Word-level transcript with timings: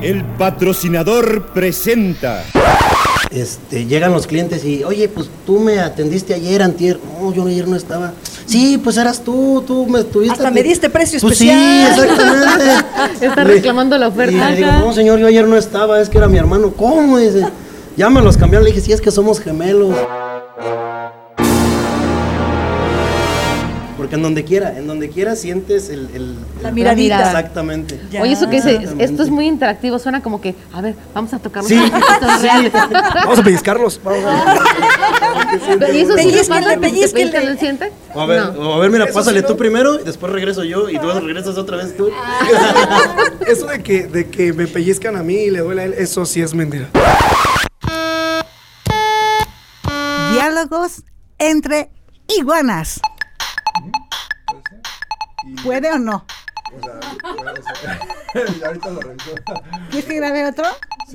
El 0.00 0.24
patrocinador 0.24 1.46
presenta. 1.52 2.44
Este, 3.30 3.84
llegan 3.84 4.12
los 4.12 4.26
clientes 4.26 4.64
y, 4.64 4.84
oye, 4.84 5.08
pues 5.08 5.28
tú 5.44 5.58
me 5.58 5.80
atendiste 5.80 6.34
ayer, 6.34 6.62
antier. 6.62 6.98
No, 7.20 7.32
yo 7.34 7.46
ayer 7.46 7.66
no 7.68 7.76
estaba. 7.76 8.12
Sí, 8.46 8.80
pues 8.82 8.96
eras 8.96 9.22
tú, 9.22 9.62
tú 9.66 9.86
me 9.86 10.00
estuviste. 10.00 10.32
Hasta 10.34 10.50
me 10.50 10.62
diste 10.62 10.88
precio 10.88 11.18
Pues 11.20 11.34
especial. 11.40 11.58
sí, 11.58 12.00
exactamente. 12.00 12.64
Está 13.26 13.44
Le- 13.44 13.54
reclamando 13.54 13.98
la 13.98 14.06
Y 14.06 14.08
oferta. 14.08 14.50
le 14.50 14.56
digo, 14.56 14.70
no, 14.72 14.92
señor, 14.94 15.18
yo 15.18 15.26
ayer 15.26 15.46
no 15.46 15.56
estaba, 15.56 16.00
es 16.00 16.08
que 16.08 16.16
era 16.18 16.28
mi 16.28 16.38
hermano. 16.38 16.72
¿Cómo? 16.74 17.18
Dice, 17.18 17.46
ya 17.96 18.08
me 18.08 18.22
los 18.22 18.36
cambiaron. 18.38 18.64
Le 18.64 18.70
dije, 18.70 18.80
sí, 18.86 18.92
es 18.92 19.00
que 19.00 19.10
somos 19.10 19.40
gemelos. 19.40 19.94
Porque 24.08 24.16
en 24.16 24.22
donde 24.22 24.42
quiera, 24.42 24.78
en 24.78 24.86
donde 24.86 25.10
quiera 25.10 25.36
sientes 25.36 25.90
el... 25.90 26.08
el- 26.14 26.34
La 26.62 26.70
el- 26.70 26.74
miradita. 26.74 27.26
Exactamente. 27.26 28.00
Ya. 28.10 28.22
Oye, 28.22 28.32
eso 28.32 28.48
que 28.48 28.56
dice, 28.56 28.88
esto 28.98 29.22
es 29.22 29.28
muy 29.28 29.46
interactivo, 29.46 29.98
suena 29.98 30.22
como 30.22 30.40
que, 30.40 30.54
a 30.72 30.80
ver, 30.80 30.94
vamos 31.12 31.34
a 31.34 31.38
tocar 31.38 31.62
Sí, 31.62 31.74
un 31.74 31.90
poquito 31.90 32.26
sí. 32.40 32.42
real. 32.42 32.72
Vamos 33.14 33.38
a 33.38 33.42
pellizcarlos. 33.42 34.00
Vamos 34.02 34.24
a... 34.24 35.92
¿Y 35.92 35.98
eso 35.98 36.16
sí 36.16 36.30
siente? 37.58 37.92
O 38.14 38.20
a 38.22 38.24
ver, 38.26 38.40
No. 38.54 38.70
o 38.70 38.72
a 38.72 38.78
ver, 38.78 38.90
mira, 38.90 39.06
pásale 39.12 39.42
tú 39.42 39.58
primero 39.58 40.00
y 40.00 40.04
después 40.04 40.32
regreso 40.32 40.64
yo 40.64 40.88
y 40.88 40.98
tú 40.98 41.10
regresas 41.10 41.58
otra 41.58 41.76
vez 41.76 41.94
tú. 41.94 42.08
Eso 43.46 43.66
de 43.66 43.82
que, 43.82 44.06
de 44.06 44.28
que 44.30 44.54
me 44.54 44.66
pellizcan 44.66 45.16
a 45.16 45.22
mí 45.22 45.34
y 45.34 45.50
le 45.50 45.58
duele 45.60 45.82
a 45.82 45.84
él, 45.84 45.94
eso 45.98 46.24
sí 46.24 46.40
es 46.40 46.54
mentira. 46.54 46.88
Diálogos 50.32 51.02
entre 51.38 51.90
iguanas. 52.38 53.00
¿Puede 55.62 55.92
o 55.92 55.98
no? 55.98 56.24
ahorita 58.64 58.90
lo 58.90 59.00
reviso. 59.00 59.34
¿Quieres 59.90 60.08
que 60.08 60.16
grabe 60.16 60.46
otro? 60.46 60.64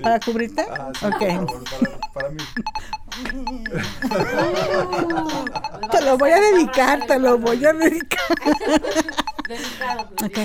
¿Para 0.01 0.19
cubrirte? 0.19 0.65
Ah, 0.69 0.91
sí, 0.99 1.05
ok. 1.05 1.19
por 1.45 1.63
favor, 1.63 1.63
para, 1.63 1.99
para 2.13 2.29
mí. 2.29 2.43
Te 5.91 6.01
lo 6.01 6.17
voy 6.17 6.31
a 6.31 6.41
dedicar, 6.41 7.05
te 7.05 7.19
lo 7.19 7.37
voy 7.37 7.63
a 7.63 7.73
dedicar. 7.73 8.23
Ok. 10.23 10.37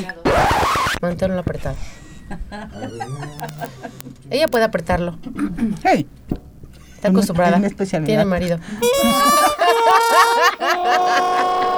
Manténlo 1.01 1.41
apretado. 1.41 1.77
Ella 4.29 4.49
puede 4.49 4.65
apretarlo. 4.65 5.19
Hey. 5.83 6.07
Está 6.97 7.09
acostumbrada. 7.09 7.59
Tiene 8.05 8.27
marido. 8.27 8.59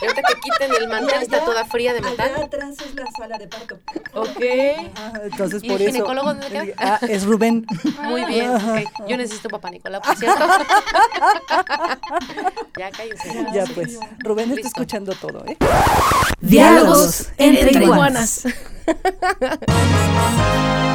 Y 0.00 0.06
ahorita 0.06 0.22
que 0.22 0.34
quiten 0.40 0.70
el 0.80 0.88
mantel, 0.88 1.22
está 1.22 1.44
toda 1.44 1.64
fría 1.64 1.92
de 1.92 2.00
metal. 2.00 2.32
atrás 2.42 2.76
es 2.84 2.94
la 2.94 3.06
sala 3.16 3.38
de 3.38 3.48
parto. 3.48 3.78
Ok. 4.14 4.40
entonces 5.24 5.62
¿Y 5.62 5.68
por 5.68 5.80
el 5.80 5.88
eso. 5.88 5.96
ginecólogo 5.96 6.28
dónde 6.28 6.46
queda? 6.48 6.64
Ah, 6.78 6.98
es 7.08 7.24
Rubén. 7.24 7.66
Muy 8.02 8.24
bien. 8.24 8.52
Yo 9.06 9.16
necesito 9.16 9.48
papá 9.48 9.70
Nicolás, 9.70 10.00
por 10.04 10.16
cierto. 10.16 10.44
ya 12.78 12.90
cállese. 12.90 13.46
Ya 13.52 13.64
pues. 13.74 13.98
Rubén 14.18 14.50
está 14.52 14.68
escuchando 14.68 15.12
todo, 15.14 15.44
¿eh? 15.46 15.56
Diálogos 16.40 17.28
entre 17.36 17.84
iguanas. 17.84 18.44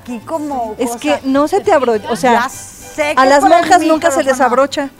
aquí, 0.00 0.18
como. 0.20 0.74
Es 0.78 0.88
cosa. 0.90 0.98
que 0.98 1.20
no 1.24 1.48
se 1.48 1.60
te 1.60 1.72
abrocha, 1.72 2.10
o 2.10 2.16
sea, 2.16 2.48
a 3.16 3.26
las 3.26 3.42
monjas 3.44 3.82
nunca 3.82 4.10
se 4.10 4.22
les 4.22 4.40
abrocha. 4.40 4.90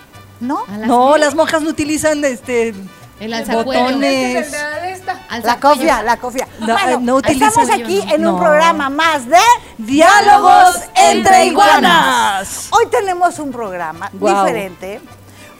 ¿No? 0.41 0.65
No, 0.87 1.17
las 1.19 1.35
monjas 1.35 1.61
no 1.61 1.69
utilizan 1.69 2.25
este 2.25 2.75
El 3.21 3.45
botones. 3.53 4.51
La 5.45 5.61
cofia, 5.61 6.03
la 6.03 6.17
cofia. 6.17 6.49
No, 6.61 6.73
bueno, 6.73 6.91
eh, 6.91 6.99
no 7.03 7.17
utilizan- 7.17 7.49
estamos 7.49 7.71
aquí 7.71 8.01
en 8.11 8.27
un 8.27 8.33
No. 8.35 8.39
programa 8.39 8.89
más 8.89 9.27
de 9.27 9.37
Diálogos 9.77 10.77
entre 10.95 11.45
iguanas. 11.47 12.69
Hoy 12.71 12.87
tenemos 12.91 13.39
un 13.39 13.53
programa 13.53 14.09
diferente. 14.13 15.01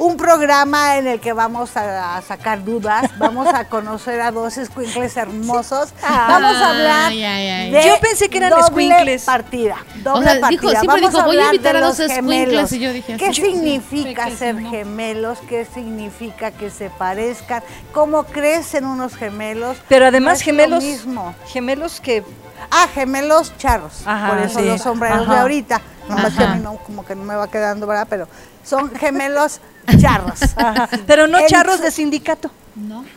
Un 0.01 0.17
programa 0.17 0.97
en 0.97 1.07
el 1.07 1.21
que 1.21 1.33
vamos 1.35 1.77
a, 1.77 2.17
a 2.17 2.23
sacar 2.23 2.65
dudas, 2.65 3.11
vamos 3.19 3.47
a 3.49 3.65
conocer 3.69 4.21
a 4.23 4.31
dos 4.31 4.57
escuincles 4.57 5.17
hermosos, 5.17 5.93
vamos 6.03 6.57
a 6.57 6.71
hablar 6.71 7.11
Ay, 7.11 7.23
ay, 7.23 7.49
ay. 7.49 7.71
de 7.71 7.85
Yo 7.87 8.01
pensé 8.01 8.29
que 8.31 8.39
eran 8.39 8.51
doble 8.51 8.65
escuincles. 8.65 9.25
partida, 9.25 9.77
doble 10.03 10.21
O 10.21 10.23
sea, 10.23 10.41
partida. 10.41 10.49
dijo- 10.49 10.71
siempre 10.71 10.87
vamos 11.03 11.13
dijo, 11.13 11.25
voy 11.27 11.37
a 11.37 11.41
hablar 11.41 11.55
invitar 11.55 11.73
de 11.75 11.79
a 11.79 11.81
los 11.83 11.99
dos 11.99 12.11
escuincles, 12.11 12.47
gemelos. 12.49 12.73
y 12.73 12.79
yo 12.79 12.93
dije, 12.95 13.17
¿Qué 13.19 13.35
significa 13.35 14.31
ser 14.31 14.59
gemelos? 14.59 15.39
¿Qué 15.49 15.67
significa 15.67 16.51
que 16.51 16.71
se 16.71 16.89
parezcan? 16.91 17.63
¿Cómo 17.93 18.25
crecen 18.25 18.87
unos 18.87 19.15
gemelos? 19.17 19.77
Pero 19.89 20.07
además 20.07 20.41
es 20.41 20.41
lo 20.41 20.45
gemelos, 20.47 20.83
mismo. 20.83 21.35
gemelos 21.47 22.01
que 22.01 22.25
Ah, 22.71 22.87
gemelos 22.95 23.57
charros. 23.59 24.03
Ajá, 24.07 24.29
por 24.29 24.39
eso 24.39 24.59
sí. 24.61 24.67
los 24.67 24.81
sombreros 24.83 25.29
de 25.29 25.37
ahorita. 25.37 25.81
Nomás 26.09 26.35
que 26.35 26.43
a 26.45 26.55
mí 26.55 26.61
no, 26.63 26.77
como 26.79 27.05
que 27.05 27.15
no 27.15 27.23
me 27.25 27.35
va 27.37 27.49
quedando, 27.51 27.87
¿verdad? 27.87 28.07
Pero 28.11 28.27
son 28.65 28.91
gemelos 28.95 29.61
charros. 30.01 30.41
Ajá, 30.57 30.89
pero 31.07 31.27
no 31.27 31.39
En 31.39 31.47
charros 31.47 31.77
su- 31.77 31.83
de 31.83 31.91
sindicato. 31.91 32.51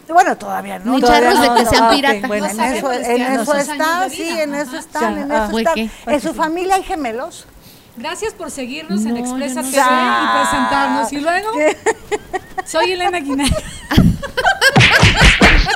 Bueno, 0.08 0.36
todavía 0.38 0.80
no. 0.80 0.94
Ni 0.96 1.02
todavía 1.02 1.30
charros 1.32 1.42
de 1.42 1.48
no, 1.48 1.56
que 1.56 1.64
no. 1.64 1.70
sean 1.70 1.84
Ah, 1.86 1.90
piratas. 1.92 2.28
bueno. 2.28 2.46
En 2.48 2.60
eso, 2.60 2.92
en 2.92 3.22
eso 3.22 3.56
está, 3.56 4.10
sí, 4.10 4.30
en 4.30 4.56
eso 4.56 4.78
están, 4.78 5.18
en 5.18 5.32
ah, 5.32 5.38
eso 5.44 5.52
¿Fue 5.52 5.62
están. 5.62 5.76
qué? 5.76 5.90
¿En 6.08 6.22
su 6.22 6.34
familia 6.34 6.76
hay 6.76 6.84
gemelos? 6.84 7.46
Gracias 7.96 8.34
por 8.34 8.50
seguirnos 8.52 9.06
en 9.06 9.14
No, 9.14 9.20
Expresa 9.20 9.62
no 9.62 9.70
TV 9.70 9.82
sé. 9.84 9.90
y 9.90 10.42
presentarnos. 10.42 11.14
Y 11.14 11.18
luego, 11.22 11.50
soy 12.66 12.92
Elena 12.94 13.20
Guinaga. 13.20 13.56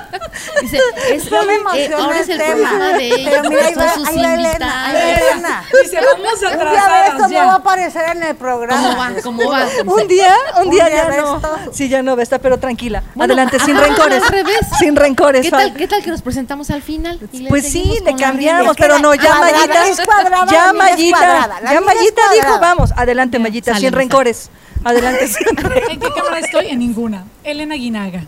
Dice, 0.62 0.79
es, 1.12 1.31
No 1.31 1.44
me 1.45 1.53
eh, 1.53 1.57
emociona 1.57 1.97
ahora 1.97 2.19
es 2.19 2.29
el 2.29 2.38
tema. 2.38 2.69
programa 2.69 2.97
de 2.97 3.06
ellos, 3.07 3.19
Pero 3.29 3.50
mira, 3.50 3.66
ahí 3.68 3.73
va, 3.75 3.94
sus 3.94 4.07
ahí 4.07 4.18
va 4.18 4.34
Elena, 4.34 4.85
ahí 4.88 4.94
va. 4.94 5.01
Elena. 5.31 5.63
Dice, 5.84 5.97
vamos 5.97 6.41
Un 6.41 6.72
día 6.72 6.88
de 6.88 7.07
esto 7.07 7.28
no 7.28 7.45
va 7.47 7.51
a 7.51 7.56
aparecer 7.56 8.09
en 8.16 8.23
el 8.23 8.35
programa. 8.35 8.81
¿Cómo 8.81 8.97
va? 8.97 9.12
¿Cómo 9.23 9.50
va? 9.51 9.68
Un 9.85 10.07
día, 10.07 10.35
un 10.59 10.66
Un 10.68 10.72
día, 10.72 10.85
día 10.85 11.09
ya 11.09 11.22
no. 11.22 11.35
esto. 11.35 11.57
Sí, 11.72 11.90
ya 11.90 12.01
no 12.01 12.16
va 12.16 12.22
a 12.22 12.23
estar, 12.23 12.40
pero 12.40 12.57
tranquila. 12.59 13.03
Bueno, 13.16 13.34
Adelante, 13.34 13.59
sin 13.59 13.78
rencores. 13.78 14.23
al 14.23 14.29
revés. 14.29 14.59
Sin 14.79 14.95
rencores. 14.95 15.41
¿Qué 15.44 15.51
tal, 15.51 15.73
¿Qué 15.73 15.88
tal 15.88 16.03
que 16.03 16.09
nos 16.12 16.22
presentamos 16.22 16.69
al 16.72 16.81
final? 16.81 17.19
Y 17.31 17.47
Pues 17.47 17.69
sí, 17.72 18.00
le 18.03 18.16
cambiamos, 18.16 18.75
pero 18.78 19.00
no, 19.00 19.13
ya 19.16 19.35
Mayita. 19.39 19.88
es 19.88 20.01
cuadrada, 20.01 20.45
la 20.45 20.51
ya 20.51 20.74
Mayita. 20.74 21.50
Ya 21.72 21.81
Mayita 21.81 22.22
dijo, 22.34 22.59
vamos. 22.59 22.91
Adelante, 22.95 23.39
Mayita, 23.39 23.75
sin 23.78 23.91
rencores. 23.94 24.50
Adelante. 24.84 25.25
¿En 25.89 26.00
qué 26.00 26.09
cámara 26.16 26.39
estoy? 26.39 26.68
En 26.68 26.79
ninguna. 26.79 27.25
Elena 27.44 27.75
Guinaga. 27.75 28.22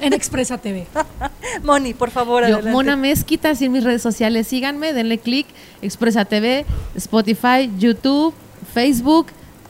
En 0.00 0.12
Expresa 0.12 0.58
TV. 0.58 0.86
Moni, 1.62 1.94
por 1.94 2.10
favor, 2.10 2.42
Yo, 2.42 2.54
adelante. 2.54 2.70
Mona 2.70 2.96
Mezquita, 2.96 3.50
así 3.50 3.64
en 3.66 3.72
mis 3.72 3.84
redes 3.84 4.02
sociales, 4.02 4.46
síganme, 4.46 4.92
denle 4.92 5.18
click, 5.18 5.46
Expresa 5.82 6.24
TV, 6.24 6.64
Spotify, 6.94 7.70
YouTube, 7.78 8.32
Facebook, 8.72 9.26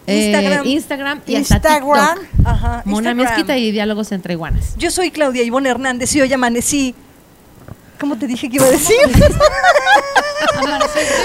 eh, 0.06 0.26
Instagram. 0.26 0.66
Instagram 0.66 1.20
y 1.26 1.36
hasta 1.36 1.56
Instagram. 1.56 2.18
TikTok. 2.18 2.46
Ajá, 2.46 2.82
Mona 2.84 3.10
Instagram. 3.10 3.16
Mezquita 3.16 3.58
y 3.58 3.70
Diálogos 3.72 4.12
entre 4.12 4.34
Iguanas. 4.34 4.74
Yo 4.76 4.90
soy 4.90 5.10
Claudia 5.10 5.42
Ivonne 5.42 5.68
Hernández 5.68 6.14
y 6.16 6.20
hoy 6.20 6.32
amanecí. 6.32 6.94
¿Cómo 7.98 8.16
te 8.16 8.26
dije 8.26 8.48
que 8.48 8.56
iba 8.56 8.66
a 8.66 8.70
decir? 8.70 8.96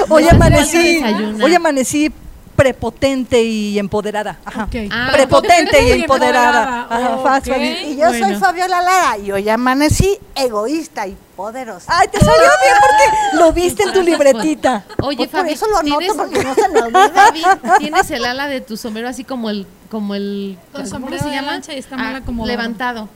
hoy 0.09 0.27
amanecí. 0.27 1.01
Hoy 1.41 1.53
amanecí 1.53 2.11
prepotente 2.55 3.43
y 3.43 3.77
empoderada. 3.79 4.37
Ajá. 4.45 4.67
Ah, 4.91 5.09
prepotente 5.11 5.83
y 5.87 5.91
empoderada. 6.01 6.87
Ajá. 6.89 7.41
Y 7.83 7.97
yo 7.97 8.09
soy. 8.13 8.35
Fabiola 8.35 8.81
Lara 8.81 9.17
y 9.17 9.31
hoy 9.31 9.47
amanecí 9.49 10.17
egoísta 10.35 11.07
y 11.07 11.15
poderosa. 11.35 11.91
Ay, 11.97 12.07
te 12.07 12.19
salió 12.19 12.33
bien 12.63 12.75
porque 12.79 13.37
lo 13.37 13.51
viste 13.53 13.83
en 13.83 13.93
tu 13.93 14.01
libretita. 14.01 14.85
Oye, 15.03 15.17
Pues 15.17 15.29
por 15.29 15.39
Fabi, 15.41 15.53
eso 15.53 15.67
lo 15.67 15.77
anoto, 15.77 15.99
¿tienes- 15.99 16.17
porque 16.17 16.43
no 16.43 16.55
se 16.55 16.69
me 16.69 16.81
olvida. 16.83 17.09
Fabi, 17.09 17.43
tienes 17.79 18.11
el 18.11 18.25
ala 18.25 18.47
de 18.47 18.61
tu 18.61 18.77
sombrero 18.77 19.09
así 19.09 19.23
como 19.23 19.49
el, 19.49 19.67
como 19.89 20.15
el, 20.15 20.57
Con 20.71 20.81
¿cómo 20.83 20.89
sombrero 20.93 21.23
se 21.23 21.29
de 21.29 21.35
llama? 21.35 21.57
está 21.57 21.95
Ah, 21.97 22.15
acomodado. 22.17 22.47
levantado, 22.57 23.09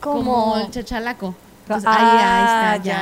como 0.00 0.18
Como 0.24 0.56
el 0.58 0.70
chachalaco. 0.70 1.34
Entonces, 1.68 1.90
Ah, 1.92 1.96
ahí, 1.98 2.74
ahí 2.74 2.76
está, 2.76 2.84
ya, 2.84 2.94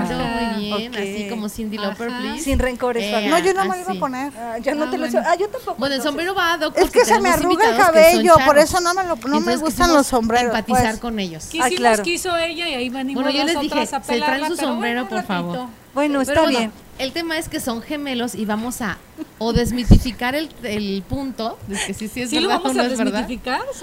ya. 0.00 0.06
se 0.08 0.14
le 0.14 0.24
muy 0.24 0.62
bien. 0.62 0.90
bien, 0.90 0.92
Ok. 0.92 0.98
así 0.98 1.26
como 1.28 1.48
Cindy 1.50 1.76
Lauper, 1.76 2.08
please. 2.08 2.44
Sin 2.44 2.58
rencores, 2.58 3.04
Eh. 3.04 3.28
No, 3.28 3.38
yo 3.38 3.52
no 3.52 3.64
me 3.66 3.76
lo 3.76 3.82
iba 3.82 3.92
a 3.92 3.94
poner. 3.96 4.32
Ah, 4.34 4.56
ya 4.58 4.74
no 4.74 4.84
Ah, 4.84 4.90
te 4.90 4.96
lo 4.98 5.06
bueno. 5.06 5.22
Ah, 5.26 5.36
yo 5.36 5.48
tampoco. 5.48 5.76
Bueno, 5.78 5.94
el 5.96 6.02
sombrero 6.02 6.34
va 6.34 6.54
a 6.54 6.58
Doc 6.58 6.76
Es 6.78 6.90
que 6.90 7.04
se 7.04 7.20
me 7.20 7.28
arruga 7.28 7.68
el 7.70 7.76
cabello, 7.76 8.34
por 8.46 8.58
eso 8.58 8.80
no 8.80 8.94
me, 8.94 9.04
lo, 9.04 9.16
Y 9.16 9.28
no 9.28 9.40
me 9.40 9.56
gustan 9.56 9.92
los 9.92 10.06
sombreros. 10.06 10.46
Empatizar 10.46 10.82
pues. 10.92 11.00
con 11.00 11.18
ellos. 11.18 11.44
Quisimos 11.44 11.66
Ah, 11.66 11.74
claro. 11.76 12.02
que 12.02 12.10
hizo 12.14 12.36
ella 12.36 12.68
y 12.68 12.74
ahí 12.74 12.88
venimos 12.88 13.22
Bueno, 13.22 13.36
yo 13.38 13.44
les 13.44 13.60
dije, 13.60 13.86
se 13.86 14.00
traen 14.20 14.46
su 14.46 14.56
sombrero, 14.56 15.08
por 15.08 15.22
favor. 15.24 15.66
Bueno, 15.94 16.20
está 16.22 16.46
bien. 16.46 16.72
El 16.98 17.12
tema 17.12 17.36
es 17.36 17.48
que 17.48 17.58
son 17.58 17.82
gemelos 17.82 18.34
y 18.34 18.44
vamos 18.44 18.80
a 18.80 18.96
o 19.38 19.52
desmitificar 19.52 20.34
el, 20.34 20.50
el 20.62 21.02
punto 21.08 21.58
de 21.66 21.74
que 21.86 21.94
sí, 21.94 22.06
sí 22.06 22.22
es 22.22 22.30
¿Sí 22.30 22.38
lo 22.38 22.48
verdad 22.48 22.60
o 22.60 22.62
vamos 22.68 22.76
no 22.76 22.82
a 22.82 22.86
es 22.86 22.98
verdad. 22.98 23.26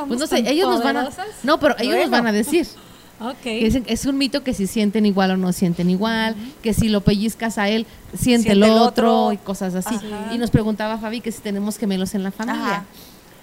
Pues 0.08 0.20
no 0.20 0.28
sé, 0.28 0.38
tan 0.38 0.48
ellos 0.48 0.70
nos 0.70 0.84
van 0.84 0.98
a 0.98 1.02
poderosas? 1.06 1.28
No, 1.44 1.60
pero 1.60 1.76
ellos 1.80 1.98
nos 1.98 2.10
van 2.10 2.28
a 2.28 2.32
decir. 2.32 2.68
Ok. 3.22 3.36
Que 3.42 3.64
dicen 3.66 3.84
que 3.84 3.94
es 3.94 4.06
un 4.06 4.18
mito 4.18 4.44
que 4.44 4.54
si 4.54 4.66
sienten 4.68 5.06
igual 5.06 5.32
o 5.32 5.38
no 5.38 5.52
sienten 5.54 5.90
igual, 5.90 6.36
que 6.62 6.74
si 6.74 6.90
lo 6.90 7.02
pellizcas 7.02 7.58
a 7.58 7.68
él, 7.70 7.86
siente, 8.14 8.50
Siente 8.50 8.52
el 8.54 8.64
el 8.64 8.72
otro, 8.72 9.26
otro. 9.26 9.34
y 9.34 9.38
cosas 9.38 9.76
así. 9.76 9.96
Ajá. 9.96 10.34
Y 10.34 10.38
nos 10.38 10.52
preguntaba 10.52 10.98
Fabi 10.98 11.20
que 11.22 11.32
si 11.32 11.42
tenemos 11.42 11.78
gemelos 11.78 12.16
en 12.16 12.24
la 12.24 12.32
familia. 12.32 12.62
Ajá. 12.64 12.86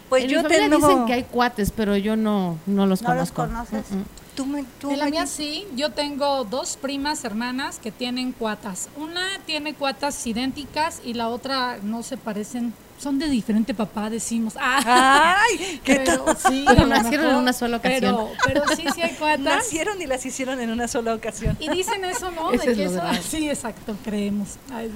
Pues 0.09 0.25
en 0.25 0.31
yo 0.31 0.39
mi 0.39 0.43
familia 0.45 0.71
tengo. 0.71 0.89
dicen 0.89 1.07
que 1.07 1.13
hay 1.15 1.23
cuates, 1.25 1.73
pero 1.73 1.97
yo 1.97 2.17
no, 2.17 2.59
no 2.67 2.87
los 2.87 3.03
¿No 3.03 3.15
los 3.15 3.33
conozco. 3.33 3.47
conoces? 3.73 3.91
Mm, 3.91 3.97
mm. 3.99 4.05
Tú 4.37 4.47
me, 4.47 4.65
tú 4.81 4.89
De 4.91 4.97
la 4.99 5.07
me- 5.07 5.11
mía 5.13 5.27
sí, 5.27 5.65
yo 5.77 5.91
tengo 5.93 6.45
dos 6.45 6.77
primas 6.81 7.25
hermanas 7.25 7.79
que 7.83 7.91
tienen 7.91 8.33
cuatas. 8.33 8.89
Una 8.97 9.23
tiene 9.47 9.75
cuatas 9.75 10.27
idénticas 10.27 11.01
y 11.05 11.15
la 11.15 11.29
otra 11.29 11.79
no 11.83 12.03
se 12.03 12.17
parecen, 12.19 12.73
son 12.99 13.19
de 13.19 13.29
diferente 13.29 13.75
papá, 13.75 14.11
decimos. 14.11 14.55
Ah, 14.59 15.37
Ay, 15.39 15.81
¿qué 15.85 15.97
pero 15.97 16.27
sí, 16.37 16.65
Pero 16.67 16.87
nacieron 16.87 17.31
en 17.31 17.37
una 17.37 17.53
sola 17.53 17.77
ocasión. 17.79 18.01
Pero, 18.01 18.31
pero 18.45 18.77
sí, 18.77 18.85
sí 18.95 19.03
hay 19.03 19.15
cuatas. 19.15 19.41
Nacieron 19.41 20.01
y 20.01 20.07
las 20.07 20.25
hicieron 20.25 20.61
en 20.61 20.71
una 20.71 20.89
sola 20.89 21.15
ocasión. 21.15 21.57
Y 21.61 21.69
dicen 21.69 22.05
eso, 22.05 22.31
¿no? 22.31 22.53
Eso 22.53 22.65
de 22.65 22.71
es 22.73 22.77
que 22.77 22.85
eso, 22.85 23.03
sí, 23.23 23.49
exacto, 23.49 23.97
creemos. 24.05 24.57
Ay, 24.73 24.91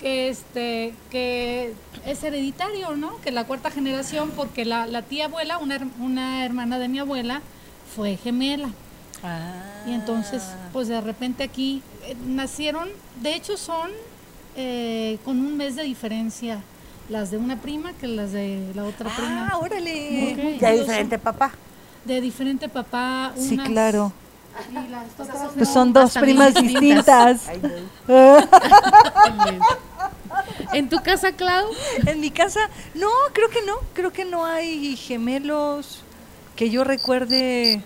que 0.00 0.30
este, 0.30 0.94
que 1.10 1.74
es 2.06 2.24
hereditario, 2.24 2.96
¿no? 2.96 3.20
Que 3.20 3.30
la 3.30 3.44
cuarta 3.44 3.70
generación, 3.70 4.30
porque 4.34 4.64
la, 4.64 4.86
la 4.86 5.02
tía 5.02 5.26
abuela, 5.26 5.58
una, 5.58 5.78
una 5.98 6.44
hermana 6.44 6.78
de 6.78 6.88
mi 6.88 6.98
abuela, 6.98 7.42
fue 7.94 8.16
gemela. 8.16 8.70
Y 9.86 9.92
entonces, 9.92 10.42
pues 10.72 10.88
de 10.88 11.00
repente 11.00 11.42
aquí 11.44 11.82
eh, 12.04 12.16
nacieron, 12.26 12.88
de 13.20 13.34
hecho 13.34 13.58
son 13.58 13.90
eh, 14.56 15.18
con 15.26 15.38
un 15.38 15.58
mes 15.58 15.76
de 15.76 15.82
diferencia 15.82 16.62
las 17.10 17.30
de 17.30 17.36
una 17.36 17.60
prima 17.60 17.92
que 17.92 18.06
las 18.06 18.32
de 18.32 18.70
la 18.74 18.84
otra 18.84 19.10
prima. 19.14 19.48
Ah, 19.52 19.58
órale. 19.58 20.32
Ok. 20.54 20.60
Ya 20.60 20.70
diferente 20.70 21.18
papá. 21.18 21.50
De 22.04 22.20
diferente 22.20 22.68
papá. 22.68 23.32
Sí, 23.36 23.54
unas- 23.54 23.68
claro. 23.68 24.12
y 24.70 24.88
las 24.90 25.04
otras 25.18 25.52
Pues 25.54 25.68
no. 25.68 25.74
son 25.74 25.92
dos 25.92 26.14
primas 26.16 26.54
distintas. 26.54 27.46
distintas. 27.48 27.68
¿En 30.72 30.88
tu 30.88 31.02
casa, 31.02 31.32
Clau? 31.32 31.66
En 32.06 32.20
mi 32.20 32.30
casa, 32.30 32.60
no, 32.94 33.08
creo 33.32 33.48
que 33.50 33.62
no. 33.66 33.74
Creo 33.92 34.12
que 34.12 34.24
no 34.24 34.44
hay 34.44 34.96
gemelos 34.96 36.02
que 36.56 36.70
yo 36.70 36.84
recuerde. 36.84 37.82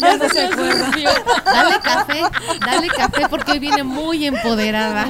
Ya 0.00 0.16
no 0.16 0.28
se 0.28 0.44
acuerda. 0.46 0.90
Dale 1.44 1.80
café, 1.82 2.22
dale 2.64 2.88
café 2.88 3.28
porque 3.28 3.52
hoy 3.52 3.58
viene 3.58 3.82
muy 3.82 4.26
empoderada. 4.26 5.06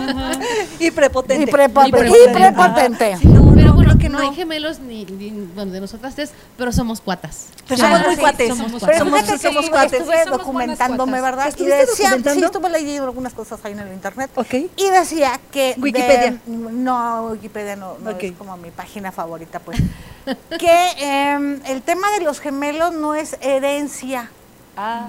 Y 0.79 0.91
prepotente. 0.91 1.45
Y 1.45 1.47
prepotente. 1.53 2.09
Y 2.09 2.33
prepotente. 2.35 3.17
Sí, 3.19 3.29
no, 3.29 3.53
Pero 3.55 3.67
no, 3.69 3.75
bueno, 3.75 3.99
que 3.99 4.09
no. 4.09 4.19
no. 4.19 4.29
hay 4.31 4.35
gemelos 4.35 4.79
ni, 4.81 5.05
ni 5.05 5.31
bueno, 5.55 5.73
de 5.73 5.81
nosotras 5.81 6.15
tres, 6.15 6.31
pero 6.57 6.73
somos 6.73 7.01
cuatas. 7.01 7.47
Pero 7.67 7.81
somos 7.81 8.01
Ah, 8.01 8.07
muy 8.07 8.17
cuates. 8.17 8.49
somos 8.49 8.83
cuates. 8.83 9.41
somos 9.43 9.71
cuates. 9.71 10.01
estuve 10.01 10.25
Sí, 10.25 10.31
documentándome, 10.31 11.21
¿verdad? 11.21 11.47
Y 11.47 11.49
¿Estuviste 11.51 11.77
decía, 11.87 12.11
sí, 12.33 12.43
estuve 12.45 12.71
leyendo 12.71 13.05
algunas 13.05 13.35
cosas 13.35 13.61
ahí 13.65 13.73
en 13.73 13.81
el 13.81 13.93
internet. 13.93 14.31
Ok. 14.35 14.55
Y 14.77 14.91
decía 14.91 15.39
que... 15.51 15.75
de- 15.75 15.81
Wikipedia. 15.81 16.37
no, 16.47 17.23
Wikipedia 17.33 17.77
no, 17.77 17.97
es 18.19 18.33
como 18.33 18.57
mi 18.57 18.71
página 18.71 19.13
favorita, 19.13 19.59
pues. 19.59 19.79
que 20.59 20.91
em, 20.99 21.61
el 21.65 21.78
tema 21.83 22.11
de 22.13 22.21
los 22.25 22.41
gemelos 22.41 22.93
no 22.93 23.15
es 23.15 23.37
herencia. 23.41 24.31
Ah, 24.77 25.09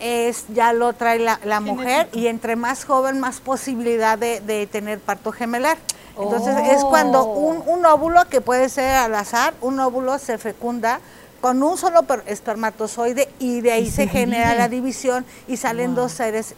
es 0.00 0.46
ya 0.48 0.72
lo 0.72 0.92
trae 0.92 1.20
la, 1.20 1.38
la 1.44 1.60
mujer 1.60 2.08
y 2.12 2.26
entre 2.26 2.56
más 2.56 2.84
joven 2.84 3.20
más 3.20 3.38
posibilidad 3.40 4.18
de, 4.18 4.40
de 4.40 4.66
tener 4.66 4.98
parto 4.98 5.30
gemelar. 5.30 5.78
Entonces 6.20 6.56
es 6.72 6.84
cuando 6.84 7.24
un, 7.24 7.62
un 7.66 7.86
óvulo 7.86 8.28
que 8.28 8.40
puede 8.40 8.68
ser 8.68 8.94
al 8.96 9.14
azar, 9.14 9.54
un 9.60 9.78
óvulo 9.78 10.18
se 10.18 10.36
fecunda 10.38 10.98
con 11.40 11.62
un 11.62 11.76
solo 11.78 12.02
per- 12.04 12.24
espermatozoide 12.26 13.28
y 13.38 13.60
de 13.60 13.72
ahí 13.72 13.90
se, 13.90 14.08
genera 14.08 14.54
la 14.56 14.68
división 14.68 15.24
y 15.46 15.58
salen 15.58 15.94
dos 15.94 16.10
seres 16.12 16.54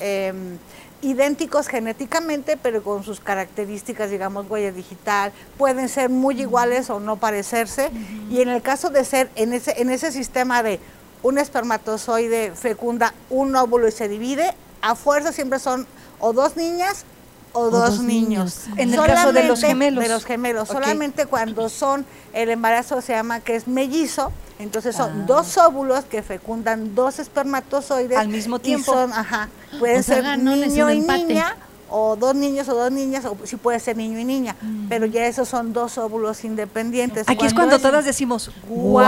em, 0.00 0.58
idénticos 1.02 1.68
genéticamente, 1.68 2.56
pero 2.56 2.82
con 2.82 3.02
sus 3.04 3.20
características, 3.20 4.10
digamos, 4.10 4.48
huella 4.48 4.72
digital, 4.72 5.32
pueden 5.56 5.88
ser 5.88 6.10
muy 6.10 6.40
iguales 6.40 6.90
o 6.90 7.00
no 7.00 7.16
parecerse. 7.16 7.90
Y 8.30 8.40
en 8.40 8.48
el 8.48 8.62
caso 8.62 8.90
de 8.90 9.04
ser 9.04 9.30
en 9.36 9.52
ese, 9.52 9.80
en 9.80 9.90
ese 9.90 10.12
sistema 10.12 10.62
de 10.62 10.80
un 11.22 11.38
espermatozoide 11.38 12.52
fecunda 12.54 13.14
un 13.28 13.54
óvulo 13.56 13.88
y 13.88 13.92
se 13.92 14.08
divide, 14.08 14.54
a 14.82 14.94
fuerza 14.94 15.32
siempre 15.32 15.58
son 15.58 15.86
o 16.18 16.32
dos 16.32 16.56
niñas 16.56 17.04
o, 17.52 17.70
dos, 17.70 17.96
dos 17.96 18.00
niños. 18.02 18.66
niños. 18.66 18.78
En 18.78 18.94
el 18.94 19.06
caso 19.06 19.32
de 19.32 19.44
los 19.44 19.60
gemelos. 19.60 20.04
De 20.04 20.08
los 20.08 20.24
gemelos. 20.24 20.68
Solamente 20.68 21.26
cuando 21.26 21.68
son, 21.68 22.06
el 22.32 22.50
embarazo 22.50 23.00
se 23.00 23.12
llama 23.12 23.40
que 23.40 23.56
es 23.56 23.66
mellizo, 23.66 24.32
entonces 24.60 24.94
son 24.94 25.10
Ah. 25.22 25.24
dos 25.26 25.56
óvulos 25.58 26.04
que 26.04 26.22
fecundan 26.22 26.94
dos 26.94 27.18
espermatozoides. 27.18 28.16
Al 28.18 28.28
mismo 28.28 28.56
y 28.56 28.60
tiempo. 28.60 28.92
son, 28.92 29.12
ajá, 29.12 29.48
pueden 29.78 30.00
O 30.00 30.02
sea, 30.02 30.16
ser 30.22 30.38
niño 30.38 30.90
y 30.90 30.98
empate. 30.98 31.24
niña, 31.24 31.56
o 31.92 32.14
dos 32.14 32.36
niños 32.36 32.68
o 32.68 32.74
dos 32.76 32.92
niñas, 32.92 33.24
o 33.24 33.36
sí 33.44 33.56
puede 33.56 33.80
ser 33.80 33.96
niño 33.96 34.18
y 34.20 34.24
niña, 34.24 34.54
pero 34.88 35.06
ya 35.06 35.26
esos 35.26 35.48
son 35.48 35.72
dos 35.72 35.98
óvulos 35.98 36.44
independientes. 36.44 37.28
aquí 37.28 37.46
es 37.46 37.52
cuando 37.54 37.78
todas 37.80 38.04
decimos, 38.04 38.52
¡Wow! 38.68 39.00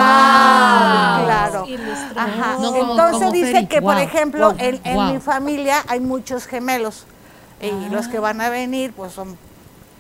Claro. 1.25 1.67
Ajá. 2.17 2.57
No 2.61 2.73
como- 2.73 2.91
Entonces 2.93 3.13
como 3.19 3.31
dice 3.33 3.53
Feri. 3.53 3.67
que, 3.67 3.83
por 3.83 3.99
ejemplo, 3.99 4.51
Wow. 4.51 4.57
en, 4.59 4.81
en 4.85 4.95
Wow. 4.97 5.13
mi 5.15 5.21
familia 5.21 5.77
hay 5.89 6.01
muchos 6.01 6.47
gemelos. 6.47 7.05
Y 7.61 7.89
los 7.91 8.09
que 8.09 8.19
van 8.19 8.41
a 8.41 8.49
venir, 8.51 8.93
pues 8.93 9.13
son 9.13 9.39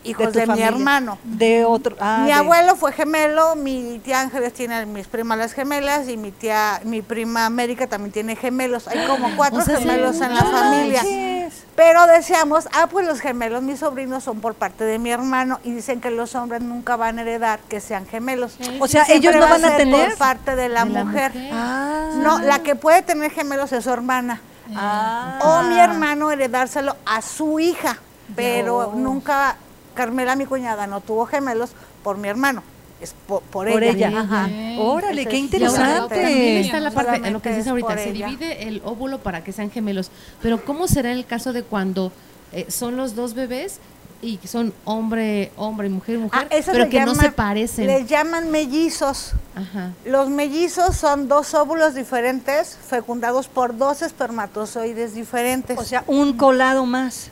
hijos 0.04 0.32
tu 0.32 0.38
de, 0.38 0.46
mi 0.46 0.62
hermano. 0.62 1.18
De 1.24 1.64
otro. 1.64 1.96
ah, 2.00 2.18
mi 2.22 2.26
de- 2.28 2.32
abuelo 2.34 2.76
fue 2.76 2.92
gemelo, 2.92 3.54
mi 3.56 4.00
tía 4.04 4.20
Ángeles 4.20 4.52
tiene 4.52 4.84
mis 4.86 5.06
primas 5.06 5.38
las 5.38 5.52
gemelas 5.52 6.08
y 6.08 6.16
mi 6.16 6.30
tía, 6.32 6.80
mi 6.84 7.02
prima 7.02 7.46
América 7.46 7.86
también 7.86 8.12
tiene 8.12 8.36
gemelos. 8.36 8.88
Hay 8.88 9.06
como 9.06 9.28
cuatro 9.36 9.60
O 9.60 9.62
sea, 9.62 9.76
sí, 9.76 9.82
gemelos 9.82 10.20
en 10.20 10.34
la 10.34 10.44
familia. 10.44 11.02
manches. 11.02 11.62
Pero 11.74 12.06
decíamos, 12.06 12.68
ah, 12.74 12.86
pues 12.90 13.06
los 13.06 13.20
gemelos, 13.20 13.62
mis 13.62 13.80
sobrinos 13.80 14.22
son 14.24 14.40
por 14.40 14.54
parte 14.54 14.84
de 14.84 14.98
mi 14.98 15.10
hermano 15.10 15.58
y 15.64 15.72
dicen 15.72 16.00
que 16.00 16.10
los 16.10 16.34
hombres 16.34 16.60
nunca 16.62 16.96
van 16.96 17.18
a 17.18 17.22
heredar 17.22 17.60
que 17.68 17.80
sean 17.80 18.06
gemelos. 18.06 18.56
O 18.78 18.86
sea, 18.86 19.04
Siempre 19.04 19.30
ellos 19.30 19.34
no 19.36 19.46
va 19.46 19.52
van 19.58 19.64
a 19.64 19.68
ser 19.68 19.76
tener. 19.78 20.08
por 20.10 20.18
parte 20.18 20.54
de 20.56 20.68
la 20.68 20.84
De 20.84 20.90
la 20.90 21.04
mujer. 21.04 21.32
mujer. 21.34 21.50
Ah. 21.52 22.10
No, 22.16 22.38
la 22.40 22.58
que 22.62 22.76
puede 22.76 23.02
tener 23.02 23.30
gemelos 23.30 23.72
es 23.72 23.84
su 23.84 23.90
hermana. 23.90 24.40
Ah. 24.76 25.38
O 25.42 25.62
mi 25.64 25.78
hermano 25.78 26.30
heredárselo 26.30 26.96
a 27.06 27.20
su 27.22 27.58
hija. 27.58 27.98
Pero 28.36 28.92
nunca, 28.94 29.56
Carmela, 30.02 30.34
mi 30.34 30.46
cuñada, 30.46 30.86
no 30.88 31.00
tuvo 31.00 31.26
gemelos 31.26 31.70
por 32.02 32.18
mi 32.18 32.26
hermano. 32.28 32.62
Es 33.00 33.14
por, 33.26 33.42
por 33.42 33.70
Por 33.70 33.82
ella. 33.84 34.08
ella. 34.08 34.20
Ajá. 34.20 34.48
Órale, 34.78 35.26
qué 35.26 35.36
interesante. 35.36 36.14
también 36.22 36.56
está 36.58 36.80
la 36.80 36.90
parte, 36.90 37.06
Solamente 37.10 37.30
lo 37.30 37.42
que 37.42 37.48
dices 37.50 37.64
es 37.66 37.70
ahorita, 37.70 37.96
se 37.98 38.10
ella. 38.10 38.26
divide 38.28 38.68
el 38.68 38.82
óvulo 38.84 39.18
para 39.20 39.44
que 39.44 39.52
sean 39.52 39.70
gemelos. 39.70 40.10
Pero 40.40 40.64
¿cómo 40.64 40.86
será 40.88 41.12
el 41.12 41.24
caso 41.26 41.52
de 41.52 41.62
cuando 41.62 42.10
eh, 42.52 42.66
son 42.68 42.96
los 42.96 43.14
dos 43.14 43.34
bebés 43.34 43.78
y 44.22 44.38
son 44.44 44.72
hombre, 44.84 45.50
hombre, 45.56 45.88
mujer, 45.88 46.18
mujer, 46.18 46.46
Ah, 46.50 46.54
eso 46.54 46.70
pero 46.72 46.84
le 46.84 46.90
que 46.90 47.04
no 47.04 47.14
se 47.16 47.32
parecen? 47.32 47.86
Les 47.88 48.06
llaman 48.08 48.50
mellizos. 48.52 49.32
Ajá. 49.56 49.90
Los 50.04 50.28
mellizos 50.28 50.96
son 50.96 51.26
dos 51.28 51.54
óvulos 51.54 51.94
diferentes 51.96 52.76
fecundados 52.88 53.48
por 53.48 53.76
dos 53.76 54.02
espermatozoides 54.02 55.14
diferentes. 55.14 55.76
O 55.78 55.84
sea, 55.84 56.04
un 56.06 56.34
colado 56.36 56.86
más. 56.86 57.30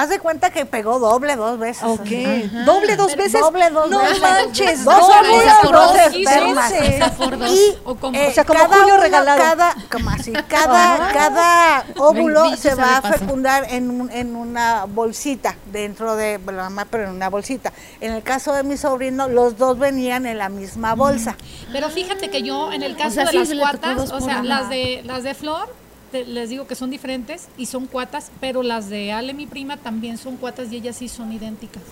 Haz 0.00 0.08
de 0.08 0.18
cuenta 0.18 0.50
que 0.50 0.64
pegó 0.64 0.98
doble 0.98 1.36
dos 1.36 1.58
veces. 1.58 1.82
Ok. 1.84 2.00
Ajá. 2.00 2.64
Doble 2.64 2.96
dos 2.96 3.14
veces. 3.16 3.40
Doble 3.40 3.68
dos 3.70 3.90
no 3.90 3.98
veces. 4.00 4.20
manches, 4.20 4.84
Dos 4.84 4.94
óvulos, 4.94 5.44
dos 5.62 5.72
dos, 5.72 5.96
espermas. 6.14 6.72
veces. 6.72 7.10
por 7.10 7.38
dos. 7.38 7.50
Y, 7.50 7.78
O 7.84 7.94
como- 7.96 8.16
eh, 8.18 8.28
o 8.28 8.32
sea, 8.32 8.44
como 8.44 8.60
cada 8.60 8.76
Julio 8.78 8.94
uno- 8.94 9.02
regalado. 9.02 9.38
Cada, 9.42 9.74
como 9.92 10.10
así, 10.10 10.32
cada, 10.48 11.12
cada 11.12 11.84
óvulo 11.98 12.56
se 12.56 12.74
va 12.74 12.96
a 12.98 13.02
fecundar 13.02 13.66
en, 13.70 13.90
un- 13.90 14.10
en 14.10 14.36
una 14.36 14.86
bolsita, 14.86 15.56
dentro 15.66 16.16
de 16.16 16.40
la 16.46 16.64
mamá, 16.64 16.86
pero 16.90 17.04
en 17.04 17.10
una 17.10 17.28
bolsita. 17.28 17.72
En 18.00 18.12
el 18.14 18.22
caso 18.22 18.52
de 18.54 18.62
mi 18.62 18.76
sobrino, 18.76 19.28
los 19.28 19.58
dos 19.58 19.78
venían 19.78 20.24
en 20.26 20.38
la 20.38 20.48
misma 20.48 20.94
bolsa. 20.94 21.36
Pero 21.72 21.90
fíjate 21.90 22.30
que 22.30 22.42
yo, 22.42 22.72
en 22.72 22.82
el 22.82 22.96
caso 22.96 23.10
sea, 23.16 23.24
de 23.26 23.44
sí, 23.44 23.54
las 23.54 23.70
cuatas, 23.70 24.10
o 24.12 24.20
sea, 24.20 24.42
las 24.42 24.68
de, 24.70 25.02
las 25.04 25.22
de 25.24 25.34
Flor, 25.34 25.68
te- 26.10 26.24
les 26.24 26.48
digo 26.50 26.66
que 26.66 26.74
son 26.74 26.90
diferentes 26.90 27.48
y 27.56 27.66
son 27.66 27.86
cuatas, 27.86 28.30
pero 28.40 28.62
las 28.62 28.88
de 28.88 29.12
Ale, 29.12 29.34
mi 29.34 29.46
prima, 29.46 29.76
también 29.76 30.18
son 30.18 30.36
cuatas 30.36 30.72
y 30.72 30.76
ellas 30.76 30.96
sí 30.96 31.08
son 31.08 31.32
idénticas. 31.32 31.82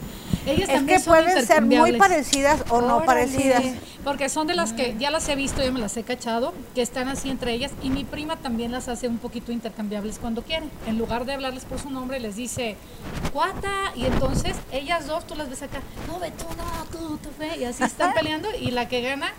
Ellas 0.46 0.68
Es 0.68 0.74
también 0.76 0.98
que 0.98 1.04
son 1.04 1.14
pueden 1.14 1.46
ser 1.46 1.62
muy 1.62 1.92
parecidas 1.98 2.64
o 2.70 2.80
no 2.80 3.04
parecidas. 3.04 3.62
Porque 4.04 4.28
son 4.30 4.46
de 4.46 4.54
las 4.54 4.72
que 4.72 4.94
ya 4.98 5.10
las 5.10 5.28
he 5.28 5.36
visto, 5.36 5.62
ya 5.62 5.70
me 5.70 5.80
las 5.80 5.96
he 5.98 6.02
cachado, 6.04 6.54
que 6.74 6.80
están 6.80 7.08
así 7.08 7.28
entre 7.28 7.52
ellas. 7.52 7.72
Y 7.82 7.90
mi 7.90 8.04
prima 8.04 8.36
también 8.36 8.72
las 8.72 8.88
hace 8.88 9.08
un 9.08 9.18
poquito 9.18 9.52
intercambiables 9.52 10.18
cuando 10.18 10.42
quiere. 10.42 10.66
En 10.86 10.96
lugar 10.96 11.26
de 11.26 11.34
hablarles 11.34 11.64
por 11.66 11.78
su 11.78 11.90
nombre, 11.90 12.18
les 12.18 12.36
dice, 12.36 12.76
cuata. 13.32 13.92
Y 13.96 14.06
entonces 14.06 14.56
ellas 14.72 15.06
dos, 15.06 15.26
tú 15.26 15.34
las 15.34 15.50
ves 15.50 15.62
acá, 15.62 15.80
no, 16.06 16.18
ve 16.18 16.30
tú, 16.30 16.44
no, 16.56 16.84
tú, 16.98 17.18
tú, 17.18 17.28
ve. 17.38 17.58
Y 17.58 17.64
así 17.64 17.82
están 17.82 18.14
peleando. 18.14 18.48
Y 18.58 18.70
la 18.70 18.88
que 18.88 19.02
gana, 19.02 19.32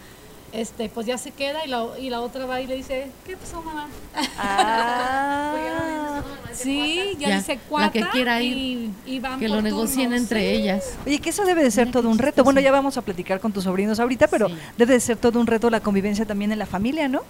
este, 0.51 0.89
pues 0.89 1.06
ya 1.08 1.18
se 1.18 1.32
queda. 1.32 1.65
Y 1.65 1.70
la, 1.70 1.86
y 2.00 2.10
la 2.10 2.22
otra 2.22 2.46
va 2.46 2.62
y 2.62 2.68
le 2.68 2.75
dice, 2.75 3.10
¿qué 3.25 3.36
pasó, 3.38 3.62
mamá? 3.62 3.88
Ah. 4.38 5.56
Sí, 6.51 7.15
ya, 7.20 7.29
Ya, 7.29 7.38
dice 7.38 7.56
la 7.56 7.62
cuata. 7.70 7.91
que 7.91 8.01
quiera 8.10 8.41
ir, 8.41 8.58
y, 8.58 8.94
y 9.06 9.20
van 9.20 9.39
Que 9.39 9.48
lo 9.48 9.62
negocien 9.62 10.06
turnos. 10.10 10.22
entre 10.24 10.39
Sí. 10.41 10.46
ellas. 10.62 10.94
Oye, 11.06 11.20
que 11.20 11.29
eso 11.29 11.46
debe 11.46 11.63
de 11.63 11.72
ser 11.72 11.89
todo 11.91 12.10
un 12.10 12.18
reto. 12.18 12.44
Bueno, 12.44 12.60
ya 12.60 12.72
vamos 12.72 12.98
a 12.98 13.01
platicar 13.01 13.39
con 13.39 13.53
tus 13.53 13.63
sobrinos 13.63 13.98
ahorita, 14.00 14.27
pero 14.27 14.50
Sí. 14.50 14.56
debe 14.77 14.94
de 14.96 15.00
ser 15.00 15.15
todo 15.18 15.39
un 15.39 15.48
reto 15.48 15.70
la 15.70 15.79
convivencia 15.79 16.25
también 16.25 16.51
en 16.51 16.60
la 16.60 16.65
familia, 16.65 17.08
¿no? 17.08 17.22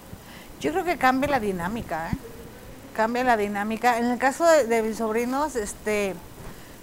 Yo 0.60 0.72
creo 0.72 0.84
que 0.84 0.96
cambia 0.96 1.28
la 1.30 1.38
dinámica, 1.38 2.10
¿eh? 2.12 2.16
Cambia 2.96 3.22
la 3.22 3.36
dinámica. 3.36 3.98
En 3.98 4.06
el 4.06 4.18
caso 4.18 4.44
de, 4.46 4.64
de 4.64 4.82
mis 4.82 4.96
sobrinos, 4.96 5.54
este, 5.54 6.14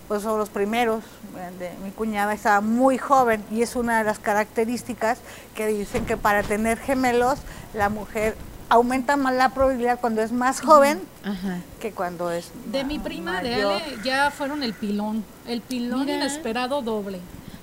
pues 0.07 0.23
son 0.23 0.37
los 0.39 0.49
primeros. 0.49 1.03
eh, 1.37 1.51
De, 1.59 1.71
mi 1.83 1.91
cuñada 1.91 2.33
estaba 2.33 2.61
muy 2.61 2.97
joven 2.97 3.43
y 3.51 3.61
es 3.61 3.75
una 3.75 3.97
de 3.99 4.03
las 4.03 4.19
características 4.19 5.19
que 5.55 5.67
dicen 5.67 6.05
que 6.05 6.17
para 6.17 6.43
tener 6.43 6.77
gemelos 6.77 7.39
la 7.73 7.89
mujer 7.89 8.35
aumenta 8.69 9.15
más 9.15 9.33
la 9.33 9.49
probabilidad 9.53 9.99
cuando 9.99 10.21
es 10.21 10.31
más 10.31 10.59
joven 10.61 10.99
Ajá. 11.23 11.59
que 11.79 11.91
cuando 11.93 12.31
es 12.31 12.51
De 12.71 12.83
ma- 12.83 12.87
mi 12.87 12.99
prima, 12.99 13.41
de. 13.41 13.55
Ale, 13.63 13.81
ya 14.03 14.29
fueron 14.31 14.61
el 14.63 14.73
pilón. 14.73 15.23
El 15.47 15.61
pilón 15.61 16.01
Mira. 16.01 16.15
inesperado 16.17 16.81
doble. 16.81 17.19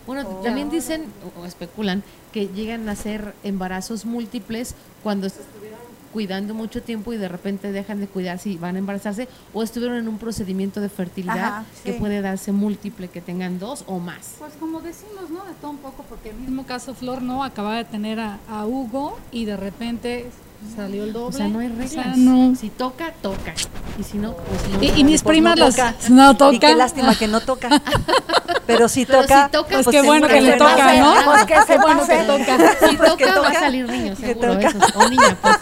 Bueno, 0.07 0.29
Oh. 0.29 0.43
también 0.43 0.71
dicen 0.71 1.07
o- 1.37 1.43
o 1.43 1.45
especulan 1.47 2.03
que 2.33 2.49
llegan 2.49 2.89
a 2.89 2.97
ser 2.97 3.35
embarazos 3.43 4.05
múltiples 4.05 4.75
cuando 5.03 5.29
se 5.29 5.41
estuvieron 5.41 5.79
cuidando 6.15 6.55
mucho 6.55 6.81
tiempo 6.81 7.13
y 7.13 7.17
de 7.17 7.29
repente 7.29 7.73
dejan 7.73 7.99
de 7.99 8.07
cuidarse 8.07 8.49
y 8.49 8.57
van 8.57 8.77
a 8.77 8.79
embarazarse 8.79 9.27
o 9.53 9.65
estuvieron 9.65 9.97
en 9.97 10.07
un 10.07 10.19
procedimiento 10.19 10.81
de 10.81 10.89
fertilidad 10.89 11.37
Ajá, 11.37 11.65
que 11.83 11.93
puede 11.95 12.21
darse 12.23 12.53
múltiple, 12.53 13.09
que 13.09 13.21
tengan 13.21 13.59
dos 13.59 13.83
o 13.89 13.99
más. 13.99 14.37
Pues 14.39 14.53
como 14.61 14.81
decimos, 14.81 15.29
¿no? 15.31 15.45
De 15.45 15.55
todo 15.61 15.73
un 15.73 15.79
poco, 15.79 16.05
porque 16.09 16.31
el 16.31 16.37
mismo 16.37 16.65
caso 16.67 16.95
Flor, 16.95 17.21
¿no? 17.21 17.43
Acaba 17.43 17.77
de 17.77 17.85
tener 17.85 18.21
a, 18.21 18.39
a 18.49 18.65
Hugo 18.65 19.19
y 19.33 19.45
de 19.45 19.57
repente 19.57 20.31
salió 20.75 21.05
el 21.05 21.13
doble. 21.13 21.35
O 21.35 21.39
sea, 21.39 21.49
no 21.49 21.59
hay 21.61 21.67
O 21.67 21.71
reglas. 21.71 21.91
sea, 21.91 22.13
no. 22.17 22.55
Si 22.57 22.71
toca, 22.71 23.13
toca. 23.23 23.55
Y 23.99 24.03
si 24.03 24.19
no, 24.19 24.33
pues 24.35 24.69
no. 24.69 24.83
Y, 24.83 25.01
y 25.01 25.05
mis 25.05 25.23
Pues 25.23 25.35
primas 25.35 25.57
no 25.59 25.65
las... 25.67 25.77
toca. 25.77 25.95
No 26.11 26.31
Y 26.53 26.59
qué 26.59 26.67
tocan. 26.67 26.79
lástima 26.79 27.15
que 27.17 27.29
no 27.29 27.41
toca. 27.41 27.69
Pero 28.67 28.89
si 28.89 29.05
Pero 29.05 29.23
toca, 29.23 29.45
si 29.47 29.51
toca, 29.53 29.69
Pues 29.71 29.87
qué 29.89 30.01
bueno 30.03 30.27
que 30.27 30.41
le 30.41 30.53
toca, 30.57 30.77
pase. 30.77 31.01
¿no? 31.01 31.15
Pues 31.25 31.45
que 31.45 31.63
se 31.63 31.79
bueno 31.79 32.07
que 32.07 32.17
toca. 32.23 32.57
Si 32.91 32.97
Pues 32.97 33.11
toca, 33.11 33.41
va 33.41 33.49
a 33.49 33.55
salir 33.55 33.89
niño, 33.89 34.17
seguro. 34.17 34.55
toca. 34.55 34.69
esos. 34.69 34.97
O 34.97 35.09
niña, 35.09 35.37
pues. 35.41 35.57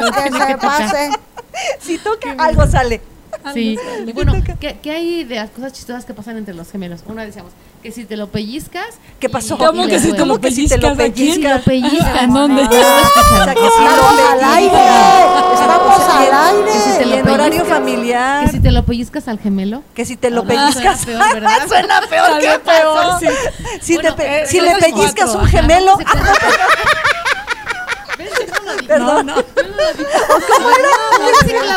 Pues 0.00 0.10
que 0.12 0.46
se 0.46 0.56
pase. 0.58 1.10
Si 1.80 1.98
toca, 1.98 2.34
algo 2.38 2.66
sale. 2.66 3.02
Sí, 3.52 3.78
y 4.06 4.12
bueno, 4.12 4.34
¿qué, 4.58 4.78
qué 4.82 4.90
hay 4.90 5.24
de 5.24 5.36
las 5.36 5.50
cosas 5.50 5.72
chistosas 5.72 6.04
que 6.04 6.14
pasan 6.14 6.36
entre 6.38 6.54
los 6.54 6.70
gemelos? 6.70 7.00
Una 7.06 7.24
decíamos 7.24 7.52
que 7.84 7.92
si 7.92 8.06
te 8.06 8.16
lo 8.16 8.28
pellizcas. 8.28 8.86
¿Qué 9.20 9.28
pasó? 9.28 9.58
¿Cómo 9.58 9.86
que 9.86 10.00
si 10.00 10.12
te 10.14 10.24
lo 10.24 10.40
que 10.40 10.50
si 10.50 10.66
te 10.66 10.78
lo 10.78 10.96
pellizcas? 10.96 11.36
Si 11.36 11.42
lo 11.42 11.62
pellizcas. 11.62 12.22
¿En 12.22 12.32
dónde? 12.32 12.62
O 12.62 12.70
sea, 12.70 13.54
que 13.54 13.60
si 13.60 13.66
Estamos 13.66 14.20
al 14.32 14.44
aire. 14.54 14.78
Estamos 15.52 16.00
al 16.08 16.64
que 16.64 16.72
si 16.72 16.90
aire. 16.90 16.96
te 16.96 17.04
Y 17.04 17.08
lo 17.10 17.16
en 17.16 17.28
horario 17.28 17.64
familiar. 17.66 18.46
Que 18.46 18.52
si 18.52 18.60
te 18.60 18.70
lo 18.70 18.86
pellizcas 18.86 19.28
al 19.28 19.38
gemelo. 19.38 19.82
Que 19.94 20.06
si 20.06 20.16
te 20.16 20.30
lo 20.30 20.40
Ah, 20.40 20.46
pellizcas. 20.46 21.00
suena 21.04 21.20
peor, 21.20 21.34
¿verdad? 21.34 21.68
Suena 21.68 22.00
peor 22.08 22.38
que 22.38 22.58
peor, 22.60 23.20
sí. 23.20 23.26
Si, 23.82 23.94
Bueno, 23.96 24.14
te 24.14 24.42
eh, 24.42 24.46
si 24.46 24.60
le 24.62 24.74
pellizcas 24.76 25.26
cuatro, 25.26 25.40
un 25.42 25.46
gemelo. 25.48 25.98
Perdón. 28.88 29.30
¿Cómo 30.56 30.70
era? 30.70 30.88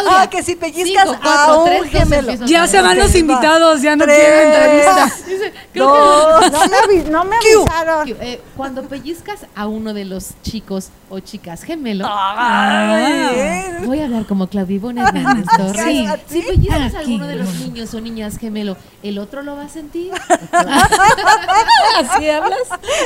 Ah, 0.09 0.29
que 0.29 0.41
si 0.43 0.55
pellizcas 0.55 1.07
Cinco, 1.09 1.29
a 1.29 1.57
un 1.57 1.65
tres, 1.65 1.81
dos, 1.81 1.89
gemelo. 1.91 2.31
empiezo 2.31 2.45
Ya 2.45 2.67
se 2.67 2.81
van 2.81 2.97
los 2.97 3.13
invitados, 3.15 3.81
ya 3.81 3.95
no 3.95 4.05
Tres. 4.05 4.17
quiero 4.19 4.41
entrevista. 4.41 5.05
Dice, 5.27 5.53
creo 5.73 5.87
Dos. 5.87 6.51
No 6.51 6.59
me, 6.67 6.77
avi- 6.77 7.05
no 7.09 7.23
me 7.25 7.35
Q. 7.37 7.43
avisaron. 7.61 8.05
que, 8.07 8.11
eh, 8.21 8.41
cuando 8.55 8.83
pellizcas 8.83 9.41
a 9.55 9.67
uno 9.67 9.93
de 9.93 10.05
los 10.05 10.29
chicos 10.41 10.89
o 11.09 11.19
chicas 11.19 11.63
gemelo, 11.63 12.05
Ay, 12.09 13.63
voy 13.85 13.99
a 14.01 14.05
hablar 14.05 14.25
como 14.25 14.47
Claudia 14.47 14.75
Ivonne 14.75 15.01
Hernández 15.01 15.45
Torres. 15.57 15.83
Sí. 15.85 16.07
Si 16.27 16.41
pellizcas 16.41 16.95
a 16.95 16.99
alguno 16.99 17.27
de 17.27 17.35
los 17.35 17.53
niños 17.55 17.93
o 17.93 18.01
niñas 18.01 18.37
gemelo, 18.37 18.77
¿el 19.03 19.19
otro 19.19 19.41
lo 19.43 19.55
va 19.55 19.63
a 19.65 19.69
sentir? 19.69 20.11
¿Así 21.97 22.29
hablas? 22.29 22.59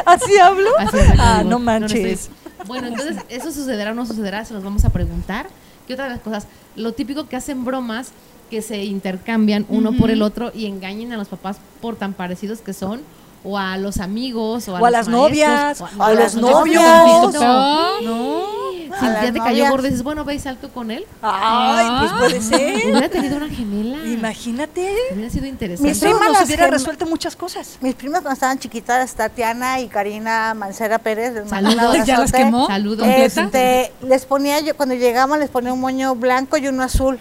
¿Así 0.06 0.38
hablo? 0.40 0.70
Así 0.78 0.98
es, 0.98 1.04
Claudia 1.06 1.16
Ah, 1.20 1.42
Ivonne. 1.42 1.50
no 1.50 1.58
estoy- 1.58 1.66
manches. 1.66 2.30
Bueno, 2.68 2.88
entonces, 2.88 3.18
¿eso 3.30 3.52
sucederá 3.52 3.92
o 3.92 3.94
no 3.94 4.06
sucederá? 4.06 4.46
Se 4.46 4.54
los 4.54 4.64
vamos 4.64 4.86
a 4.86 4.90
preguntar. 4.90 5.48
¿Qué 5.88 5.94
otra 5.94 6.06
de 6.06 6.12
las 6.12 6.20
cosas? 6.20 6.48
Lo 6.76 6.94
típico 6.94 7.28
que 7.28 7.36
hacen 7.36 7.66
bromas 7.66 8.12
que 8.50 8.62
se 8.62 8.84
intercambian 8.84 9.66
uno 9.70 9.94
por 9.94 10.12
el 10.12 10.22
otro 10.22 10.52
y 10.54 10.66
engañen 10.66 11.14
a 11.14 11.18
los 11.18 11.30
papás 11.30 11.58
por 11.82 11.96
tan 11.96 12.14
parecidos 12.14 12.60
que 12.60 12.74
son, 12.74 13.02
o 13.44 13.58
a 13.58 13.78
los 13.78 14.00
amigos, 14.00 14.68
o 14.68 14.76
a, 14.76 14.82
O 14.82 14.86
a 14.86 14.92
los 14.92 14.92
las 14.92 15.08
maestros, 15.08 15.30
novias, 15.30 15.82
o 15.82 15.86
o 15.98 16.04
a 16.04 16.14
los 16.14 16.36
no, 16.36 16.52
novios. 16.52 17.34
No, 17.34 18.02
No. 18.02 18.61
Si 19.02 19.06
A 19.08 19.10
las 19.10 19.24
ya 19.26 19.34
te 19.34 19.40
cayó 19.40 19.70
gordo 19.70 19.84
dices, 19.88 20.04
bueno, 20.04 20.24
ve 20.24 20.36
y 20.36 20.40
sal 20.40 20.58
tú 20.62 20.70
con 20.72 20.92
él. 20.92 21.06
Ay, 21.22 21.88
pues 22.00 22.12
puede 22.20 22.42
ser. 22.42 22.86
Hubiera 22.92 23.10
tenido 23.10 23.38
una 23.38 23.50
gemela. 23.50 23.98
Imagínate. 24.08 24.96
Hubiera 25.14 25.30
sido 25.30 25.46
interesante. 25.48 25.90
Mis 25.90 26.00
primas 26.00 26.32
nos 26.32 26.46
hubiera 26.46 26.68
gem- 26.68 26.72
resuelto 26.72 27.06
muchas 27.06 27.36
cosas. 27.36 27.78
Mis 27.82 27.96
primas 27.96 28.22
cuando 28.22 28.34
estaban 28.36 28.60
chiquitas, 28.60 29.14
Tatiana 29.16 29.80
y 29.82 29.88
Karina 29.88 30.54
Mancera 30.54 31.00
Pérez, 31.00 31.34
les 31.34 31.50
Saludos. 31.50 31.98
¿Ya 32.06 32.20
las 32.20 32.32
quemó? 32.32 32.68
Saludos. 32.68 33.06
Este, 33.08 33.92
les 34.08 34.26
ponía 34.26 34.60
yo, 34.62 34.76
cuando 34.78 34.96
llegaban 34.96 35.40
les 35.40 35.50
ponía 35.50 35.74
un 35.74 35.80
moño 35.82 36.16
blanco 36.16 36.58
y 36.58 36.68
uno 36.68 36.84
azul. 36.84 37.20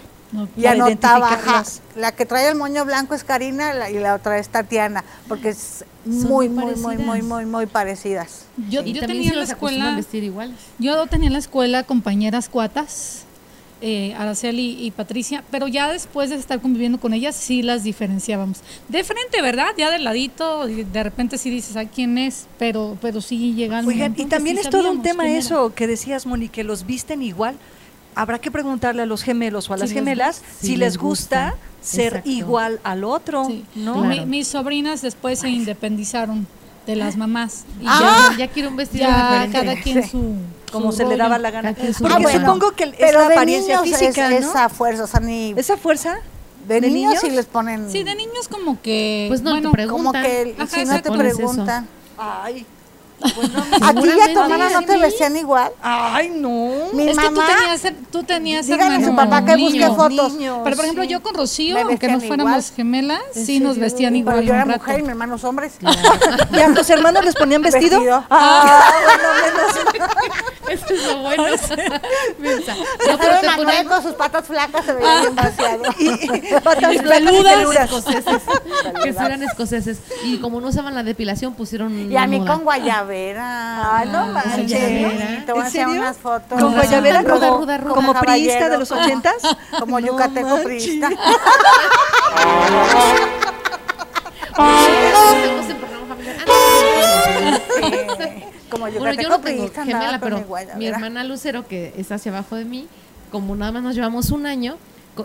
Y 0.55 0.65
anotaba, 0.65 1.29
la 1.97 2.13
que 2.13 2.25
trae 2.25 2.47
el 2.47 2.55
moño 2.55 2.85
blanco 2.85 3.15
es 3.15 3.25
Karina 3.25 3.73
la- 3.73 3.89
y 3.89 3.99
la 3.99 4.15
otra 4.15 4.37
es 4.37 4.47
Tatiana, 4.47 5.03
porque 5.27 5.49
es 5.49 5.83
muy, 6.05 6.47
muy 6.47 6.75
muy, 6.75 6.97
muy, 6.97 7.21
muy, 7.21 7.45
muy 7.45 7.65
parecidas. 7.65 8.40
Yo, 8.69 8.81
y 8.83 8.93
yo 8.93 9.01
tenía 9.05 9.29
se 9.29 9.29
en 9.33 9.35
la 9.39 9.43
escuela... 9.45 9.95
vestir 9.95 10.23
iguales. 10.23 10.55
Yo 10.79 11.05
tenía 11.07 11.27
en 11.27 11.33
la 11.33 11.39
escuela 11.39 11.83
compañeras 11.83 12.49
cuatas, 12.49 13.23
eh, 13.83 14.13
Araceli 14.15 14.77
y 14.85 14.91
Patricia, 14.91 15.43
pero 15.49 15.67
ya 15.67 15.91
después 15.91 16.29
de 16.29 16.35
estar 16.35 16.59
conviviendo 16.61 16.99
con 16.99 17.13
ellas 17.13 17.35
sí 17.35 17.63
las 17.63 17.83
diferenciábamos. 17.83 18.59
De 18.89 19.03
frente, 19.03 19.41
¿verdad? 19.41 19.67
Ya 19.77 19.89
del 19.89 20.03
ladito, 20.03 20.69
y 20.69 20.83
de 20.83 21.03
repente 21.03 21.37
sí 21.39 21.49
dices, 21.49 21.75
¿a 21.77 21.85
quién 21.85 22.17
es? 22.17 22.45
Pero, 22.59 22.97
pero 23.01 23.21
sí 23.21 23.53
llegan. 23.55 23.87
Oigan, 23.87 24.13
y 24.17 24.25
también 24.25 24.57
es 24.59 24.69
todo 24.69 24.91
un 24.91 25.01
tema 25.01 25.27
eso 25.29 25.73
que 25.73 25.87
decías, 25.87 26.25
Moni, 26.27 26.47
que 26.49 26.63
los 26.63 26.85
visten 26.85 27.23
igual. 27.23 27.55
Habrá 28.13 28.39
que 28.39 28.51
preguntarle 28.51 29.03
a 29.03 29.05
los 29.05 29.23
gemelos 29.23 29.69
o 29.69 29.73
a 29.73 29.77
las 29.77 29.91
gemelas 29.91 30.41
si, 30.59 30.67
Si 30.67 30.75
les 30.75 30.97
gusta, 30.97 31.51
gusta. 31.51 31.65
ser 31.81 32.07
Exacto. 32.07 32.29
igual 32.29 32.79
al 32.83 33.05
otro, 33.05 33.45
Sí. 33.45 33.63
¿no? 33.75 34.03
Mi- 34.03 34.25
mis 34.25 34.49
sobrinas 34.49 35.01
después 35.01 35.39
se 35.39 35.49
independizaron 35.49 36.45
de 36.85 36.95
las 36.95 37.15
mamás. 37.17 37.65
Y 37.79 37.85
Ah, 37.87 38.29
ya, 38.31 38.37
ya 38.45 38.47
quiero 38.51 38.69
un 38.69 38.75
vestido 38.75 39.05
ya, 39.07 39.43
diferente. 39.45 39.59
cada 39.59 39.81
quien 39.81 40.09
su. 40.09 40.35
Como 40.71 40.91
su 40.91 40.97
se 40.99 41.05
le 41.05 41.17
daba 41.17 41.37
la 41.37 41.51
gana. 41.51 41.73
Porque 41.73 41.91
rollo. 41.93 42.19
bueno, 42.21 42.39
supongo 42.45 42.71
que 42.71 42.85
es 42.85 42.93
Pero 42.97 43.19
la 43.19 43.25
apariencia 43.27 43.81
niños 43.81 43.99
física, 43.99 44.31
es 44.33 44.41
¿no? 44.45 44.49
esa 44.51 44.69
fuerza, 44.69 45.03
o 45.03 45.07
sea, 45.07 45.19
ni 45.19 45.53
Esa 45.57 45.75
fuerza 45.77 46.17
de, 46.67 46.79
de 46.81 46.87
niños, 46.89 47.09
niños? 47.11 47.19
sí 47.21 47.29
les 47.29 47.45
ponen 47.45 47.91
Sí, 47.91 48.03
de 48.03 48.15
niños 48.15 48.47
como 48.49 48.81
que. 48.81 49.25
Pues 49.27 49.41
no, 49.41 49.51
bueno, 49.51 49.71
te 49.71 49.87
como 49.87 50.11
preguntan. 50.11 50.23
que 50.23 50.55
Ajá, 50.57 50.67
si 50.79 50.85
no 50.85 51.01
te 51.01 51.09
Pones 51.09 51.27
eso. 51.27 51.37
preguntan. 51.37 51.87
Ay. 52.17 52.65
Bueno, 53.35 53.63
¿A 53.81 53.93
ti 53.93 54.07
y 54.17 54.21
a 54.21 54.33
tu 54.33 54.39
hermana 54.41 54.69
no 54.69 54.81
te 54.83 54.97
vestían 54.97 55.37
igual? 55.37 55.71
ay, 55.81 56.29
no. 56.29 56.71
Mi 56.93 57.09
es 57.09 57.17
que 57.17 57.25
tú 57.29 57.31
mamá, 57.35 57.47
tenías, 57.47 57.93
tú 58.11 58.23
tenías 58.23 58.67
díganle 58.67 59.03
a 59.03 59.07
su 59.09 59.15
papá 59.15 59.45
que 59.45 59.55
niño. 59.55 59.69
busque 59.89 59.95
fotos. 59.95 60.33
Pero 60.37 60.75
por 60.75 60.85
ejemplo, 60.85 61.03
sí. 61.03 61.09
yo 61.09 61.21
con 61.21 61.33
Rocío, 61.35 61.77
aunque 61.79 62.07
no 62.07 62.19
fuéramos 62.19 62.51
igual. 62.51 62.75
gemelas, 62.75 63.21
sí 63.33 63.59
nos 63.59 63.77
vestían 63.77 64.13
Pero 64.13 64.41
igual. 64.41 64.43
yo 64.45 64.53
era 64.53 64.65
mujer 64.65 64.99
y 64.99 65.03
mi 65.03 65.09
hermano 65.09 65.35
es 65.35 65.43
hombres. 65.43 65.73
¿Y 66.53 66.59
a 66.59 66.73
tus 66.73 66.89
hermanos 66.89 67.23
les 67.25 67.35
ponían 67.35 67.61
vestido? 67.61 67.99
Vestido. 67.99 68.23
Ah, 68.29 68.91
bueno, 69.03 69.29
menos. 69.93 70.11
Eso 70.69 70.85
es 70.93 71.05
lo 71.05 71.17
bueno. 71.21 71.43
Mensa. 72.39 72.75
No, 72.75 72.83
Pero 73.05 73.17
pero 73.17 73.39
te 73.41 73.49
ponen 73.57 73.87
con 73.87 74.03
sus 74.03 74.13
patas 74.13 74.45
flacas 74.45 74.85
se 74.85 74.93
veía 74.93 75.19
bien 75.21 75.35
vaciado. 75.35 75.83
Y 75.99 76.53
patas 76.63 76.97
peludas. 76.97 77.75
escoceses. 77.85 78.41
que 79.03 79.09
eran 79.09 79.43
escoceses. 79.43 79.97
Y 80.23 80.37
como 80.37 80.61
no 80.61 80.69
usaban 80.69 80.93
la 80.95 81.03
depilación, 81.03 81.53
pusieron. 81.55 82.11
Y 82.11 82.15
a 82.15 82.25
mí 82.27 82.39
con 82.45 82.63
guayabera. 83.11 83.97
Ay, 83.97 84.09
no 84.09 84.25
manches. 84.27 85.45
Te 85.45 85.51
voy 85.51 85.61
a 85.61 85.65
¿En 85.65 85.67
enseñar 85.67 85.87
serio? 85.87 86.01
unas 86.01 86.17
fotos. 86.17 86.59
¿Con 86.61 86.73
guayabera 86.73 87.21
Ruda, 87.21 87.47
como, 87.47 87.57
ruda, 87.59 87.77
ruda. 87.77 87.93
como 87.95 88.13
priista 88.13 88.69
de 88.69 88.77
los 88.77 88.91
ochentas? 88.91 89.35
Como 89.79 89.99
No 89.99 90.07
yucateco 90.07 90.47
manches. 90.47 90.65
priista. 90.65 91.09
Sí, 97.77 98.43
Como 98.69 98.85
Bueno, 98.85 98.99
yo 98.99 98.99
yucateco 98.99 99.29
no 99.29 99.39
tengo 99.39 99.41
priista. 99.63 99.83
gemela, 99.85 100.19
pero 100.19 100.45
mi 100.77 100.87
hermana 100.87 101.23
Lucero, 101.23 101.67
que 101.67 101.93
está 101.97 102.15
hacia 102.15 102.31
abajo 102.31 102.55
de 102.55 102.65
mí, 102.65 102.87
como 103.31 103.55
nada 103.55 103.71
más 103.71 103.83
nos 103.83 103.95
llevamos 103.95 104.29
un 104.31 104.45
año, 104.45 104.77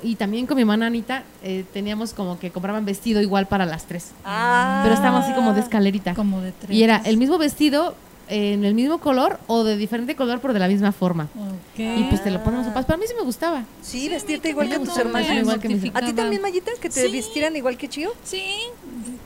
y 0.03 0.17
también 0.17 0.47
con 0.47 0.57
mi 0.57 0.63
hermana 0.63 0.87
Anita, 0.87 1.23
eh, 1.43 1.65
teníamos 1.73 2.13
como 2.13 2.39
que 2.39 2.51
compraban 2.51 2.85
vestido 2.85 3.21
igual 3.21 3.47
para 3.47 3.67
las 3.67 3.85
tres. 3.87 4.11
Ah. 4.25 4.81
Pero 4.83 4.95
estábamos 4.95 5.25
así 5.25 5.35
como 5.35 5.53
de 5.55 5.61
escalerita. 5.61 6.15
Como 6.15 6.41
de 6.41 6.53
tres. 6.53 6.71
Y 6.77 6.83
era 6.83 7.01
el 7.05 7.17
mismo 7.17 7.39
vestido 7.39 7.95
en 8.29 8.65
el 8.65 8.75
mismo 8.75 8.99
color 8.99 9.39
o 9.47 9.63
de 9.63 9.77
diferente 9.77 10.17
color 10.17 10.41
pero 10.41 10.53
de 10.53 10.59
la 10.59 10.67
misma 10.67 10.91
forma. 10.91 11.29
Ok. 11.37 11.79
Y 11.79 12.05
pues 12.09 12.25
te 12.25 12.31
lo 12.33 12.43
ponen 12.43 12.59
los 12.59 12.69
papás. 12.69 12.85
Para 12.85 12.97
mí 12.99 13.05
sí 13.07 13.15
me 13.17 13.25
gustaba. 13.25 13.63
Sí, 13.83 14.09
vestirte 14.09 14.49
igual 14.51 14.69
que 14.69 14.79
tus 14.81 14.89
mucho, 14.89 15.09
igual 15.09 15.61
que 15.61 15.69
mis- 15.69 15.95
¿A 15.95 16.01
ti 16.01 16.13
también, 16.13 16.43
Mayita, 16.43 16.73
que 16.81 16.89
te 16.91 17.07
Sí. 17.07 17.13
vistieran 17.13 17.55
igual 17.55 17.77
que 17.77 17.89
Chío? 17.89 18.11
Sí, 18.25 18.43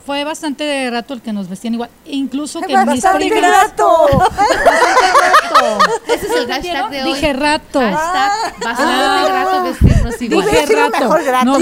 fue 0.06 0.24
bastante 0.24 0.64
de 0.64 0.90
rato 0.90 1.14
el 1.14 1.20
que 1.22 1.32
nos 1.32 1.48
vestían 1.48 1.74
igual. 1.74 1.90
Incluso 2.06 2.60
que 2.60 2.74
Bastante 2.74 3.24
mis 3.24 3.32
primas... 3.32 3.50
grato. 3.50 4.06
Ese 6.06 6.26
es 6.26 6.32
el 6.36 6.48
hashtag 6.48 6.90
de 6.90 7.02
hoy. 7.02 7.12
Dije 7.12 7.32
rato. 7.32 7.80
Hashtag 7.80 8.54
bastante 8.64 9.30
grato 9.32 9.62
vestirnos 9.64 10.22
igual. 10.22 10.46
Dije 10.46 10.66
rato. 10.74 10.98
mejor 11.00 11.24
grato 11.24 11.44
no. 11.44 11.58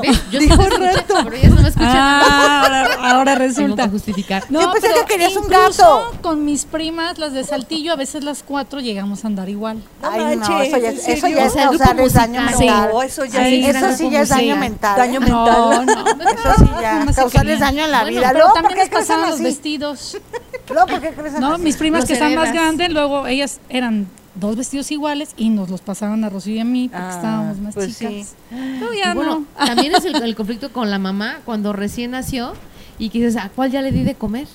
¿Ves? 0.00 0.22
Yo 0.30 0.40
lo 0.40 0.44
escuché, 0.46 1.14
pero 1.24 1.36
ellas 1.36 1.50
no 1.54 1.62
me 1.62 1.68
escuchan. 1.68 1.90
Ah, 1.96 2.62
ahora, 2.64 2.94
ahora 3.12 3.32
Tengo 3.34 3.46
resulta. 3.46 3.82
que 3.84 3.88
justificar. 3.90 4.44
Yo 4.48 4.72
pensé 4.72 4.88
pero 4.88 5.00
que 5.06 5.12
querías 5.12 5.36
un 5.36 5.44
incluso 5.44 5.82
gato. 6.06 6.12
Con 6.22 6.44
mis 6.44 6.64
primas, 6.64 7.18
las 7.18 7.32
de 7.32 7.44
Saltillo, 7.44 7.92
a 7.92 7.96
veces 7.96 8.24
las 8.24 8.42
cuatro 8.42 8.80
llegamos 8.80 9.24
a 9.24 9.26
andar 9.28 9.48
igual. 9.48 9.82
Ay, 10.02 10.36
no, 10.36 10.60
eso 10.62 10.76
ya, 10.78 10.88
¿en 10.90 10.96
es- 10.96 11.08
eso 11.08 11.28
ya 11.28 11.44
O 11.44 11.46
es 11.46 11.52
causarles 11.54 12.12
daño 12.14 12.40
mental. 12.42 12.90
No, 12.92 13.02
eso 13.02 13.24
ya 13.24 13.44
Sí, 13.44 13.64
es 13.64 13.76
Eso 13.76 13.92
sí 13.96 14.10
ya 14.10 14.20
es 14.22 14.28
daño 14.28 14.56
mental. 14.56 14.96
daño 14.96 15.20
mental. 15.20 15.46
No, 15.46 15.84
no. 15.84 16.04
Eso 16.30 16.54
sí 16.58 16.70
ya, 16.80 17.04
Querían. 17.54 17.60
daño 17.60 17.84
en 17.84 17.90
la 17.90 18.00
Bueno, 18.02 18.18
vida. 18.18 18.28
Pero 18.32 18.38
Luego, 18.38 18.52
¿por 18.54 18.62
también 18.62 18.78
les 18.78 18.88
pasaban 18.88 19.24
los 19.26 19.34
así? 19.34 19.42
vestidos. 19.44 20.18
Luego, 20.70 20.86
¿por 20.86 21.00
qué 21.00 21.10
crecen 21.10 21.40
No, 21.40 21.52
así? 21.54 21.62
mis 21.62 21.76
primas 21.76 22.00
Los 22.00 22.06
que 22.08 22.12
están 22.14 22.34
más 22.34 22.52
grandes, 22.52 22.90
luego 22.90 23.26
ellas 23.26 23.60
eran 23.68 24.06
dos 24.36 24.54
vestidos 24.56 24.90
iguales 24.92 25.30
y 25.36 25.50
nos 25.50 25.68
los 25.70 25.80
pasaban 25.80 26.22
a 26.24 26.28
Rocío 26.28 26.54
y 26.54 26.60
a 26.60 26.64
mí 26.64 26.88
porque 26.88 27.04
Ah, 27.04 27.10
estábamos 27.16 27.58
más 27.58 27.74
pues 27.74 27.98
chicas. 27.98 28.12
sí. 28.12 28.56
No, 28.80 28.92
ya 28.94 29.12
bueno, 29.14 29.44
no. 29.58 29.66
también 29.66 29.94
es 29.94 30.04
el, 30.04 30.14
el 30.22 30.36
conflicto 30.36 30.72
con 30.72 30.88
la 30.90 30.98
mamá 30.98 31.40
cuando 31.44 31.72
recién 31.72 32.12
nació 32.12 32.52
y 33.00 33.08
que 33.10 33.18
dices, 33.18 33.36
¿a 33.36 33.48
cuál 33.48 33.70
ya 33.72 33.82
le 33.82 33.90
di 33.90 34.04
de 34.04 34.14
comer? 34.14 34.46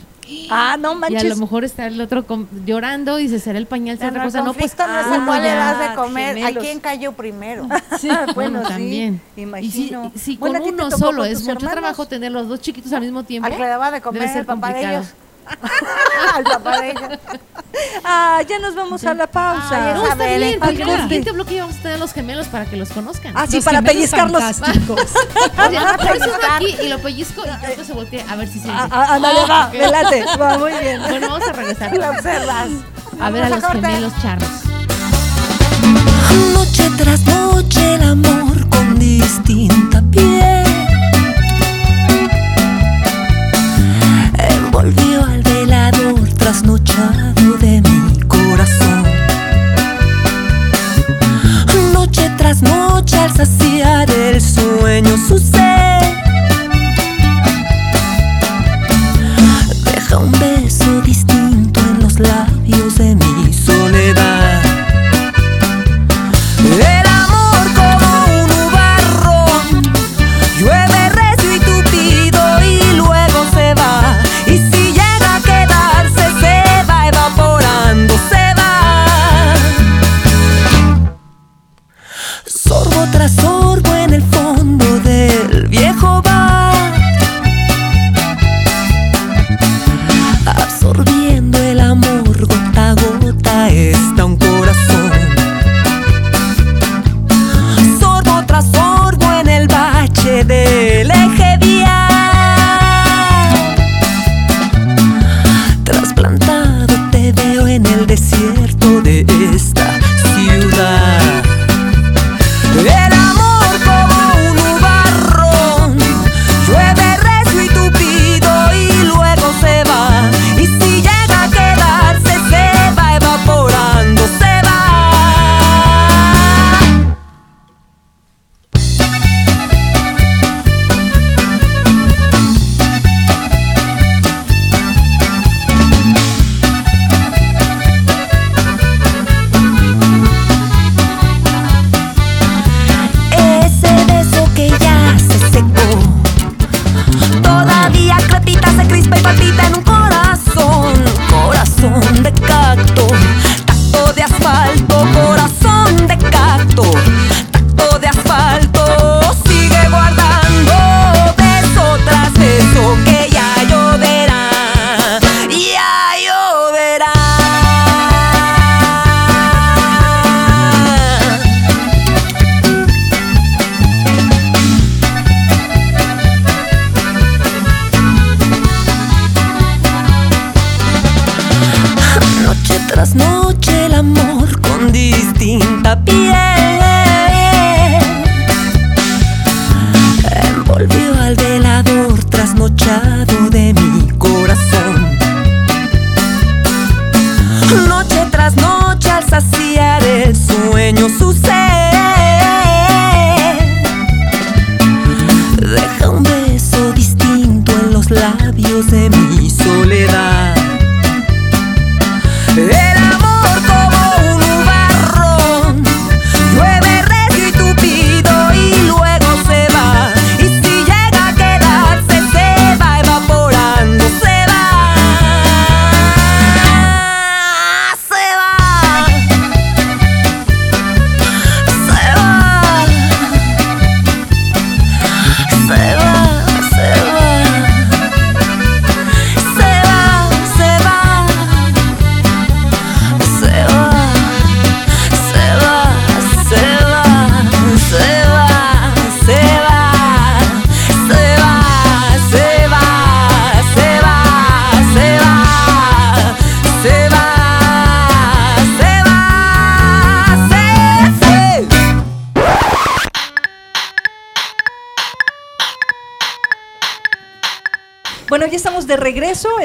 Ah, 0.50 0.76
no 0.80 0.94
Y 0.94 0.96
a 0.96 0.98
manches. 0.98 1.24
lo 1.26 1.36
mejor 1.36 1.64
está 1.66 1.86
el 1.86 2.00
otro 2.02 2.26
llorando 2.66 3.20
y 3.20 3.24
dice, 3.24 3.40
será 3.40 3.60
el 3.60 3.68
pañal, 3.68 3.98
será 3.98 4.10
otra 4.12 4.24
cosa. 4.24 4.40
No, 4.42 4.54
pues 4.54 4.76
no 4.78 4.84
es 4.86 5.06
a 5.06 5.10
uno 5.18 5.26
cuál 5.28 5.44
le 5.44 5.50
das 5.50 5.78
de 5.80 5.86
Ah, 5.86 5.96
comer, 5.96 6.30
a 6.30 6.40
gemelos. 6.40 6.64
quién 6.64 6.80
cayó 6.80 7.12
primero. 7.12 7.68
Sí, 8.00 8.08
bueno, 8.08 8.34
bueno, 8.34 8.62
sí, 8.64 8.70
también. 8.70 9.22
imagino. 9.36 10.12
Y 10.16 10.18
si, 10.20 10.32
si 10.32 10.38
Bueno, 10.38 10.60
con 10.62 10.70
¿a 10.70 10.74
uno 10.86 10.92
solo 10.98 11.18
con 11.24 11.28
es 11.28 11.40
mucho 11.42 11.52
hermanos? 11.52 11.72
trabajo 11.74 12.08
tener 12.08 12.32
los 12.32 12.48
dos 12.48 12.60
chiquitos 12.60 12.92
al 12.94 13.02
mismo 13.02 13.24
tiempo. 13.24 13.46
Al 13.48 13.54
que 13.54 13.60
le 13.60 13.68
daba 13.68 13.86
de 13.88 13.92
debe 13.92 14.02
comer 14.04 14.28
ser 14.30 14.38
el 14.40 14.46
papá 14.46 14.68
de 14.70 14.74
complicado. 14.74 14.98
ellos. 15.04 15.14
Al 16.34 16.44
papá 16.44 16.82
de 16.82 16.92
ellos. 16.92 17.10
Ah, 18.06 18.42
ya 18.48 18.58
nos 18.60 18.74
vamos 18.76 19.04
a 19.06 19.14
la 19.14 19.28
pausa. 19.28 19.68
Ay, 19.72 19.94
No, 19.96 20.04
está 20.04 20.16
Isabel, 20.16 20.44
bien, 20.44 20.60
porque 20.60 20.82
en 20.84 20.90
el 20.90 21.02
siguiente 21.02 21.32
bloque 21.34 21.60
vamos 21.60 21.76
a 21.78 21.82
tener 21.82 22.00
los 22.00 22.14
gemelos 22.14 22.48
para 22.48 22.66
que 22.66 22.78
los 22.78 22.90
conozcan. 22.90 23.34
Ah, 23.36 23.46
sí, 23.48 23.58
Los 23.58 23.66
para 23.66 23.82
pellizcarlos. 23.82 24.42
fantásticos. 24.42 25.02
Oye, 25.68 25.78
a 25.78 25.98
por 25.98 26.16
eso 26.16 26.32
aquí 26.52 26.76
y 26.84 26.88
lo 26.88 27.00
pellizco 27.00 27.42
y 27.44 27.48
yo 27.48 27.54
después 27.68 27.88
se 27.88 27.94
voltea 27.94 28.26
a 28.30 28.36
ver 28.38 28.48
si 28.48 28.60
se 28.60 28.70
Ah, 28.72 28.88
ah, 28.92 29.16
ándale, 29.16 29.40
va, 29.50 29.70
me 29.70 29.88
late. 29.88 30.26
Va, 30.40 30.58
muy 30.58 30.72
bien. 30.80 31.02
Bueno, 31.02 31.30
vamos 31.30 31.48
a 31.48 31.52
regresar. 31.52 31.96
Lo 31.98 32.10
observas. 32.10 32.68
A 33.20 33.30
ver 33.30 33.44
a 33.44 33.50
Vamos 33.50 33.62
los 33.64 33.72
corte. 33.72 33.88
gemelos 33.88 34.14
charros. 34.22 34.50
Noche 36.54 36.90
tras 36.98 37.22
noche 37.26 37.96
el 37.96 38.04
amor 38.04 38.70
con 38.70 38.98
distinta 39.00 40.02
piel 40.12 40.55
de 47.60 47.82
mi 47.82 48.20
corazón. 48.22 49.04
Noche 51.94 52.32
tras 52.38 52.62
noche 52.62 53.18
al 53.18 53.32
saciar 53.32 54.10
el 54.10 54.40
sueño 54.40 55.18
su 55.28 55.38
sed 55.38 56.16
deja 59.84 60.18
un 60.18 60.32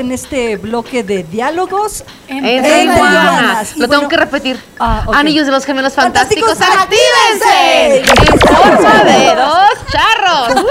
en 0.00 0.12
este 0.12 0.56
bloque 0.56 1.02
de 1.04 1.22
diálogos 1.22 2.04
iguanas. 2.28 3.76
Y 3.76 3.80
Lo 3.80 3.88
tengo 3.88 4.08
que 4.08 4.16
repetir. 4.16 4.60
Ah. 4.78 5.04
Anillos 5.14 5.46
de 5.46 5.52
los 5.52 5.64
gemelos 5.64 5.94
fantásticos, 5.94 6.58
¡Fantásticos, 6.58 6.82
actívense. 6.82 7.98
En 7.98 8.78
forma 8.78 9.04
de 9.04 9.34
dos 9.34 9.70
charros. 9.92 10.64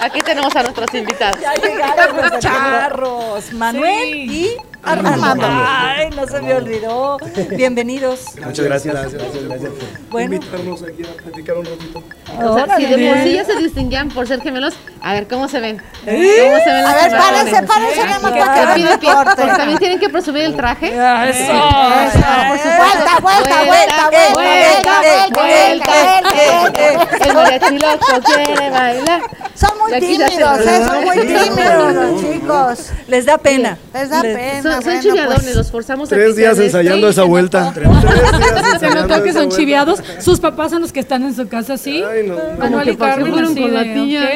Aquí 0.00 0.22
tenemos 0.22 0.54
a 0.54 0.62
nuestros 0.62 0.94
invitados. 0.94 1.40
Ya 1.40 1.54
llegaron 1.54 2.16
los 2.16 2.38
charros. 2.40 3.52
Manuel 3.52 4.14
y 4.14 4.56
Armando. 4.88 5.46
Ay, 5.48 6.10
no 6.16 6.26
se 6.26 6.40
me 6.40 6.54
olvidó. 6.54 7.18
Bienvenidos. 7.50 8.20
Muchas 8.44 8.64
gracias. 8.64 8.94
Gracias, 8.94 9.14
gracias, 9.22 9.44
gracias 9.44 9.70
por 9.72 10.10
Bueno. 10.10 10.34
invitarnos 10.34 10.82
aquí 10.82 11.02
a 11.04 11.22
platicar 11.22 11.56
un 11.58 11.64
ratito. 11.66 12.02
O 12.40 12.54
sea, 12.54 12.76
si 12.76 12.84
de 12.86 13.08
por 13.08 13.18
sí 13.22 13.32
ya 13.34 13.44
se 13.44 13.56
distinguían 13.56 14.08
por 14.10 14.26
ser 14.28 14.40
gemelos, 14.40 14.74
a 15.02 15.12
ver 15.12 15.26
cómo 15.28 15.48
se 15.48 15.60
ven. 15.60 15.78
¿Cómo 15.78 16.16
¿Eh? 16.16 16.60
se 16.64 16.70
ven 16.72 16.84
A 16.86 16.92
los 16.92 16.94
ver, 16.94 17.02
gemelos? 17.10 17.24
párense, 17.26 17.62
párense 17.66 18.04
nada 18.04 18.18
más 18.20 18.32
para 18.32 18.74
que 18.74 19.08
porque 19.08 19.56
también 19.56 19.78
tienen 19.78 19.98
que 20.00 20.08
presumir 20.08 20.42
el 20.44 20.56
traje. 20.56 20.88
Eso. 20.88 21.52
Vuelta, 21.52 23.18
vuelta, 23.20 23.64
vuelta, 23.64 23.64
vuelta, 23.64 24.32
vuelta, 24.34 25.00
vuelta, 25.32 25.92
vuelta. 26.18 27.26
El 27.26 27.34
mariachi 27.34 27.78
loco 27.78 28.06
quiere 28.24 28.70
bailar. 28.70 29.20
Son 29.54 29.70
muy 29.78 29.98
tímidos, 30.00 30.60
¿eh? 30.60 30.84
Son 30.86 31.04
muy 31.04 31.18
tímidos 31.18 31.94
los 31.94 32.20
chicos. 32.20 32.78
Les 33.08 33.24
da 33.26 33.38
pena. 33.38 33.76
Les 33.92 34.08
da 34.10 34.22
Les- 34.22 34.64
chiviadones, 34.84 35.42
pues. 35.42 35.56
los 35.56 35.70
forzamos 35.70 36.12
a 36.12 36.14
Tres 36.14 36.36
días 36.36 36.58
ensayando 36.58 37.08
esa 37.08 37.24
vuelta. 37.24 37.72
Tres 37.74 37.88
días 37.88 38.80
Se 38.80 38.90
notó 38.90 39.22
que 39.22 39.32
son 39.32 39.48
chiviados. 39.50 40.02
Sus 40.20 40.40
papás 40.40 40.70
son 40.70 40.82
los 40.82 40.92
que 40.92 41.00
están 41.00 41.22
en 41.24 41.34
su 41.34 41.48
casa 41.48 41.74
así. 41.74 42.02
Ay, 42.02 42.26
no. 42.26 42.36
Manuel 42.58 42.90
que 42.90 42.96
fueron 42.96 43.44
así 43.44 43.60
con 43.60 43.74
la 43.74 43.84
de, 43.84 43.94
tía. 43.94 44.28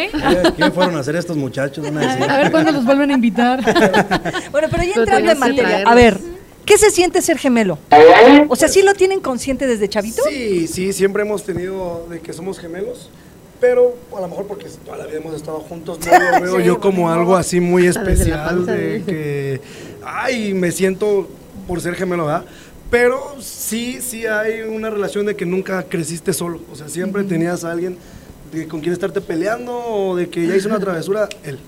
ok. 0.49 0.57
¿Qué 0.57 0.71
fueron 0.71 0.97
a 0.97 1.01
hacer 1.01 1.17
estos 1.17 1.37
muchachos? 1.37 1.85
A 1.87 2.37
ver 2.39 2.51
cuándo 2.51 2.73
los 2.73 2.85
vuelven 2.85 3.11
a 3.11 3.15
invitar. 3.15 3.61
Bueno, 4.53 4.69
pero 4.71 4.83
ya 4.83 4.91
Pero 4.95 5.03
entrando 5.03 5.31
en 5.31 5.39
tenías 5.39 5.57
que 5.57 5.63
materia. 5.63 5.89
A 5.91 5.95
ver, 5.95 6.19
¿qué 6.65 6.77
se 6.79 6.91
siente 6.91 7.23
ser 7.23 7.39
gemelo? 7.39 7.79
O 8.49 8.57
sea, 8.57 8.69
¿sí 8.69 8.83
lo 8.83 8.95
tienen 8.95 9.21
consciente 9.21 9.67
desde 9.67 9.89
chavito? 9.89 10.23
Sí, 10.29 10.67
sí, 10.69 10.93
siempre 10.93 11.23
hemos 11.23 11.45
tenido 11.45 12.07
de 12.11 12.21
que 12.21 12.33
somos 12.33 12.59
gemelos, 12.59 13.09
pero 13.61 13.95
a 14.17 14.21
lo 14.21 14.29
mejor 14.29 14.47
porque 14.47 14.67
toda 14.85 14.99
la 14.99 15.07
vida 15.07 15.19
hemos 15.19 15.35
estado 15.35 15.61
juntos, 15.61 15.99
no 16.05 16.31
lo 16.31 16.41
veo 16.43 16.61
yo 16.61 16.81
como 16.81 17.11
algo 17.11 17.37
así 17.37 17.61
muy 17.61 17.87
especial 17.87 18.67
de 18.67 18.77
de- 18.77 19.03
que, 19.05 19.61
ay, 20.05 20.55
me 20.55 20.71
siento 20.73 21.29
por 21.67 21.81
ser 21.81 21.95
gemelo, 21.95 22.27
¿verdad? 22.27 22.45
Pero 22.91 23.37
sí, 23.41 24.01
sí 24.03 24.27
hay 24.27 24.61
una 24.62 24.91
relación 24.91 25.25
de 25.27 25.35
que 25.35 25.47
nunca 25.47 25.83
creciste 25.85 26.33
solo, 26.33 26.61
o 26.71 26.77
sea, 26.77 26.88
siempre 26.88 27.25
tenías 27.25 27.65
a 27.65 27.73
alguien 27.73 27.97
de 28.53 28.69
con 28.69 28.81
quien 28.81 28.93
estarte 28.93 29.21
peleando 29.21 29.73
o 29.75 30.17
de 30.17 30.29
que 30.29 30.47
ya 30.47 30.55
hizo 30.57 30.69
una 30.69 30.79
travesura, 30.79 31.29
él. 31.43 31.59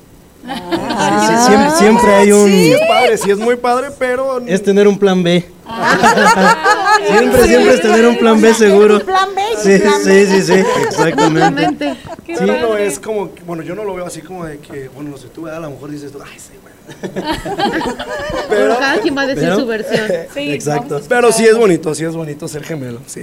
Sí, 0.44 0.50
sí, 0.50 1.46
siempre, 1.46 1.70
siempre 1.78 2.14
hay 2.14 2.32
un. 2.32 2.46
Sí, 2.46 2.72
es 2.72 2.80
padre, 2.86 3.16
sí 3.16 3.30
es 3.30 3.38
muy 3.38 3.56
padre, 3.56 3.88
pero 3.98 4.40
Es 4.46 4.62
tener 4.62 4.86
un 4.86 4.98
plan 4.98 5.22
B. 5.22 5.42
siempre, 7.08 7.44
siempre 7.46 7.74
es 7.74 7.80
tener 7.80 8.06
un 8.06 8.18
plan 8.18 8.38
B 8.40 8.52
seguro. 8.52 9.00
Plan 9.04 9.30
B, 9.34 9.40
Sí, 9.62 9.78
plan 9.80 10.02
sí, 10.02 10.08
B. 10.10 10.26
sí, 10.26 10.42
sí, 10.42 10.52
exactamente. 10.86 11.96
Sí, 12.26 12.34
no 12.44 12.76
es 12.76 12.98
como, 12.98 13.30
bueno, 13.46 13.62
yo 13.62 13.74
no 13.74 13.84
lo 13.84 13.94
veo 13.94 14.04
así 14.04 14.20
como 14.20 14.44
de 14.44 14.58
que, 14.58 14.88
bueno, 14.88 15.10
no 15.10 15.16
sé, 15.16 15.28
tú 15.28 15.46
a 15.46 15.58
lo 15.58 15.70
mejor 15.70 15.90
dices, 15.90 16.12
tú, 16.12 16.18
ay, 16.22 16.38
sí, 16.38 16.50
bueno. 16.60 16.63
Pero 18.48 18.78
cada 18.78 19.00
quien 19.00 19.16
va 19.16 19.22
a 19.22 19.26
decir 19.26 19.44
pero- 19.44 19.60
su 19.60 19.66
versión. 19.66 20.10
Exacto. 20.36 21.00
Pero 21.08 21.32
sí 21.32 21.44
es 21.44 21.56
bonito, 21.56 21.94
sí 21.94 22.04
es 22.04 22.14
bonito 22.14 22.46
ser 22.48 22.64
gemelo, 22.64 23.00
sí. 23.06 23.22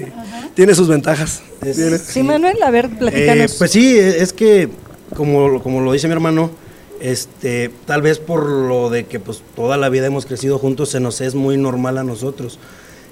Tiene 0.53 0.73
sus 0.75 0.87
ventajas. 0.87 1.41
Es- 1.63 1.77
Tiene- 1.77 1.97
Sí, 1.97 2.23
Manuel, 2.23 2.61
a 2.63 2.71
ver, 2.71 2.85
Eh, 2.85 2.89
platícanos. 2.99 3.55
pues 3.55 3.71
sí, 3.71 3.97
es 3.97 4.33
que, 4.33 4.69
como, 5.15 5.61
como 5.61 5.81
lo 5.81 5.91
dice 5.93 6.07
mi 6.07 6.13
hermano, 6.13 6.51
este, 6.99 7.71
tal 7.85 8.01
vez 8.01 8.19
por 8.19 8.45
lo 8.47 8.89
de 8.89 9.05
que 9.05 9.19
pues 9.19 9.41
toda 9.55 9.77
la 9.77 9.89
vida 9.89 10.05
hemos 10.07 10.25
crecido 10.25 10.59
juntos, 10.59 10.89
se 10.89 10.99
nos 10.99 11.19
es 11.21 11.35
muy 11.35 11.57
normal 11.57 11.97
a 11.97 12.03
nosotros. 12.03 12.59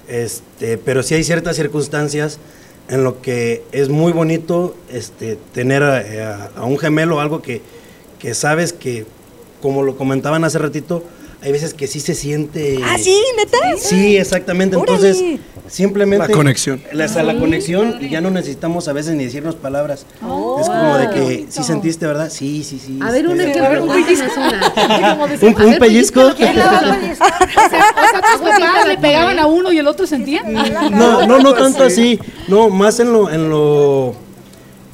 Este, 0.08 0.78
pero 0.78 1.02
sí 1.02 1.14
hay 1.14 1.24
ciertas 1.24 1.56
circunstancias 1.56 2.38
en 2.88 3.04
lo 3.04 3.20
que 3.22 3.62
es 3.72 3.88
muy 3.88 4.12
bonito 4.12 4.74
este, 4.92 5.38
tener 5.52 5.82
a, 5.84 5.96
a- 5.98 6.50
a 6.60 6.64
un 6.64 6.78
gemelo, 6.78 7.20
algo 7.20 7.42
que, 7.42 7.62
que 8.18 8.34
sabes 8.34 8.72
que, 8.72 9.06
como 9.60 9.82
lo 9.82 9.96
comentaban 9.96 10.44
hace 10.44 10.58
ratito, 10.58 11.04
hay 11.42 11.52
veces 11.52 11.72
que 11.72 11.86
sí 11.86 12.00
se 12.00 12.14
siente... 12.14 12.80
¿Ah, 12.84 12.98
sí, 12.98 13.18
neta? 13.36 13.58
Sí, 13.78 14.16
exactamente. 14.18 14.76
Órale. 14.76 15.08
Entonces, 15.08 15.40
simplemente. 15.68 16.28
La 16.28 16.34
conexión. 16.34 16.82
La, 16.92 17.06
esa, 17.06 17.22
la 17.22 17.38
conexión 17.38 17.96
y 18.00 18.10
ya 18.10 18.20
no 18.20 18.30
necesitamos 18.30 18.88
a 18.88 18.92
veces 18.92 19.14
ni 19.14 19.24
decirnos 19.24 19.54
palabras. 19.54 20.04
es 20.60 20.66
como 20.66 20.98
de 20.98 21.10
que 21.10 21.46
sí 21.48 21.62
sentiste, 21.62 22.06
¿verdad? 22.06 22.28
Sí, 22.30 22.62
sí, 22.62 22.78
sí. 22.78 22.98
A 23.00 23.10
ver, 23.10 23.26
un 23.26 23.40
este, 23.40 23.58
ejemplo, 23.58 23.86
cuéntanos 23.86 24.36
una. 24.36 25.18
Un, 25.40 25.62
un 25.68 25.78
pellizco. 25.78 26.26
O 26.26 26.36
sea, 26.36 26.52
le 28.86 28.98
pegaban 28.98 29.38
a 29.38 29.46
uno 29.46 29.72
y 29.72 29.78
el 29.78 29.86
otro 29.86 30.06
sentía. 30.06 30.42
No, 30.42 31.26
no, 31.26 31.38
no 31.38 31.54
tanto 31.54 31.84
así. 31.84 32.20
No, 32.48 32.68
más 32.68 33.00
en 33.00 33.12
lo, 33.12 33.30
en 33.30 33.48
lo 33.48 34.14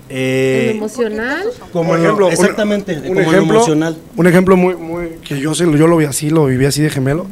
eh, 0.09 0.69
En 0.71 0.77
emocional. 0.77 1.45
como 1.73 1.91
Por 1.91 1.99
lo- 1.99 2.05
ejemplo, 2.05 2.27
un- 2.27 2.33
exactamente, 2.33 2.93
un, 2.97 3.03
como 3.07 3.21
en 3.21 3.27
lo 3.27 3.33
ejemplo, 3.33 3.55
emocional. 3.57 3.97
Un 4.17 4.27
ejemplo 4.27 4.57
muy, 4.57 4.75
muy, 4.77 5.09
que 5.27 5.39
yo, 5.41 5.53
yo 5.53 5.87
lo 5.87 5.97
vi 5.97 6.05
así, 6.05 6.31
lo 6.31 6.47
viví 6.47 6.65
así 6.67 6.83
de 6.83 6.91
gemelo. 6.91 7.27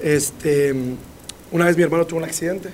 Este, 0.00 0.74
una 1.50 1.64
vez 1.66 1.76
mi 1.76 1.82
hermano 1.82 2.06
tuvo 2.06 2.18
un 2.18 2.24
accidente 2.24 2.70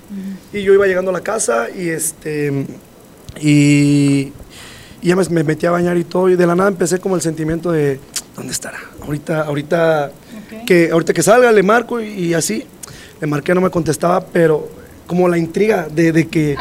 y 0.53 0.63
yo 0.63 0.73
iba 0.75 0.87
llegando 0.87 1.11
a 1.11 1.15
la 1.15 1.21
casa 1.23 1.69
y 1.75 1.89
este, 1.89 2.67
y, 3.41 4.33
y 5.03 5.09
ya 5.09 5.17
me, 5.17 5.25
me 5.31 5.45
metí 5.45 5.67
a 5.67 5.71
bañar 5.71 5.97
y 5.97 6.05
todo 6.05 6.29
y 6.29 6.37
de 6.37 6.47
la 6.47 6.55
nada 6.55 6.69
empecé 6.69 6.99
como 6.99 7.15
el 7.17 7.23
sentimiento 7.23 7.73
de, 7.73 7.99
¿dónde 8.37 8.53
estará? 8.53 8.79
Ahorita, 9.03 9.43
ahorita, 9.43 10.13
que, 10.67 10.91
ahorita 10.91 11.13
que 11.13 11.23
salga 11.23 11.51
le 11.53 11.63
marco 11.63 12.01
y, 12.01 12.07
y 12.09 12.35
así. 12.35 12.65
Le 13.21 13.27
marqué, 13.29 13.55
no 13.55 13.61
me 13.61 13.71
contestaba, 13.71 14.21
pero 14.27 14.69
como 15.07 15.29
la 15.29 15.39
intriga 15.39 15.89
de, 15.91 16.13
de 16.13 16.29
que 16.29 16.57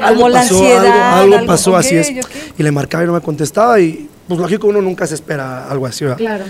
algo 0.00 0.22
Como 0.22 0.28
la 0.28 0.40
pasó, 0.40 0.54
ansiedad, 0.54 0.86
algo, 0.86 1.22
algo 1.22 1.34
algo, 1.36 1.46
pasó, 1.46 1.76
así 1.76 1.96
ok, 1.96 2.00
es. 2.00 2.24
ok. 2.24 2.30
Y 2.58 2.62
le 2.62 2.70
marcaba 2.72 3.04
y 3.04 3.06
no 3.06 3.12
me 3.12 3.20
contestaba 3.20 3.80
y 3.80 4.08
pues 4.28 4.40
lógico 4.40 4.66
uno 4.68 4.80
nunca 4.80 5.06
se 5.06 5.14
espera 5.14 5.68
algo 5.68 5.86
así, 5.86 6.04
¿verdad? 6.04 6.18
Claro. 6.18 6.44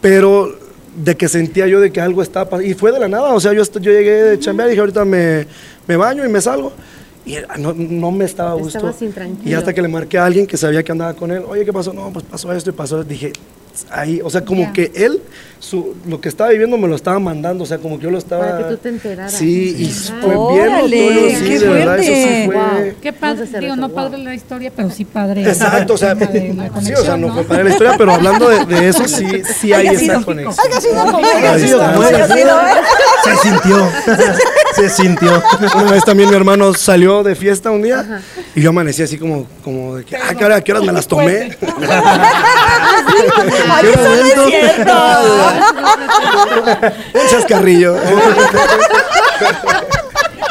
Pero 0.00 0.58
de 0.96 1.16
que 1.16 1.28
sentía 1.28 1.66
yo 1.66 1.80
de 1.80 1.90
que 1.90 2.00
algo 2.00 2.22
estaba 2.22 2.48
pasando. 2.48 2.68
Y 2.70 2.74
fue 2.74 2.92
de 2.92 3.00
la 3.00 3.08
nada, 3.08 3.32
o 3.32 3.40
sea, 3.40 3.52
yo, 3.52 3.62
yo 3.64 3.90
llegué 3.90 4.22
de 4.22 4.38
chambear 4.38 4.68
y 4.68 4.72
dije, 4.72 4.80
ahorita 4.80 5.04
me, 5.04 5.46
me 5.86 5.96
baño 5.96 6.24
y 6.24 6.28
me 6.28 6.40
salgo. 6.40 6.72
Y 7.26 7.36
no, 7.58 7.72
no 7.72 8.10
me 8.10 8.26
estaba 8.26 8.50
a 8.50 8.54
gusto. 8.54 8.94
Y 9.44 9.54
hasta 9.54 9.72
que 9.72 9.80
le 9.80 9.88
marqué 9.88 10.18
a 10.18 10.26
alguien 10.26 10.46
que 10.46 10.56
sabía 10.58 10.82
que 10.82 10.92
andaba 10.92 11.14
con 11.14 11.30
él, 11.32 11.42
oye, 11.48 11.64
¿qué 11.64 11.72
pasó? 11.72 11.92
No, 11.92 12.12
pues 12.12 12.24
pasó 12.30 12.52
esto 12.52 12.70
y 12.70 12.74
pasó. 12.74 13.02
Dije, 13.02 13.32
ahí, 13.90 14.20
o 14.22 14.28
sea, 14.28 14.44
como 14.44 14.72
que 14.72 14.92
él, 14.94 15.22
su, 15.64 15.94
lo 16.06 16.20
que 16.20 16.28
estaba 16.28 16.50
viviendo 16.50 16.76
me 16.76 16.86
lo 16.88 16.94
estaba 16.94 17.18
mandando, 17.18 17.64
o 17.64 17.66
sea, 17.66 17.78
como 17.78 17.98
que 17.98 18.04
yo 18.04 18.10
lo 18.10 18.18
estaba... 18.18 18.44
Para 18.44 18.58
que 18.58 18.64
tú 18.64 18.76
te 18.76 18.88
enteraras. 18.90 19.32
Sí, 19.32 19.74
y 19.78 19.90
Ah. 20.10 20.18
fue 20.20 20.30
bien 20.54 20.72
notorio, 20.72 21.30
sí, 21.38 21.44
qué 21.44 21.58
de 21.58 21.68
verdad, 21.68 21.98
eso 21.98 22.12
sí 22.14 22.42
fue... 22.46 22.54
Wow. 22.54 22.94
Qué 23.02 23.12
padre, 23.12 23.46
digo, 23.46 23.58
eso, 23.66 23.76
no 23.76 23.88
wow. 23.88 23.96
padre 23.96 24.18
la 24.18 24.34
historia, 24.34 24.72
pero 24.74 24.90
sí 24.90 25.04
padre. 25.04 25.42
Exacto, 25.42 25.94
o 25.94 25.98
sea, 25.98 26.14
sí, 26.14 26.92
o 26.92 27.04
sea, 27.04 27.16
no 27.16 27.32
fue 27.32 27.44
para 27.44 27.64
la 27.64 27.70
historia, 27.70 27.94
pero 27.96 28.12
hablando 28.12 28.48
de, 28.48 28.64
de 28.66 28.88
eso, 28.88 29.08
sí, 29.08 29.42
sí 29.58 29.72
hay 29.72 29.86
esa 29.88 30.20
conexión. 30.22 30.66
¿eh? 30.70 32.44
Se 33.24 33.36
sintió. 33.48 33.88
Se 34.74 34.90
sintió. 34.90 35.42
Una 35.76 35.92
vez 35.92 36.04
también 36.04 36.28
mi 36.30 36.36
hermano 36.36 36.74
salió 36.74 37.22
de 37.22 37.34
fiesta 37.34 37.70
un 37.70 37.82
día 37.82 38.20
y 38.54 38.60
yo 38.60 38.70
amanecí 38.70 39.02
así 39.02 39.16
como, 39.18 39.46
como 39.62 39.96
de 39.96 40.04
que, 40.04 40.16
ah, 40.16 40.34
¿qué, 40.36 40.44
hora- 40.44 40.60
qué 40.62 40.72
horas 40.72 40.84
me 40.84 40.92
las 40.92 41.06
tomé? 41.08 41.56
Ay, 43.70 43.86
eso 43.92 44.02
no 44.02 44.14
es 44.14 44.50
cierto. 44.50 44.92
Un 47.14 47.28
chascarrillo. 47.30 47.96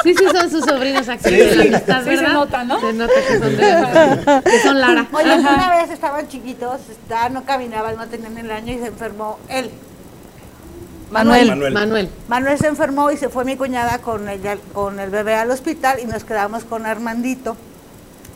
Sí, 0.04 0.14
sí, 0.16 0.26
son 0.36 0.50
sus 0.52 0.66
sobrinos 0.66 1.08
aquí 1.08 1.30
de 1.34 1.56
la 1.56 1.64
amistad, 1.64 2.00
Sí, 2.00 2.10
se 2.10 2.16
¿verdad? 2.18 2.34
nota, 2.34 2.64
¿no? 2.66 2.80
Se 2.82 2.92
nota 2.94 3.14
que 3.26 3.40
son 3.40 3.56
de 3.56 4.42
que 4.52 4.60
son 4.62 4.82
Lara. 4.82 5.08
Oye, 5.14 5.36
una 5.40 5.76
vez 5.78 5.92
estaban 5.92 6.28
chiquitos, 6.28 6.82
ya 7.10 7.30
no 7.30 7.46
caminaban, 7.46 7.96
no 7.96 8.06
tenían 8.08 8.38
el 8.38 8.52
año 8.52 8.74
y 8.74 8.80
se 8.80 8.88
enfermó 8.88 9.40
él. 9.48 9.72
Manuel. 11.10 11.48
Manuel. 11.48 11.74
Manuel. 11.74 12.10
Manuel 12.28 12.58
se 12.58 12.68
enfermó 12.68 13.12
y 13.12 13.18
se 13.18 13.30
fue 13.30 13.46
mi 13.46 13.56
cuñada 13.56 14.00
con 14.00 14.28
el, 14.28 14.42
con 14.74 15.00
el 15.00 15.10
bebé 15.10 15.36
al 15.36 15.52
hospital 15.52 16.00
y 16.02 16.06
nos 16.06 16.24
quedamos 16.26 16.66
con 16.66 16.86
Armandito, 16.86 17.56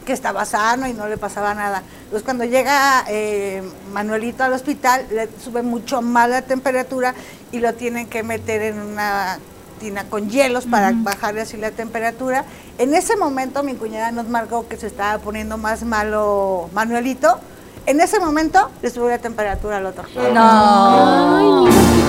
que 0.07 0.13
estaba 0.13 0.45
sano 0.45 0.87
y 0.87 0.93
no 0.93 1.05
le 1.07 1.17
pasaba 1.17 1.53
nada. 1.53 1.83
Entonces 2.05 2.23
cuando 2.23 2.45
llega 2.45 3.03
eh, 3.09 3.61
Manuelito 3.91 4.41
al 4.41 4.53
hospital, 4.53 5.05
le 5.11 5.27
sube 5.43 5.63
mucho 5.63 6.01
más 6.01 6.29
la 6.29 6.41
temperatura 6.41 7.13
y 7.51 7.59
lo 7.59 7.73
tienen 7.73 8.07
que 8.07 8.23
meter 8.23 8.61
en 8.61 8.79
una 8.79 9.37
tina 9.81 10.05
con 10.05 10.29
hielos 10.29 10.65
para 10.65 10.93
bajarle 10.95 11.41
así 11.41 11.57
la 11.57 11.71
temperatura. 11.71 12.45
En 12.77 12.95
ese 12.95 13.17
momento 13.17 13.63
mi 13.63 13.75
cuñada 13.75 14.11
nos 14.11 14.29
marcó 14.29 14.65
que 14.69 14.77
se 14.77 14.87
estaba 14.87 15.21
poniendo 15.21 15.57
más 15.57 15.83
malo 15.83 16.69
Manuelito. 16.73 17.39
En 17.85 17.99
ese 17.99 18.21
momento 18.21 18.69
le 18.81 18.89
subió 18.89 19.09
la 19.09 19.17
temperatura 19.17 19.77
al 19.77 19.87
otro. 19.87 20.03
No. 20.33 21.67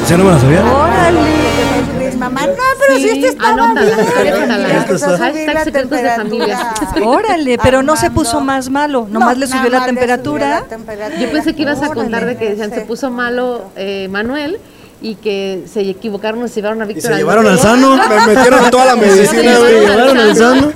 ¿Ya 0.08 0.16
no 0.16 0.24
me 0.24 0.30
la 0.30 0.40
sabía? 0.40 0.64
Órale. 0.72 2.08
Mamá, 2.29 2.47
no, 2.47 2.53
pero 2.79 2.99
si 2.99 3.09
este 3.09 3.27
estaba 3.29 3.49
Anótala, 3.49 3.97
bien. 4.23 4.35
anótala. 4.51 4.81
A 4.81 4.87
subir 4.99 5.19
Hashtag 5.19 5.64
secretos 5.64 6.03
de 6.03 6.11
familia. 6.11 6.73
Órale, 7.05 7.59
pero 7.62 7.83
no 7.83 7.97
se 7.97 8.11
puso 8.11 8.41
más 8.41 8.69
malo, 8.71 9.07
nomás 9.11 9.37
le 9.38 9.47
subió 9.47 9.69
la 9.71 9.79
más 9.81 9.87
le 9.88 9.93
subió 9.95 10.01
temperatura. 10.01 10.49
la 10.61 10.62
temperatura. 10.67 11.19
Yo 11.21 11.31
pensé 11.31 11.55
que 11.55 11.62
ibas 11.62 11.79
a 11.79 11.87
Órale. 11.87 11.95
contar 11.95 12.27
de 12.27 12.37
que 12.37 12.51
decían 12.51 12.71
se 12.71 12.81
puso 12.83 13.11
malo 13.11 13.71
eh, 13.77 14.09
Manuel 14.11 14.59
y 15.01 15.14
que 15.14 15.62
se 15.73 15.81
equivocaron 15.88 16.45
y 16.45 16.49
se 16.49 16.57
llevaron 16.57 16.83
a 16.83 16.85
Y 16.85 16.88
Víctor 16.88 17.12
se 17.12 17.17
llevaron 17.19 17.47
al 17.47 17.59
sano. 17.59 17.97
Me 17.97 18.35
metieron 18.35 18.71
toda 18.71 18.85
la 18.87 18.93
Se 18.97 19.01
medicina, 19.01 19.59
güey. 19.59 19.81
llevaron 19.81 20.19
al 20.19 20.37
sano. 20.37 20.73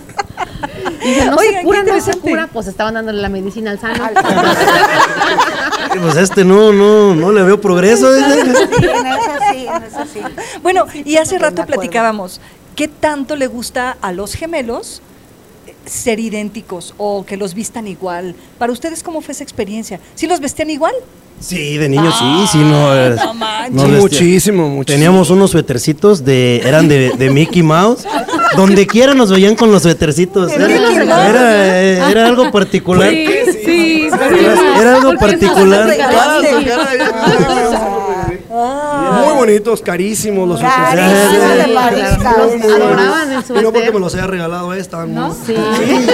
Y 1.04 1.08
dice, 1.08 1.26
no 1.26 1.34
Oigan, 1.36 1.54
se 1.56 1.62
cura, 1.64 1.82
no 1.82 2.00
se 2.00 2.12
cura. 2.18 2.48
Pues 2.52 2.66
estaban 2.68 2.94
dándole 2.94 3.20
la 3.20 3.28
medicina 3.28 3.72
al 3.72 3.80
sano. 3.80 4.04
Y 4.04 4.14
Pues 6.00 6.16
este 6.16 6.44
no, 6.44 6.72
no, 6.72 7.14
no 7.14 7.32
le 7.32 7.42
veo 7.42 7.60
progreso. 7.60 8.12
Sí, 8.14 8.22
en 8.22 9.06
eso 9.06 9.38
sí, 9.52 9.66
en 9.66 9.82
eso 9.82 10.04
sí. 10.12 10.20
Bueno, 10.62 10.86
y 11.04 11.16
hace 11.16 11.38
rato 11.38 11.64
platicábamos, 11.66 12.40
¿qué 12.76 12.88
tanto 12.88 13.36
le 13.36 13.46
gusta 13.46 13.96
a 14.00 14.12
los 14.12 14.34
gemelos 14.34 15.02
eh, 15.66 15.74
ser 15.84 16.20
idénticos 16.20 16.94
o 16.98 17.24
que 17.26 17.36
los 17.36 17.54
vistan 17.54 17.86
igual? 17.86 18.34
Para 18.58 18.72
ustedes, 18.72 19.02
¿cómo 19.02 19.20
fue 19.20 19.32
esa 19.32 19.44
experiencia? 19.44 20.00
¿Sí 20.14 20.26
los 20.26 20.40
vestían 20.40 20.70
igual? 20.70 20.94
Sí, 21.42 21.76
de 21.78 21.88
niño 21.88 22.10
sí, 22.12 22.46
sí, 22.52 22.58
no. 22.58 22.94
es- 22.94 23.16
no 23.16 23.34
manches. 23.34 23.72
nos 23.72 23.84
Sí, 23.84 23.90
vestían. 23.90 24.00
muchísimo, 24.00 24.68
muchísimo. 24.68 24.84
Teníamos 24.98 25.30
unos 25.30 25.50
suetercitos 25.50 26.24
de, 26.24 26.60
eran 26.64 26.88
de, 26.88 27.12
de 27.18 27.30
Mickey 27.30 27.62
Mouse. 27.62 28.04
Donde 28.56 28.86
quiera 28.86 29.14
nos 29.14 29.30
veían 29.30 29.54
con 29.56 29.72
los 29.72 29.82
suetercitos. 29.82 30.52
Era, 30.52 30.66
era, 31.28 32.10
era 32.10 32.26
algo 32.26 32.50
particular. 32.50 33.08
sí, 33.10 34.08
Era, 34.12 34.78
era 34.80 34.96
algo 34.96 35.14
particular. 35.18 35.88
Muy 39.24 39.34
bonitos, 39.34 39.80
carísimos 39.80 40.46
los 40.48 40.60
Carísimos 40.60 41.42
Y 43.48 43.62
no 43.62 43.72
porque 43.72 43.90
me 43.92 44.00
los 44.00 44.14
haya 44.14 44.26
regalado, 44.26 44.72
estaban 44.74 45.12
muy- 45.14 45.32
Sí. 45.46 45.54
Sí, 45.76 46.06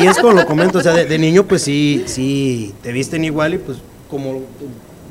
y, 0.00 0.04
y 0.04 0.06
es 0.06 0.18
como 0.18 0.32
lo 0.32 0.46
comento, 0.46 0.78
o 0.78 0.82
sea, 0.82 0.92
de, 0.92 1.04
de 1.06 1.18
niño 1.18 1.44
pues 1.44 1.62
sí, 1.62 2.02
sí, 2.06 2.74
te 2.82 2.92
visten 2.92 3.24
igual 3.24 3.54
y 3.54 3.58
pues 3.58 3.78
como 4.14 4.42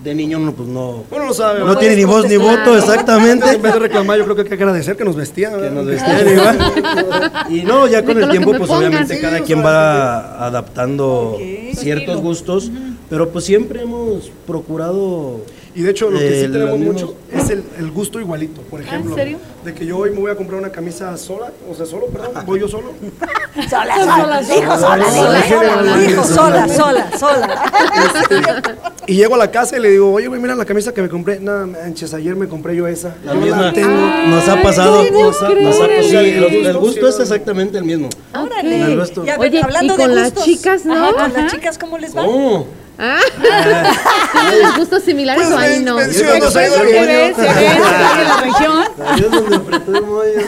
de 0.02 0.16
niño 0.16 0.40
no, 0.40 0.54
pues 0.54 0.70
no, 0.70 1.04
lo 1.12 1.34
sabe. 1.34 1.60
no 1.60 1.68
¿no? 1.68 1.78
tiene 1.78 1.98
ni 1.98 2.06
voz 2.06 2.26
ni 2.26 2.38
voto, 2.38 2.78
exactamente. 2.78 3.50
En 3.50 3.62
vez 3.62 3.74
de 3.74 3.80
reclamar, 3.80 4.18
yo 4.18 4.24
creo 4.24 4.36
que 4.38 4.42
hay 4.44 4.48
que 4.48 4.54
agradecer 4.56 4.96
que 4.96 5.04
nos 5.04 5.18
vestían. 5.18 5.60
Que 5.60 5.70
nos 5.70 5.86
¿verdad? 5.86 6.08
vestían 6.08 6.38
igual. 6.38 7.32
Y 7.50 7.62
no, 7.64 7.86
ya 7.88 8.04
con 8.06 8.22
el 8.22 8.30
tiempo, 8.30 8.54
pues 8.58 8.70
obviamente 8.70 9.16
Sí, 9.16 9.22
cada 9.22 9.42
quien 9.42 9.60
sea, 9.60 9.68
va 9.70 10.46
adaptando 10.46 11.38
ciertos 11.74 12.22
gustos, 12.22 12.72
pero 13.10 13.30
pues 13.30 13.44
siempre 13.44 13.82
hemos 13.82 14.32
procurado. 14.48 15.42
Y 15.76 15.82
de 15.82 15.90
hecho, 15.92 16.10
lo 16.12 16.20
que 16.20 16.30
sí 16.30 16.46
Eh, 16.46 16.50
tenemos 16.50 16.78
mucho 16.78 17.16
es 17.32 17.50
el, 17.50 17.64
el 17.80 17.90
gusto 17.92 18.20
igualito. 18.20 18.62
Por 18.62 18.82
ejemplo, 18.82 19.16
serio? 19.16 19.40
de 19.66 19.74
que 19.74 19.86
yo 19.86 19.98
hoy 19.98 20.12
me 20.12 20.20
voy 20.20 20.30
a 20.32 20.36
comprar 20.36 20.60
una 20.60 20.70
camisa 20.72 21.18
sola, 21.18 21.52
o 21.70 21.74
sea, 21.74 21.86
solo, 21.88 22.06
perdón, 22.08 22.32
voy 22.46 22.60
yo 22.60 22.68
solo. 22.68 22.92
Sola, 23.70 23.96
sola, 23.96 24.42
dijo 24.42 24.78
sola, 24.78 25.06
Sola, 25.12 25.42
dijo 25.44 25.60
sola. 25.62 25.98
Dijo 25.98 26.24
sola, 26.24 26.68
sola, 26.68 27.12
sola. 27.18 27.64
Y 29.06 29.16
llego 29.16 29.36
a 29.36 29.38
la 29.38 29.52
casa 29.52 29.78
y 29.78 29.82
le 29.82 29.90
digo, 29.92 30.12
oye, 30.14 30.28
güey, 30.28 30.40
mira 30.42 30.56
la 30.56 30.64
camisa 30.66 30.94
que 30.94 31.02
me 31.02 31.10
compré. 31.10 31.38
No 31.40 31.68
manches, 31.68 32.14
ayer 32.14 32.36
me 32.38 32.48
compré 32.48 32.76
yo 32.76 32.88
esa. 32.88 33.16
La 33.26 33.34
misma. 33.34 33.74
tengo. 33.74 33.90
Nos 34.28 34.48
ha 34.48 34.62
pasado. 34.64 35.04
Nos 35.12 35.42
ha, 35.42 35.50
nos 35.50 35.80
ha- 35.82 35.86
creer. 35.86 36.04
sí, 36.06 36.16
el, 36.16 36.44
el 36.46 36.66
El 36.68 36.78
gusto 36.78 37.08
es 37.10 37.20
exactamente 37.20 37.78
el 37.78 37.84
mismo. 37.84 38.08
Órale. 38.34 38.82
El 38.94 39.00
gusto. 39.00 39.26
Y 39.26 39.30
a 39.30 39.38
ver, 39.38 39.50
Oye, 39.52 39.62
hablando 39.62 39.94
¿y 39.94 39.98
con 39.98 40.10
de 40.10 40.16
las 40.16 40.24
gustos, 40.34 40.46
chicas, 40.46 40.86
no? 40.86 40.94
Ajá, 40.96 41.12
con 41.12 41.22
Ajá. 41.22 41.42
las 41.42 41.52
chicas, 41.52 41.78
¿cómo 41.78 41.98
les 41.98 42.16
va? 42.18 42.24
¿Cómo? 42.26 42.66
Ah, 43.00 43.20
¿Tienen 44.50 44.76
gustos 44.78 45.04
similares 45.04 45.50
o 45.52 45.58
ahí 45.58 45.80
no? 45.84 45.96
Pues, 45.96 46.08
ve, 46.22 46.42
se 46.42 46.58
ve 46.60 46.66
en 46.66 47.82
la 47.82 48.42
región. 48.42 48.84
Ahí 49.06 49.20
es 49.20 49.32
donde 49.32 49.56
apretó 49.56 49.96
el 49.98 50.06
mollo. 50.06 50.42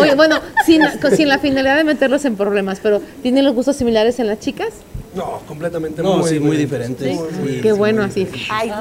Oye, 0.00 0.14
bueno, 0.14 0.40
sin, 0.66 0.82
sin 1.16 1.28
la 1.28 1.38
finalidad 1.38 1.76
de 1.76 1.84
meterlos 1.84 2.24
en 2.24 2.36
problemas, 2.36 2.80
pero 2.82 3.00
¿tienen 3.22 3.44
los 3.44 3.54
gustos 3.54 3.76
similares 3.76 4.18
en 4.18 4.26
las 4.26 4.40
chicas? 4.40 4.68
No, 5.14 5.40
completamente 5.46 6.02
No, 6.02 6.24
sí, 6.24 6.40
muy 6.40 6.56
diferente. 6.56 7.12
Sí, 7.14 7.60
Qué 7.62 7.70
sí, 7.70 7.78
bueno, 7.78 8.02
muy 8.02 8.10
así. 8.10 8.26
Ay, 8.50 8.72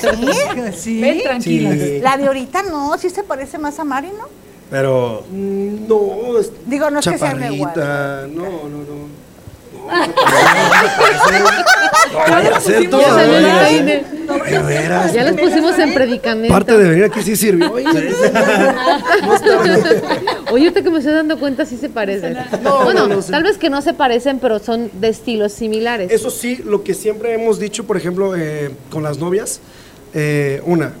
¿sí? 0.00 0.72
Sí. 0.76 1.00
Ven 1.00 1.22
tranquilas. 1.22 1.76
La 2.02 2.16
de 2.16 2.26
ahorita 2.26 2.62
no, 2.62 2.96
sí 2.96 3.10
se 3.10 3.22
parece 3.22 3.58
más 3.58 3.78
a 3.78 3.84
Mari, 3.84 4.08
¿no? 4.08 4.28
Pero 4.70 5.24
Mm, 5.30 5.86
No, 5.88 6.38
es 6.38 6.50
Digo, 6.64 6.90
no 6.90 7.00
es 7.00 7.06
que 7.06 7.18
sean 7.18 7.52
igual. 7.52 7.74
chaparrita. 7.74 8.26
No, 8.28 8.42
no, 8.44 8.78
no. 8.78 9.25
Ya 12.26 12.90
todo. 12.90 13.00
pusimos. 13.02 14.50
De 14.50 14.58
veras. 14.62 15.12
Ya 15.12 15.24
los 15.24 15.40
pusimos 15.40 15.78
en 15.78 15.94
predicamento. 15.94 16.52
Parte 16.52 16.76
de 16.76 16.88
venir 16.88 17.04
aquí 17.04 17.22
sí 17.22 17.36
sirvió. 17.36 17.72
Oye, 17.72 17.86
Oye, 20.50 20.64
ahorita 20.66 20.82
que 20.82 20.90
me 20.90 20.98
estoy 20.98 21.14
dando 21.14 21.38
cuenta, 21.38 21.64
sí 21.66 21.76
se 21.76 21.88
parecen. 21.88 22.36
No, 22.62 22.84
bueno, 22.84 23.08
no, 23.08 23.16
no, 23.16 23.22
sí. 23.22 23.30
tal 23.30 23.42
vez 23.42 23.58
que 23.58 23.70
no 23.70 23.82
se 23.82 23.94
parecen, 23.94 24.38
pero 24.38 24.58
son 24.58 24.90
de 25.00 25.08
estilos 25.08 25.52
similares. 25.52 26.10
Eso 26.10 26.30
sí, 26.30 26.62
lo 26.64 26.82
que 26.82 26.94
siempre 26.94 27.34
hemos 27.34 27.58
dicho, 27.58 27.84
por 27.84 27.96
ejemplo, 27.96 28.34
eh, 28.36 28.70
con 28.90 29.02
las 29.02 29.18
novias, 29.18 29.60
eh, 30.14 30.62
una, 30.64 30.92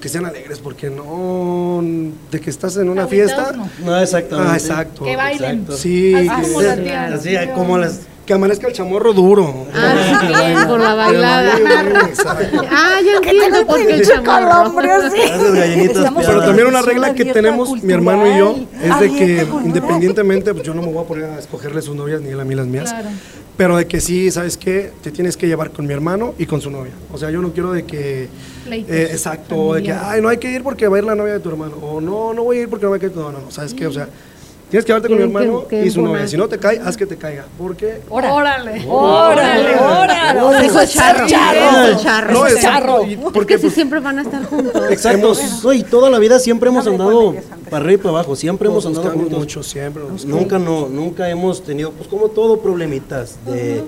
que 0.00 0.08
sean 0.08 0.26
alegres, 0.26 0.58
porque 0.58 0.90
no, 0.90 1.82
de 2.30 2.40
que 2.40 2.50
estás 2.50 2.76
en 2.76 2.88
una 2.88 3.06
fiesta. 3.06 3.52
no. 3.52 3.68
No, 3.84 3.98
exactamente. 4.00 4.52
Ah, 4.52 4.56
exacto. 4.56 5.04
Que 5.04 5.16
bailen. 5.16 5.60
Exacto. 5.60 5.76
Sí, 5.76 6.14
Así 6.14 6.28
que, 6.28 6.42
como 6.42 6.62
la 6.62 6.76
tía. 6.76 7.06
Así, 7.06 7.36
como 7.54 7.78
las. 7.78 8.00
Que 8.28 8.34
amanezca 8.34 8.66
el 8.66 8.74
chamorro 8.74 9.14
duro. 9.14 9.66
Ah, 9.72 10.18
sí, 10.20 10.26
bien, 10.26 10.68
con 10.68 10.82
la 10.82 10.94
bailada. 10.94 11.56
Exacto. 12.06 12.62
Ah, 12.70 13.00
ya 13.02 13.16
entiendo 13.16 13.66
por 13.66 13.78
qué 13.78 13.94
el 13.94 14.00
Estamos 15.90 16.26
Pero 16.26 16.40
también 16.40 16.66
una 16.66 16.82
regla 16.82 17.14
que 17.14 17.24
tenemos 17.24 17.82
mi 17.82 17.92
hermano 17.92 18.26
y 18.26 18.38
yo 18.38 18.56
es 18.82 19.00
de 19.00 19.08
que 19.14 19.46
independientemente, 19.64 20.52
pues 20.52 20.66
yo 20.66 20.74
no 20.74 20.82
me 20.82 20.92
voy 20.92 21.02
a 21.02 21.06
poner 21.06 21.24
a 21.24 21.38
escogerle 21.38 21.80
sus 21.80 21.96
novias 21.96 22.20
ni 22.20 22.28
él 22.28 22.38
a 22.38 22.44
mí 22.44 22.54
las 22.54 22.66
mías. 22.66 22.90
Claro. 22.90 23.08
Pero 23.56 23.76
de 23.78 23.86
que 23.86 24.00
sí, 24.00 24.30
¿sabes 24.30 24.58
qué? 24.58 24.92
Te 25.02 25.10
tienes 25.10 25.36
que 25.38 25.46
llevar 25.46 25.70
con 25.70 25.86
mi 25.86 25.94
hermano 25.94 26.34
y 26.38 26.44
con 26.44 26.60
su 26.60 26.70
novia. 26.70 26.92
O 27.12 27.16
sea, 27.16 27.30
yo 27.30 27.40
no 27.40 27.52
quiero 27.52 27.72
de 27.72 27.84
que... 27.84 28.28
Eh, 28.70 29.08
exacto, 29.10 29.72
de 29.72 29.82
que, 29.82 29.92
ay, 29.92 30.20
no 30.20 30.28
hay 30.28 30.36
que 30.36 30.50
ir 30.52 30.62
porque 30.62 30.86
va 30.86 30.96
a 30.96 30.98
ir 30.98 31.04
la 31.04 31.14
novia 31.14 31.32
de 31.32 31.40
tu 31.40 31.48
hermano. 31.48 31.76
O 31.76 32.00
no, 32.00 32.34
no 32.34 32.44
voy 32.44 32.58
a 32.58 32.60
ir 32.62 32.68
porque 32.68 32.84
no 32.84 32.90
va 32.90 32.98
a 32.98 33.04
ir... 33.04 33.12
No, 33.16 33.32
no, 33.32 33.40
no, 33.40 33.50
¿sabes 33.50 33.72
qué? 33.72 33.86
O 33.86 33.92
sea, 33.92 34.08
tienes 34.70 34.84
que 34.84 34.88
llevarte 34.92 35.08
con 35.08 35.16
mi 35.18 35.24
Tienen 35.24 35.36
que- 35.38 35.44
hermano 35.44 35.68
que 35.68 35.86
y 35.86 35.90
su 35.90 36.02
novia. 36.02 36.26
Si 36.28 36.36
no 36.36 36.48
te 36.48 36.58
cae, 36.58 36.80
haz 36.84 36.96
que 36.96 37.06
te 37.06 37.16
caiga. 37.16 37.46
Porque... 37.56 38.00
Órale. 38.08 38.84
Órale, 38.88 39.76
órale. 39.76 40.66
Eso 40.66 40.80
es 40.80 40.92
charro. 40.92 41.26
charro. 41.26 41.58
Eso 41.58 41.96
es 41.96 42.02
charro. 42.02 42.32
No, 42.32 42.46
es 42.46 43.12
y 43.12 43.16
Porque 43.16 43.32
Porque 43.32 43.56
si 43.56 43.62
pues, 43.62 43.74
siempre 43.74 44.00
van 44.00 44.18
a 44.18 44.22
estar 44.22 44.44
juntos. 44.44 44.82
Exacto. 44.90 45.32
Oye, 45.64 45.84
toda 45.84 46.10
la 46.10 46.18
vida 46.18 46.38
siempre 46.38 46.68
hemos 46.68 46.86
andado 46.86 47.34
para 47.70 47.84
arriba 47.84 47.94
y 47.94 47.96
para 47.98 48.10
abajo. 48.10 48.36
Siempre 48.36 48.68
hemos 48.68 48.84
andado 48.86 49.10
juntos. 49.10 49.38
mucho, 49.38 49.62
siempre. 49.62 50.02
Nunca 50.26 50.58
no, 50.58 50.88
nunca 50.88 51.28
hemos 51.28 51.62
tenido, 51.62 51.92
pues 51.92 52.08
como 52.08 52.28
todo, 52.28 52.60
problemitas 52.60 53.36
de, 53.46 53.82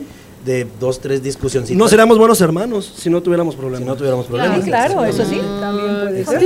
de 0.44 0.66
dos, 0.80 1.00
tres 1.00 1.22
discusiones. 1.22 1.70
No 1.72 1.86
seríamos 1.88 2.18
buenos 2.18 2.40
hermanos 2.40 2.92
si 2.96 3.10
no 3.10 3.22
tuviéramos 3.22 3.54
problemas. 3.54 3.80
si 3.80 3.84
no 3.86 3.96
tuviéramos 3.96 4.26
problemas. 4.26 4.58
Sí, 4.58 4.64
claro, 4.70 5.04
eso 5.04 5.24
sí, 5.24 5.38
también 5.60 6.24
puede 6.24 6.24
ser. 6.24 6.40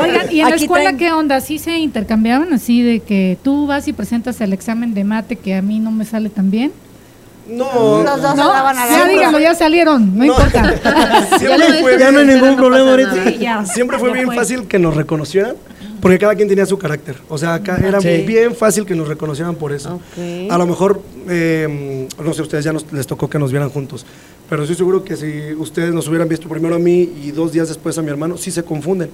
Oigan, 0.00 0.32
¿y 0.32 0.40
en 0.40 0.50
la 0.50 0.56
escuela 0.56 0.90
traen- 0.90 0.98
qué 0.98 1.12
onda? 1.12 1.40
¿Sí 1.40 1.58
se 1.58 1.78
intercambiaban 1.78 2.52
así 2.52 2.82
de 2.82 3.00
que 3.00 3.38
tú 3.42 3.66
vas 3.66 3.88
y 3.88 3.92
presentas 3.92 4.40
el 4.40 4.52
examen 4.52 4.94
de 4.94 5.04
mate 5.04 5.36
que 5.36 5.54
a 5.54 5.62
mí 5.62 5.80
no 5.80 5.90
me 5.90 6.04
sale 6.04 6.28
tan 6.30 6.50
bien? 6.50 6.72
No, 7.48 8.02
Los 8.04 8.22
dos 8.22 8.36
No, 8.36 8.52
a 8.52 8.72
la 8.72 8.88
ya 8.88 9.08
díganlo, 9.08 9.38
ya 9.40 9.54
salieron, 9.54 10.16
no, 10.16 10.24
importa. 10.24 10.74
siempre 11.38 11.66
Ya 11.68 11.74
fue, 11.80 11.98
Ya 11.98 12.12
no 12.12 12.20
hay 12.20 12.26
ningún 12.26 12.56
problema 12.56 12.90
ahorita. 12.90 13.14
Sí, 13.66 13.72
siempre 13.72 13.98
fue 13.98 14.10
Ya 14.10 14.14
bien 14.14 14.32
fácil 14.32 14.68
que 14.68 14.78
nos 14.78 14.96
reconocieran 14.96 15.56
porque 16.02 16.18
cada 16.18 16.34
quien 16.34 16.48
tenía 16.48 16.66
su 16.66 16.76
carácter. 16.76 17.16
O 17.28 17.38
sea, 17.38 17.54
acá 17.54 17.76
era 17.82 18.00
Sí. 18.00 18.24
bien 18.26 18.54
fácil 18.56 18.84
que 18.84 18.94
nos 18.94 19.06
reconocieran 19.08 19.54
por 19.54 19.72
eso. 19.72 19.94
Ok. 19.94 20.50
A 20.50 20.58
lo 20.58 20.66
mejor, 20.66 21.00
eh, 21.30 22.08
no 22.22 22.34
sé, 22.34 22.42
ustedes 22.42 22.64
ya 22.64 22.72
nos, 22.72 22.92
les 22.92 23.06
tocó 23.06 23.30
que 23.30 23.38
nos 23.38 23.52
vieran 23.52 23.70
juntos, 23.70 24.04
pero 24.50 24.62
estoy 24.64 24.76
seguro 24.76 25.04
que 25.04 25.16
si 25.16 25.54
ustedes 25.54 25.94
nos 25.94 26.08
hubieran 26.08 26.28
visto 26.28 26.48
primero 26.48 26.74
a 26.74 26.78
mí 26.80 27.08
y 27.24 27.30
dos 27.30 27.52
días 27.52 27.68
después 27.68 27.96
a 27.98 28.02
mi 28.02 28.10
hermano, 28.10 28.36
sí 28.36 28.50
se 28.50 28.64
confunden. 28.64 29.10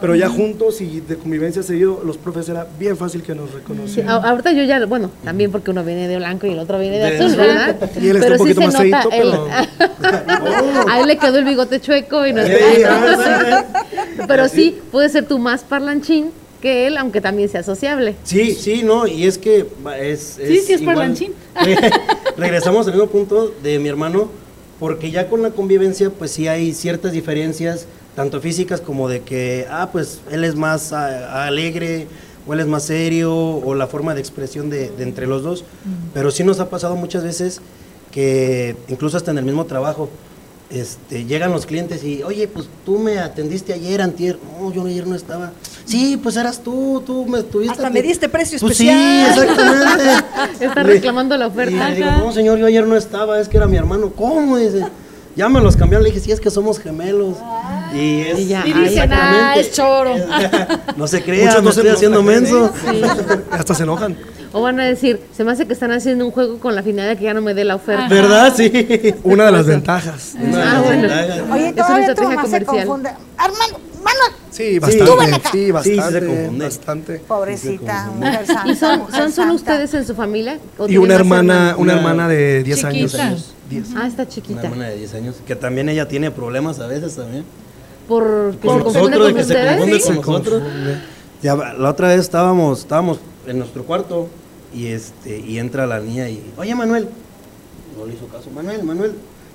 Pero 0.00 0.14
ya 0.14 0.28
juntos 0.28 0.80
y 0.80 1.00
de 1.00 1.16
convivencia 1.16 1.62
seguido, 1.62 2.02
los 2.04 2.16
profes 2.16 2.48
era 2.48 2.66
bien 2.78 2.96
fácil 2.96 3.22
que 3.22 3.34
nos 3.34 3.50
Sí, 3.50 3.56
reconocieran. 3.56 4.10
ahorita 4.24 4.52
yo 4.52 4.64
ya, 4.64 4.84
bueno, 4.86 5.10
también 5.24 5.50
porque 5.52 5.70
uno 5.70 5.84
viene 5.84 6.08
de 6.08 6.16
blanco 6.16 6.46
y 6.46 6.52
el 6.52 6.58
otro 6.58 6.78
viene 6.78 6.98
de 6.98 7.10
De 7.10 7.18
azul. 7.24 7.36
¿verdad? 7.36 7.76
Y 8.00 8.08
él 8.08 8.16
está 8.16 8.32
un 8.32 8.38
poquito 8.38 8.60
más 8.62 8.72
nota 8.74 8.80
feíto, 9.02 9.08
el- 9.12 9.30
pero- 9.30 9.48
a 10.88 11.00
él 11.00 11.06
le 11.06 11.16
quedó 11.18 11.38
el 11.38 11.44
bigote 11.44 11.80
chueco 11.80 12.26
y 12.26 12.32
no 12.32 12.44
Sí, 12.44 12.52
está 12.52 13.66
Pero 14.26 14.48
sí, 14.48 14.78
puede 14.90 15.08
ser 15.08 15.26
tú 15.26 15.38
más 15.38 15.62
parlanchín 15.64 16.30
que 16.60 16.86
él, 16.86 16.98
aunque 16.98 17.20
también 17.22 17.48
sea 17.48 17.62
sociable. 17.62 18.16
Sí, 18.24 18.54
sí, 18.54 18.82
no, 18.82 19.06
y 19.06 19.24
es 19.24 19.38
que 19.38 19.66
va, 19.86 19.98
es, 19.98 20.38
Sí, 20.46 20.58
sí, 20.60 20.72
es 20.74 20.80
igual. 20.82 20.96
parlanchín. 20.96 21.32
Regresamos 22.36 22.86
al 22.86 22.92
mismo 22.94 23.08
punto 23.08 23.52
de 23.62 23.78
mi 23.78 23.88
hermano, 23.88 24.30
porque 24.78 25.10
ya 25.10 25.28
con 25.28 25.42
la 25.42 25.50
convivencia, 25.50 26.10
pues 26.10 26.30
sí 26.32 26.48
hay 26.48 26.72
ciertas 26.74 27.12
diferencias, 27.12 27.86
tanto 28.16 28.40
físicas 28.40 28.80
como 28.80 29.08
de 29.08 29.20
que, 29.22 29.66
ah, 29.70 29.88
pues 29.92 30.20
él 30.30 30.44
es 30.44 30.54
más 30.56 30.92
ah, 30.92 31.44
alegre, 31.46 32.06
o 32.46 32.54
él 32.54 32.60
es 32.60 32.66
más 32.66 32.84
serio, 32.84 33.34
o 33.34 33.74
la 33.74 33.86
forma 33.86 34.14
de 34.14 34.20
expresión 34.20 34.70
de, 34.70 34.90
de 34.90 35.02
entre 35.02 35.26
los 35.26 35.42
dos. 35.42 35.64
Pero 36.14 36.30
sí 36.30 36.42
nos 36.44 36.58
ha 36.60 36.68
pasado 36.70 36.96
muchas 36.96 37.22
veces 37.22 37.60
que, 38.10 38.76
incluso 38.88 39.16
hasta 39.16 39.30
en 39.30 39.38
el 39.38 39.44
mismo 39.44 39.66
trabajo, 39.66 40.08
este, 40.70 41.24
llegan 41.24 41.50
los 41.50 41.66
clientes 41.66 42.04
y, 42.04 42.22
oye, 42.22 42.46
pues 42.46 42.68
tú 42.84 42.98
me 42.98 43.18
atendiste 43.18 43.72
ayer, 43.72 44.00
antier. 44.00 44.38
No, 44.60 44.72
yo 44.72 44.84
ayer 44.86 45.04
no 45.06 45.16
estaba. 45.16 45.50
Sí, 45.84 46.16
pues 46.22 46.36
eras 46.36 46.62
tú, 46.62 47.02
tú 47.04 47.26
me 47.26 47.40
estuviste. 47.40 47.72
Hasta 47.72 47.90
me 47.90 48.00
diste 48.02 48.28
precio 48.28 48.56
Pues 48.60 48.76
sí, 48.76 48.88
especial. 48.88 49.48
exactamente. 49.48 50.04
Está 50.64 50.82
reclamando 50.84 51.36
la 51.36 51.46
Y 51.46 51.48
oferta. 51.48 51.88
le 51.90 51.96
digo, 51.96 52.10
no, 52.12 52.32
señor, 52.32 52.58
yo 52.58 52.66
ayer 52.66 52.86
no 52.86 52.96
estaba, 52.96 53.40
es 53.40 53.48
que 53.48 53.56
era 53.56 53.66
mi 53.66 53.76
hermano. 53.76 54.10
¿Cómo? 54.10 54.56
Dice, 54.58 54.84
ya 55.34 55.48
me 55.48 55.60
los 55.60 55.76
cambiaron. 55.76 56.04
Le 56.04 56.10
dije, 56.10 56.22
sí, 56.24 56.30
es 56.30 56.38
que 56.40 56.50
somos 56.50 56.78
gemelos. 56.78 57.36
Y 57.94 58.20
es. 58.20 58.38
Y 58.38 58.46
ya, 58.48 58.66
Y 58.66 58.72
ahí 58.72 58.88
dicen, 58.88 59.12
ah, 59.12 59.54
es 59.56 59.72
choro. 59.72 60.14
No 60.96 61.06
se 61.06 61.22
crea, 61.22 61.46
Muchos 61.46 61.62
no 61.62 61.72
se 61.72 61.80
estoy 61.80 61.94
haciendo 61.94 62.22
menso. 62.22 62.72
Hasta 63.50 63.74
se 63.74 63.82
enojan. 63.84 64.16
O 64.52 64.62
van 64.62 64.80
a 64.80 64.84
decir, 64.84 65.20
se 65.36 65.44
me 65.44 65.52
hace 65.52 65.64
que 65.66 65.72
están 65.72 65.92
haciendo 65.92 66.24
un 66.26 66.32
juego 66.32 66.58
con 66.58 66.74
la 66.74 66.82
finalidad 66.82 67.10
de 67.12 67.16
que 67.18 67.24
ya 67.24 67.34
no 67.34 67.40
me 67.40 67.54
dé 67.54 67.64
la 67.64 67.76
oferta. 67.76 68.08
¿Verdad? 68.08 68.52
Sí. 68.56 69.14
Una 69.22 69.44
de 69.46 69.52
las 69.52 69.66
ventajas. 69.66 70.34
Una 70.40 70.56
de 70.58 70.62
Ah, 70.62 70.72
las 70.74 70.82
bueno. 70.84 71.00
ventajas. 71.02 71.40
Oye, 71.52 71.68
Es 71.68 71.74
una 71.88 72.00
estrategia 72.00 72.36
comercial. 72.42 72.64
confunde. 72.86 73.10
Armando, 73.38 73.80
Manuel, 74.02 74.32
Sí, 74.50 74.78
bastante. 74.80 75.04
Sí, 75.06 75.40
Sí, 75.52 75.58
sí 75.60 75.66
se 75.66 75.72
bastante. 75.72 76.26
confunde. 76.26 76.64
bastante. 76.64 77.18
pobrecita, 77.28 78.10
mujer 78.16 78.46
santa. 78.46 78.68
¿Y 78.68 78.74
son, 78.76 78.98
mujer 78.98 79.14
son 79.14 79.32
solo 79.32 79.32
santa. 79.32 79.54
ustedes 79.54 79.94
en 79.94 80.06
su 80.06 80.14
familia? 80.16 80.58
¿O 80.78 80.88
Y 80.88 80.96
una 80.98 81.14
hermana, 81.14 81.74
una 81.78 81.92
Una 81.92 81.92
hermana 81.94 82.28
de 82.28 82.62
10 82.64 82.84
años. 82.84 83.12
Chiquita. 83.12 83.36
Diez. 83.70 83.86
Ah, 83.96 84.06
está 84.08 84.22
Una 84.22 84.28
chiquita. 84.28 84.62
hermana 84.62 84.88
de 84.88 84.96
10 84.96 85.14
años, 85.14 85.36
que 85.46 85.54
también 85.54 85.88
ella 85.88 86.08
tiene 86.08 86.32
problemas 86.32 86.80
a 86.80 86.88
veces 86.88 87.14
también. 87.14 87.44
Por 88.10 88.56
que 88.56 88.68
se 88.68 88.74
confunde 88.82 89.18
nosotros, 89.18 89.26
de 89.26 89.32
con 89.32 89.34
que 89.34 89.44
se 89.44 89.52
ustedes. 89.54 90.04
confunde 90.04 90.22
con 90.22 90.34
nosotros. 90.34 90.62
Ya, 91.42 91.54
la 91.56 91.88
otra 91.88 92.08
vez 92.08 92.20
estábamos, 92.20 92.80
estábamos 92.80 93.18
en 93.46 93.58
nuestro 93.58 93.84
cuarto 93.84 94.28
y 94.74 94.88
este 94.88 95.38
y 95.38 95.58
entra 95.58 95.86
la 95.86 96.00
niña 96.00 96.28
y, 96.28 96.42
oye 96.58 96.74
Manuel, 96.74 97.08
no 97.98 98.04
le 98.06 98.14
hizo 98.14 98.26
caso, 98.26 98.50
Manuel, 98.50 98.82
Manuel. 98.84 99.12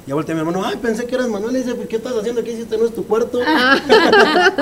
Ya 0.08 0.14
volteé 0.14 0.34
a 0.34 0.36
mi 0.36 0.42
hermano, 0.42 0.64
ay, 0.64 0.76
pensé 0.80 1.06
que 1.06 1.16
eras 1.16 1.28
Manuel, 1.30 1.56
y 1.56 1.60
dice, 1.60 1.74
"¿Pues 1.74 1.88
¿qué 1.88 1.96
estás 1.96 2.14
haciendo 2.16 2.42
aquí 2.42 2.52
si 2.52 2.62
este 2.62 2.78
no 2.78 2.86
es 2.86 2.94
tu 2.94 3.06
cuarto? 3.08 3.40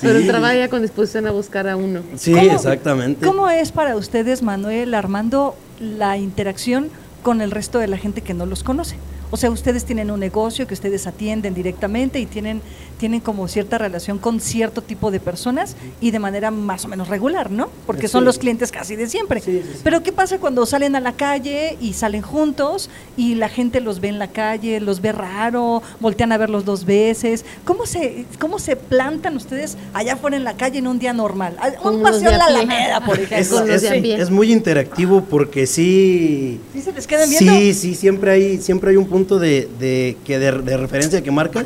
Pero 0.00 0.20
Sí. 0.20 0.26
trabaja 0.26 0.54
ya 0.56 0.68
con 0.68 0.82
disposición 0.82 1.26
a 1.26 1.30
buscar 1.30 1.68
a 1.68 1.76
uno. 1.76 2.00
Sí, 2.16 2.32
¿Cómo- 2.32 2.52
exactamente. 2.52 3.26
¿Cómo 3.26 3.48
es 3.48 3.72
para 3.72 3.96
ustedes, 3.96 4.42
Manuel, 4.42 4.94
Armando, 4.94 5.54
la 5.80 6.16
interacción 6.16 6.88
con 7.22 7.40
el 7.40 7.50
resto 7.50 7.78
de 7.78 7.88
la 7.88 7.96
gente 7.96 8.22
que 8.22 8.34
no 8.34 8.46
los 8.46 8.62
conoce? 8.64 8.96
O 9.30 9.36
sea, 9.36 9.50
ustedes 9.50 9.84
tienen 9.84 10.10
un 10.10 10.20
negocio 10.20 10.66
que 10.66 10.74
ustedes 10.74 11.06
atienden 11.06 11.54
directamente 11.54 12.18
y 12.18 12.26
tienen, 12.26 12.62
tienen 12.98 13.20
como 13.20 13.48
cierta 13.48 13.78
relación 13.78 14.18
con 14.18 14.40
cierto 14.40 14.82
tipo 14.82 15.10
de 15.10 15.20
personas 15.20 15.76
y 16.00 16.10
de 16.10 16.18
manera 16.18 16.50
más 16.50 16.84
o 16.84 16.88
menos 16.88 17.08
regular, 17.08 17.50
¿no? 17.50 17.68
Porque 17.86 18.08
son 18.08 18.24
los 18.24 18.38
clientes 18.38 18.72
casi 18.72 18.96
de 18.96 19.08
siempre. 19.08 19.40
Sí, 19.40 19.62
sí, 19.64 19.70
sí. 19.74 19.80
Pero 19.84 20.02
¿qué 20.02 20.12
pasa 20.12 20.38
cuando 20.38 20.66
salen 20.66 20.96
a 20.96 21.00
la 21.00 21.12
calle 21.12 21.76
y 21.80 21.92
salen 21.94 22.22
juntos 22.22 22.90
y 23.16 23.36
la 23.36 23.48
gente 23.48 23.80
los 23.80 24.00
ve 24.00 24.08
en 24.08 24.18
la 24.18 24.28
calle, 24.28 24.80
los 24.80 25.00
ve 25.00 25.12
raro, 25.12 25.82
voltean 26.00 26.32
a 26.32 26.36
verlos 26.38 26.64
dos 26.64 26.84
veces? 26.84 27.44
¿Cómo 27.64 27.86
se, 27.86 28.24
cómo 28.38 28.58
se 28.58 28.76
plantan 28.76 29.36
ustedes 29.36 29.76
allá 29.94 30.14
afuera 30.14 30.36
en 30.36 30.44
la 30.44 30.54
calle 30.56 30.78
en 30.78 30.86
un 30.88 30.98
día 30.98 31.12
normal? 31.12 31.56
Ah, 31.60 31.70
Con 31.82 31.96
Un 31.96 32.02
paseo 32.02 32.30
en 32.30 32.38
la. 32.38 32.46
Alameda, 32.46 33.00
por 33.04 33.18
Es, 33.18 33.30
ejemplo. 33.52 33.74
Es- 33.74 33.82
es 33.84 34.30
muy 34.30 34.52
interactivo 34.52 35.22
porque 35.24 35.66
sí. 35.66 36.60
¿Sí 36.72 36.80
se 36.82 36.92
les 36.92 37.06
quedan 37.06 37.28
viendo? 37.30 37.52
Sí, 37.52 37.74
sí, 37.74 37.94
siempre 37.94 38.30
hay, 38.32 38.58
siempre 38.58 38.90
hay 38.90 38.96
un 38.96 39.06
punto 39.06 39.38
de, 39.38 39.68
de, 39.78 40.16
que 40.24 40.38
de, 40.38 40.50
de 40.62 40.76
referencia 40.76 41.22
que 41.22 41.30
marca. 41.30 41.64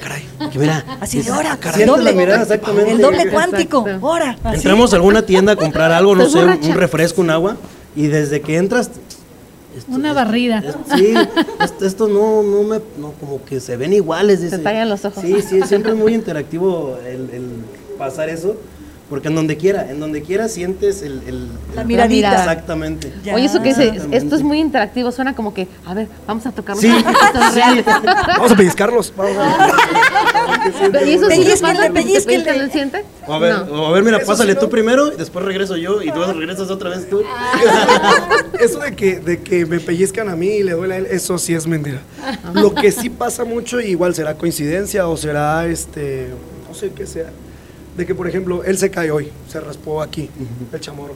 Que 0.52 0.58
mira, 0.58 0.84
Así 1.00 1.21
de 1.24 1.30
dices, 1.30 1.38
hora, 1.38 1.52
ah, 1.52 1.56
caray. 1.58 1.76
sientes 1.76 1.96
doble, 1.96 2.10
la 2.12 2.16
mirada, 2.18 2.42
exactamente. 2.42 2.92
El 2.92 2.98
doble 3.00 3.28
cuántico, 3.30 3.84
Exacto. 3.86 4.06
hora. 4.06 4.36
así. 4.44 4.56
Entramos 4.56 4.92
a 4.92 4.96
alguna 4.96 5.22
tienda 5.22 5.52
a 5.52 5.56
comprar 5.56 5.92
algo, 5.92 6.14
no 6.14 6.28
sé, 6.28 6.38
un, 6.38 6.46
borracha. 6.46 6.68
un 6.68 6.74
refresco, 6.74 7.20
un 7.20 7.30
agua, 7.30 7.56
y 7.96 8.06
desde 8.06 8.40
que 8.40 8.56
entras. 8.56 8.90
esto- 9.76 9.90
Una 9.92 10.12
barrida. 10.12 10.58
es- 10.66 10.76
sí, 10.98 11.14
esto, 11.60 11.86
esto 11.86 12.08
no, 12.08 12.42
no 12.42 12.62
me, 12.62 12.80
no, 12.98 13.12
como 13.18 13.42
que 13.44 13.58
se 13.60 13.76
ven 13.76 13.92
iguales. 13.92 14.40
dice. 14.42 14.58
tallan 14.58 14.88
los 14.88 15.04
ojos. 15.04 15.22
Sí, 15.22 15.36
sí, 15.40 15.62
siempre 15.62 15.92
es 15.92 15.98
muy 15.98 16.14
interactivo 16.14 16.98
el, 17.06 17.30
el 17.30 17.46
pasar 17.98 18.28
eso, 18.28 18.54
porque 19.08 19.28
en 19.28 19.34
donde 19.34 19.56
quiera, 19.58 19.90
en 19.90 20.00
donde 20.00 20.22
quiera 20.22 20.48
sientes 20.48 21.02
el, 21.02 21.22
el- 21.26 21.48
La 21.74 21.82
el- 21.82 21.86
miradita. 21.86 22.34
Exactamente. 22.36 23.12
Ya. 23.24 23.34
Oye, 23.34 23.44
eso 23.46 23.60
que 23.62 23.68
dice, 23.70 23.82
Exactamente. 23.84 24.16
esto 24.18 24.36
es 24.36 24.42
muy 24.42 24.58
interactivo, 24.60 25.10
suena 25.12 25.34
como 25.34 25.52
que, 25.54 25.68
a 25.86 25.92
ver, 25.94 26.08
vamos 26.26 26.44
a 26.46 26.52
tocarnos. 26.52 26.80
Sí, 26.82 26.90
real. 27.54 27.84
Vamos 28.38 28.52
a 28.52 28.56
pellizcarlos. 28.56 29.12
Vamos 29.16 29.36
a... 29.38 29.68
¿Y 31.04 31.10
eso 31.12 31.30
sí? 31.30 31.44
¿Te 31.44 31.90
pellizcan 31.90 32.48
el? 32.48 33.04
O 33.26 33.32
a 33.32 33.38
ver, 33.38 33.52
o 33.70 33.86
a 33.86 33.92
ver, 33.92 34.02
mira, 34.02 34.20
pásale 34.20 34.54
tú 34.54 34.68
primero 34.68 35.12
y 35.12 35.16
después 35.16 35.44
regreso 35.44 35.76
yo 35.76 36.02
y 36.02 36.06
luego 36.06 36.32
regresas 36.32 36.70
otra 36.70 36.90
vez 36.90 37.08
tú. 37.08 37.22
Eso 38.60 38.78
de 38.78 38.94
que, 38.94 39.18
de 39.18 39.40
que 39.40 39.66
me 39.66 39.80
pellizcan 39.80 40.28
a 40.28 40.36
mí 40.36 40.48
y 40.48 40.62
le 40.62 40.72
duele 40.72 40.94
a 40.94 40.98
él, 40.98 41.06
eso 41.10 41.36
sí 41.38 41.54
es 41.54 41.66
mentira. 41.66 42.00
Lo 42.54 42.74
que 42.74 42.92
sí 42.92 43.10
pasa 43.10 43.44
mucho, 43.44 43.80
y 43.80 43.86
igual 43.86 44.14
será 44.14 44.34
coincidencia 44.34 45.08
o 45.08 45.16
será, 45.16 45.66
este, 45.66 46.28
no 46.68 46.74
sé 46.74 46.90
qué 46.94 47.06
sea, 47.06 47.30
de 47.96 48.06
que, 48.06 48.14
por 48.14 48.28
ejemplo, 48.28 48.62
él 48.64 48.78
se 48.78 48.90
cae 48.90 49.10
hoy, 49.10 49.30
se 49.48 49.58
raspó 49.58 50.00
aquí, 50.00 50.30
el 50.72 50.80
chamorro. 50.80 51.14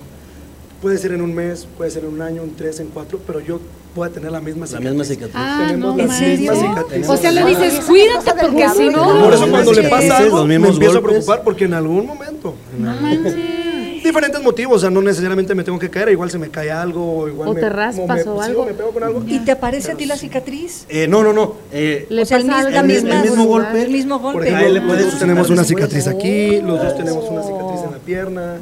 Puede 0.83 0.99
ser 0.99 1.13
en 1.13 1.23
un 1.23 1.35
mes, 1.35 1.67
puede 1.77 1.91
ser 1.91 2.05
en 2.05 2.15
un 2.15 2.23
año, 2.23 2.43
en 2.43 2.55
tres, 2.57 2.81
en 2.81 2.89
cuatro, 2.89 3.21
pero 3.27 3.41
yo 3.41 3.61
puedo 3.97 4.11
tener 4.13 4.31
la 4.31 4.41
misma 4.41 4.61
La 4.61 4.67
cicatriz. 4.69 4.91
misma 4.91 5.05
cicatriz. 5.05 5.35
Ah, 5.37 5.65
Tenemos 5.67 5.91
no 5.91 5.97
las 5.97 6.07
manches. 6.09 6.39
mismas 6.41 6.59
cicatrices. 6.61 7.09
O 7.11 7.17
sea, 7.17 7.33
le 7.33 7.45
dices, 7.47 7.81
cuídate 7.87 8.31
porque 8.41 8.57
que 8.63 8.69
si 8.69 8.89
no... 8.91 9.21
Por 9.25 9.35
eso 9.35 9.51
cuando 9.51 9.73
le 9.73 9.89
pasa 9.89 10.19
algo, 10.19 10.45
me 10.45 10.55
empiezo 10.57 10.77
a 10.99 11.01
golpes. 11.01 11.01
preocupar 11.11 11.43
porque 11.43 11.65
en 11.65 11.75
algún 11.75 12.07
momento, 12.07 12.55
en 12.77 12.85
No 12.85 12.95
diferentes 14.07 14.41
motivos, 14.41 14.77
o 14.77 14.79
sea, 14.83 14.91
no 14.91 15.03
necesariamente 15.03 15.53
me 15.53 15.65
tengo 15.65 15.81
que 15.81 15.91
caer, 15.91 16.11
igual 16.11 16.31
se 16.31 16.39
me 16.39 16.49
cae 16.49 16.71
algo, 16.71 17.19
o 17.23 17.29
igual 17.29 17.49
O 17.49 17.55
me, 17.55 17.61
te 17.61 17.69
raspas 17.69 18.25
me- 18.25 18.31
o 18.31 18.41
sí, 18.41 18.49
algo. 18.51 18.65
me 18.65 18.73
pego 18.73 18.91
con 18.93 19.03
algo. 19.03 19.25
¿Y 19.27 19.41
te 19.41 19.51
aparece 19.51 19.87
a 19.89 19.95
Pero 19.95 19.99
ti 19.99 20.07
la 20.07 20.17
cicatriz? 20.17 20.87
Eh, 20.89 21.09
no, 21.09 21.25
no, 21.25 21.33
no. 21.33 21.55
eh, 21.73 22.07
Le 22.09 22.23
o 22.23 22.25
sea, 22.25 22.37
el 22.39 22.47
la 22.47 22.61
el 22.61 22.87
misma, 22.87 22.87
mismo- 22.87 23.11
el 23.25 23.29
mismo 23.31 23.45
golpe. 23.47 23.83
El 23.83 23.91
mismo 23.91 24.19
golpe. 24.21 24.39
Por 24.39 24.47
Ahí 24.47 24.55
ejemplo, 24.55 24.75
le 24.75 24.81
puedes 24.87 25.03
los 25.03 25.11
dos 25.13 25.21
tenemos 25.21 25.51
una 25.51 25.65
cicatriz 25.65 26.07
aquí, 26.07 26.61
los 26.61 26.81
dos 26.81 26.97
tenemos 26.97 27.29
una 27.29 27.43
cicatriz 27.43 27.81
en 27.85 27.91
la 27.91 27.99
pierna. 27.99 28.55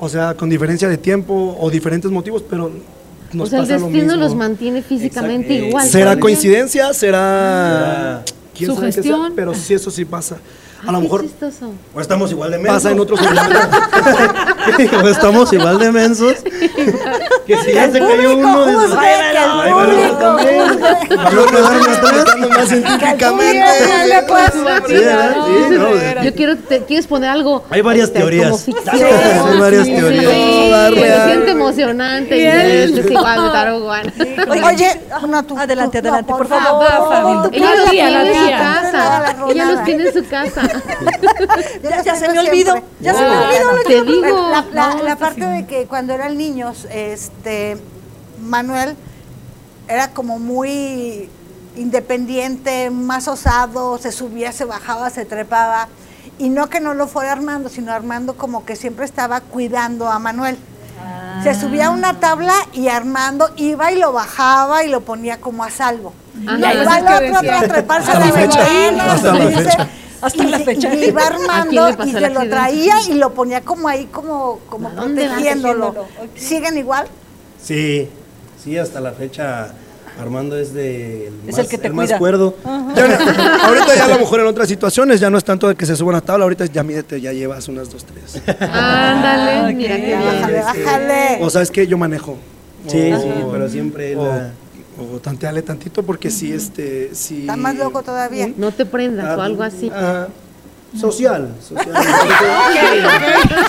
O 0.00 0.08
sea, 0.08 0.32
con 0.34 0.48
diferencia 0.48 0.88
de 0.88 0.96
tiempo 0.96 1.54
o 1.60 1.68
diferentes 1.70 2.10
motivos, 2.10 2.42
pero 2.48 2.70
nos 3.32 3.48
o 3.48 3.50
sea, 3.50 3.58
el 3.60 3.64
pasa 3.66 3.78
lo 3.78 3.86
destino 3.86 4.12
mismo. 4.14 4.22
los 4.22 4.34
mantiene 4.34 4.82
físicamente 4.82 5.48
Exacto. 5.54 5.68
igual. 5.68 5.88
¿Será 5.88 6.18
coincidencia? 6.20 6.92
¿Será...? 6.94 8.22
¿Quién 8.56 8.74
sabe 8.74 8.86
qué 8.86 8.92
sea? 8.92 9.02
Sugestión. 9.02 9.32
Pero 9.36 9.54
sí, 9.54 9.74
eso 9.74 9.90
sí 9.90 10.04
pasa. 10.04 10.38
A 10.86 10.92
lo 10.92 10.98
qué 10.98 11.02
mejor 11.04 11.22
chistoso. 11.22 11.72
O 11.94 12.00
estamos 12.00 12.30
igual 12.30 12.50
de 12.52 12.58
mensos. 12.58 12.74
pasa 12.76 12.90
en 12.92 13.00
otros 13.00 13.20
o 15.02 15.08
estamos 15.08 15.52
igual 15.52 15.78
de 15.78 15.92
mensos. 15.92 16.34
Que 17.48 17.56
si 17.62 17.72
ya 17.72 17.90
se 17.90 17.98
cayó 17.98 18.36
uno, 18.36 18.62
atrás. 18.64 18.90
más 22.50 22.68
científicamente. 22.68 23.64
Yo 26.24 26.34
quiero, 26.34 26.56
te, 26.56 26.84
¿quieres 26.84 27.06
poner 27.06 27.30
algo? 27.30 27.64
Hay 27.70 27.80
varias 27.80 28.08
este, 28.08 28.18
teorías. 28.18 28.66
Hay 28.92 29.58
varias 29.58 29.86
Sí, 29.86 29.94
teorías. 29.94 30.24
sí, 30.24 30.68
Toda 30.70 30.90
que 30.90 30.94
real. 31.00 31.20
se 31.20 31.26
siente 31.32 31.50
emocionante. 31.52 32.36
y 32.36 32.40
Bien. 32.40 32.98
es 32.98 33.10
igual 33.10 33.42
de 33.44 33.50
taruguán. 33.50 34.12
Oye, 34.66 35.00
no, 35.28 35.42
tú, 35.44 35.58
Adelante, 35.58 35.98
adelante, 35.98 36.32
por 36.32 36.46
favor. 36.46 37.48
Ella 37.52 37.64
La 37.70 37.74
los 37.76 37.90
tía, 37.90 38.06
tiene 38.06 38.10
la 38.10 38.22
en 38.30 38.34
su 38.38 38.44
tía. 38.46 38.58
casa. 38.58 38.92
La 39.20 39.30
Ella 39.50 39.64
los 39.64 39.68
rodada. 39.70 39.84
tiene 39.84 40.04
en 40.08 40.12
su 40.12 40.28
casa. 40.28 40.67
Ya, 42.04 42.14
se 42.16 42.28
me 42.28 42.38
olvidó. 42.40 42.74
Ya 43.00 43.14
se 43.14 43.20
me 43.20 43.26
Ah, 43.26 43.48
olvidó. 43.48 43.72
lo 43.72 43.82
Te 43.82 43.88
que- 43.88 44.02
digo. 44.02 44.50
La, 44.50 44.64
la- 44.72 44.94
No, 44.94 45.02
la 45.02 45.12
está 45.12 45.16
parte 45.16 45.44
de 45.44 45.66
que 45.66 45.86
cuando 45.86 46.12
eran 46.14 46.36
niños, 46.36 46.86
este, 46.90 47.76
Manuel 48.42 48.96
era 49.88 50.10
como 50.12 50.38
muy 50.38 51.28
independiente, 51.76 52.90
más 52.90 53.28
osado, 53.28 53.98
se 53.98 54.12
subía, 54.12 54.52
se 54.52 54.64
bajaba, 54.64 55.10
se 55.10 55.24
trepaba. 55.24 55.88
Y 56.38 56.50
no 56.50 56.68
que 56.68 56.80
no 56.80 56.94
lo 56.94 57.08
fuera 57.08 57.32
Armando, 57.32 57.68
sino 57.68 57.92
Armando 57.92 58.36
como 58.36 58.64
que 58.64 58.76
siempre 58.76 59.04
estaba 59.04 59.40
cuidando 59.40 60.08
a 60.08 60.18
Manuel. 60.18 60.56
Se 61.42 61.54
subía 61.54 61.86
a 61.86 61.90
una 61.90 62.18
tabla 62.20 62.52
y 62.72 62.88
Armando 62.88 63.48
iba 63.56 63.92
y 63.92 63.98
lo 63.98 64.12
bajaba 64.12 64.82
y 64.84 64.88
lo 64.88 65.02
ponía 65.02 65.40
como 65.40 65.62
a 65.64 65.70
salvo. 65.70 66.12
Ajá. 66.46 66.58
Y 66.58 66.64
ahí 66.64 66.84
va 66.84 66.98
el 66.98 67.32
otro 67.36 67.56
a 67.56 67.60
treparse 67.62 68.10
a 68.10 68.18
la 68.18 68.26
la 68.26 68.32
ventana, 68.32 69.18
hasta 70.20 70.44
y 70.44 70.48
la 70.50 70.58
fecha. 70.60 70.94
Y 70.94 71.04
iba 71.06 71.22
¿A 71.22 71.30
quién 71.30 71.42
Armando 71.50 71.88
y 72.06 72.10
el 72.10 72.12
se 72.20 72.30
lo 72.30 72.48
traía 72.48 72.94
y 73.08 73.14
lo 73.14 73.34
ponía 73.34 73.60
como 73.62 73.88
ahí, 73.88 74.06
como, 74.06 74.60
como 74.68 74.90
protegiéndolo. 74.90 76.06
¿Siguen 76.36 76.76
igual? 76.78 77.06
Sí, 77.62 78.08
sí, 78.62 78.76
hasta 78.78 79.00
la 79.00 79.12
fecha 79.12 79.72
Armando 80.20 80.58
es 80.58 80.74
de 80.74 81.28
el 81.28 81.34
Es 81.48 81.56
más, 81.56 81.58
el 81.60 81.68
que 81.68 81.78
te 81.78 81.90
más 81.90 82.06
cuida. 82.06 82.18
cuerdo. 82.18 82.54
Ya 82.64 83.04
ahorita 83.64 83.94
ya 83.94 84.04
a 84.06 84.08
lo 84.08 84.18
mejor 84.18 84.40
en 84.40 84.46
otras 84.48 84.66
situaciones 84.68 85.20
ya 85.20 85.30
no 85.30 85.38
es 85.38 85.44
tanto 85.44 85.68
de 85.68 85.76
que 85.76 85.86
se 85.86 85.94
suba 85.94 86.16
a 86.16 86.20
tabla, 86.20 86.42
ahorita 86.44 86.66
ya 86.66 86.82
mídete, 86.82 87.20
ya 87.20 87.32
llevas 87.32 87.68
unas 87.68 87.88
dos, 87.90 88.04
tres. 88.04 88.42
Ándale, 88.60 89.74
mira 89.74 89.96
Ya, 89.96 90.04
bien. 90.04 90.20
bájale, 90.24 90.60
bájale. 90.62 91.38
O 91.40 91.50
sabes 91.50 91.70
que 91.70 91.86
yo 91.86 91.96
manejo. 91.96 92.36
Sí, 92.88 93.12
O- 93.12 93.20
sí, 93.20 93.28
pero 93.52 93.68
siempre 93.68 94.16
o, 94.16 94.24
la- 94.24 94.50
o 94.98 95.18
tanteale 95.20 95.62
tantito 95.62 96.02
porque 96.02 96.30
sí, 96.30 96.52
este, 96.52 97.14
sí. 97.14 97.40
Está 97.42 97.56
más 97.56 97.76
loco 97.76 98.02
todavía. 98.02 98.50
No 98.56 98.72
te 98.72 98.84
prendas 98.84 99.38
o 99.38 99.42
algo 99.42 99.62
así. 99.62 99.88
Ajá. 99.88 100.28
Social, 100.98 101.54
social. 101.60 101.94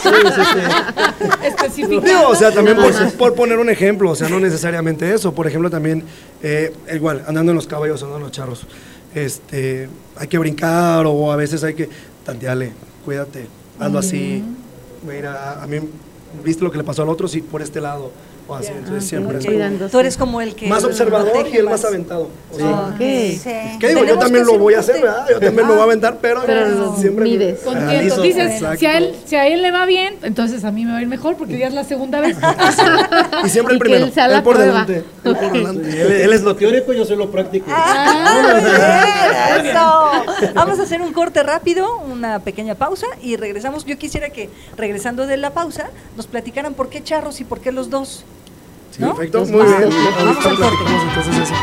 Sí, 0.02 0.10
sí, 0.36 0.42
sí. 0.54 1.46
Específico. 1.46 2.02
Digo, 2.02 2.30
o 2.30 2.36
sea, 2.36 2.52
también 2.52 2.78
por, 2.78 3.14
por 3.14 3.36
poner 3.36 3.60
un 3.60 3.70
ejemplo, 3.70 4.12
o 4.12 4.16
sea, 4.16 4.30
no 4.30 4.40
necesariamente 4.40 5.14
eso. 5.14 5.34
Por 5.34 5.46
ejemplo, 5.46 5.70
también, 5.70 6.04
eh, 6.42 6.74
igual, 6.94 7.24
andando 7.28 7.52
en 7.52 7.58
los 7.58 7.68
caballos, 7.68 8.02
andando 8.02 8.20
en 8.20 8.24
los 8.24 8.32
charros. 8.32 8.66
este, 9.14 9.90
hay 10.16 10.28
que 10.28 10.38
brincar 10.38 11.06
o 11.06 11.32
a 11.32 11.36
veces 11.36 11.64
hay 11.64 11.74
que 11.74 11.90
tantearle, 12.26 12.72
cuídate, 13.04 13.48
hazlo 13.80 14.00
así. 14.00 14.44
Mira, 15.06 15.62
a 15.62 15.68
mí, 15.68 15.80
¿viste 16.44 16.64
lo 16.64 16.72
que 16.72 16.78
le 16.78 16.84
pasó 16.84 17.04
al 17.04 17.10
otro? 17.10 17.28
Sí, 17.28 17.42
por 17.42 17.62
este 17.62 17.82
lado. 17.82 18.12
O 18.50 18.56
así, 18.56 18.72
entonces 18.76 19.08
siempre 19.08 19.38
es 19.38 19.46
como- 19.46 19.88
Tú 19.92 20.00
eres 20.00 20.18
como 20.18 20.42
el 20.42 20.56
que 20.56 20.68
más 20.68 20.84
observador 20.84 21.48
y 21.54 21.58
el 21.58 21.66
más. 21.66 21.74
más 21.74 21.86
aventado. 21.86 22.30
O 22.52 22.58
sea, 22.58 22.88
Ok. 22.90 22.98
Sí. 23.00 23.78
¿Qué 23.80 23.90
digo? 23.90 24.04
Yo 24.06 24.18
también 24.18 24.44
lo 24.46 24.58
voy 24.58 24.74
a 24.74 24.80
hacer 24.80 25.00
¿verdad? 25.02 25.28
Yo 25.30 25.40
también 25.40 25.68
me 25.68 25.74
voy 25.74 25.80
a 25.82 25.84
aventar, 25.84 26.18
pero, 26.20 26.42
Pero 26.46 26.68
no, 26.70 26.98
siempre 26.98 27.26
mides. 27.26 27.60
Contiendo. 27.60 27.92
analizo. 27.92 28.22
Dices, 28.24 28.52
Exacto. 28.54 28.80
si 28.80 28.86
a, 28.88 28.98
él, 28.98 29.16
si 29.26 29.36
a 29.36 29.48
él 29.48 29.62
le 29.62 29.70
va 29.72 29.86
bien, 29.86 30.16
entonces 30.24 30.64
a 30.64 30.72
mí 30.72 30.84
me 30.84 30.94
va 30.94 30.98
a 30.98 31.02
ir 31.04 31.08
mejor 31.08 31.36
porque 31.38 31.58
ya 31.60 31.68
es 31.68 31.74
la 31.76 31.84
segunda 31.84 32.20
vez. 32.22 32.38
Y 33.46 33.50
siempre 33.50 33.74
el 33.76 33.78
Y 33.78 33.80
que 33.80 33.86
primero. 33.86 34.06
él 34.08 34.32
él 34.32 34.44
por 34.44 34.56
prueba. 34.56 34.86
delante. 34.86 35.04
Él 35.24 35.36
por 35.38 35.52
delante. 35.52 35.90
Y 35.90 36.00
él, 36.02 36.12
él 36.12 36.34
es 36.34 36.42
lo 36.42 36.56
teórico, 36.56 36.92
yo 36.94 37.06
soy 37.06 37.18
lo 37.18 37.30
práctico. 37.32 37.68
Ah, 37.70 39.60
eso. 40.40 40.54
Vamos 40.54 40.80
a 40.80 40.84
hacer 40.84 41.02
un 41.02 41.14
corte 41.14 41.44
rápido, 41.44 42.00
una 42.00 42.40
pequeña 42.40 42.76
pausa 42.76 43.08
y 43.22 43.36
regresamos. 43.36 43.86
Yo 43.86 43.98
quisiera 43.98 44.30
que, 44.30 44.50
regresando 44.78 45.28
de 45.28 45.38
la 45.38 45.52
pausa, 45.52 45.90
nos 46.18 46.28
platicaran 46.28 46.74
por 46.74 46.90
qué 46.90 47.04
charros 47.04 47.40
y 47.42 47.44
por 47.44 47.60
qué 47.60 47.72
los 47.72 47.90
dos. 47.90 48.24
¿No? 49.00 49.16
perfecto, 49.16 49.46
muy 49.46 49.66
bien. 49.66 49.90
Vamos 50.18 50.46
al 50.46 50.58
corte. 50.58 50.58
platicamos 50.58 51.04
entonces 51.04 51.38
eso. 51.38 51.54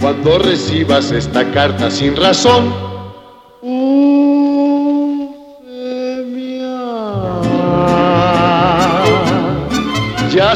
Cuando 0.00 0.38
recibas 0.38 1.10
esta 1.10 1.50
carta 1.50 1.90
sin 1.90 2.16
razón, 2.16 2.87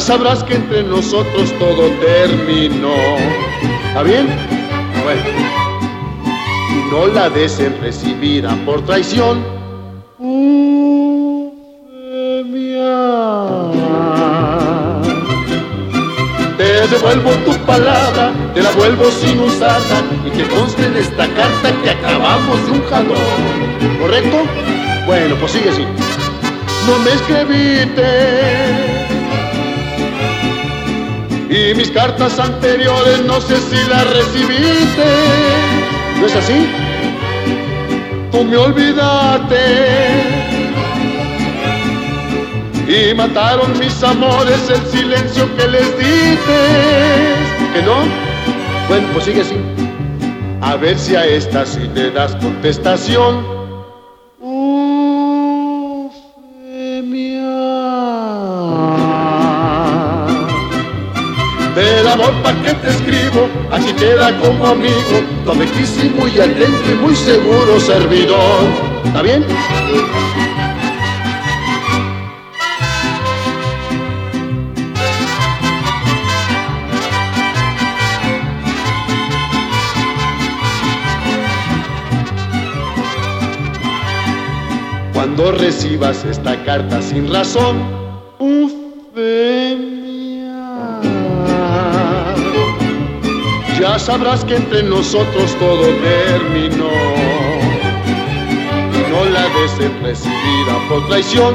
sabrás 0.01 0.43
que 0.45 0.55
entre 0.55 0.83
nosotros 0.83 1.53
todo 1.59 1.91
terminó. 2.01 2.95
¿Está 3.89 4.03
bien? 4.03 4.27
Bueno. 5.03 5.23
Y 6.71 6.91
no 6.91 7.07
la 7.09 7.29
des 7.29 7.61
en 7.61 7.79
recibida 7.81 8.57
por 8.65 8.83
traición. 8.87 9.45
Te 16.57 16.89
devuelvo 16.89 17.31
tu 17.45 17.53
palabra, 17.67 18.33
te 18.55 18.63
la 18.63 18.71
vuelvo 18.73 19.11
sin 19.11 19.41
usarla 19.41 20.03
y 20.27 20.31
que 20.31 20.45
conste 20.49 20.87
en 20.87 20.97
esta 20.97 21.27
carta 21.29 21.83
que 21.83 21.91
acabamos 21.91 22.65
de 22.67 22.73
un 22.73 22.83
jalón. 22.85 23.99
¿Correcto? 24.01 24.39
Bueno, 25.07 25.35
pues 25.41 25.53
sigue 25.53 25.71
así. 25.71 25.85
No 26.87 26.99
me 27.01 27.13
escribiste 27.13 29.02
y 31.53 31.75
mis 31.75 31.91
cartas 31.91 32.39
anteriores 32.39 33.21
no 33.27 33.39
sé 33.41 33.61
si 33.61 33.77
las 33.89 34.09
recibiste. 34.11 35.05
¿No 36.19 36.27
es 36.27 36.35
así? 36.35 36.67
Tú 38.31 38.45
me 38.45 38.57
olvidaste 38.57 39.57
y 42.89 43.15
mataron 43.15 43.79
mis 43.79 44.03
amores 44.03 44.71
el 44.71 44.85
silencio 44.87 45.55
que 45.57 45.69
les 45.69 45.99
diste. 45.99 46.59
¿Que 47.75 47.83
no? 47.83 47.97
Bueno, 48.89 49.09
pues 49.13 49.27
sigue 49.27 49.43
así. 49.43 49.57
A 50.63 50.77
ver 50.77 50.99
si 50.99 51.17
a 51.17 51.27
esta 51.27 51.67
sí 51.67 51.81
le 51.95 52.11
das 52.11 52.35
contestación. 52.37 53.62
Aquí 63.71 63.93
queda 63.95 64.39
como 64.41 64.67
amigo, 64.67 65.23
tu 65.45 65.51
afectísimo 65.51 66.27
y 66.29 66.41
atento 66.41 66.91
y 66.91 66.95
muy 66.95 67.17
seguro 67.17 67.81
servidor. 67.81 68.65
¿Está 69.05 69.23
bien? 69.23 69.45
Cuando 85.13 85.53
recibas 85.53 86.25
esta 86.25 86.63
carta 86.65 87.01
sin 87.01 87.33
razón, 87.33 87.79
sabrás 93.99 94.45
que 94.45 94.57
entre 94.57 94.83
nosotros 94.83 95.55
todo 95.59 95.87
terminó. 95.97 96.91
No 99.11 99.25
la 99.27 99.43
des 99.43 100.03
recibida 100.03 100.89
por 100.89 101.07
traición. 101.09 101.55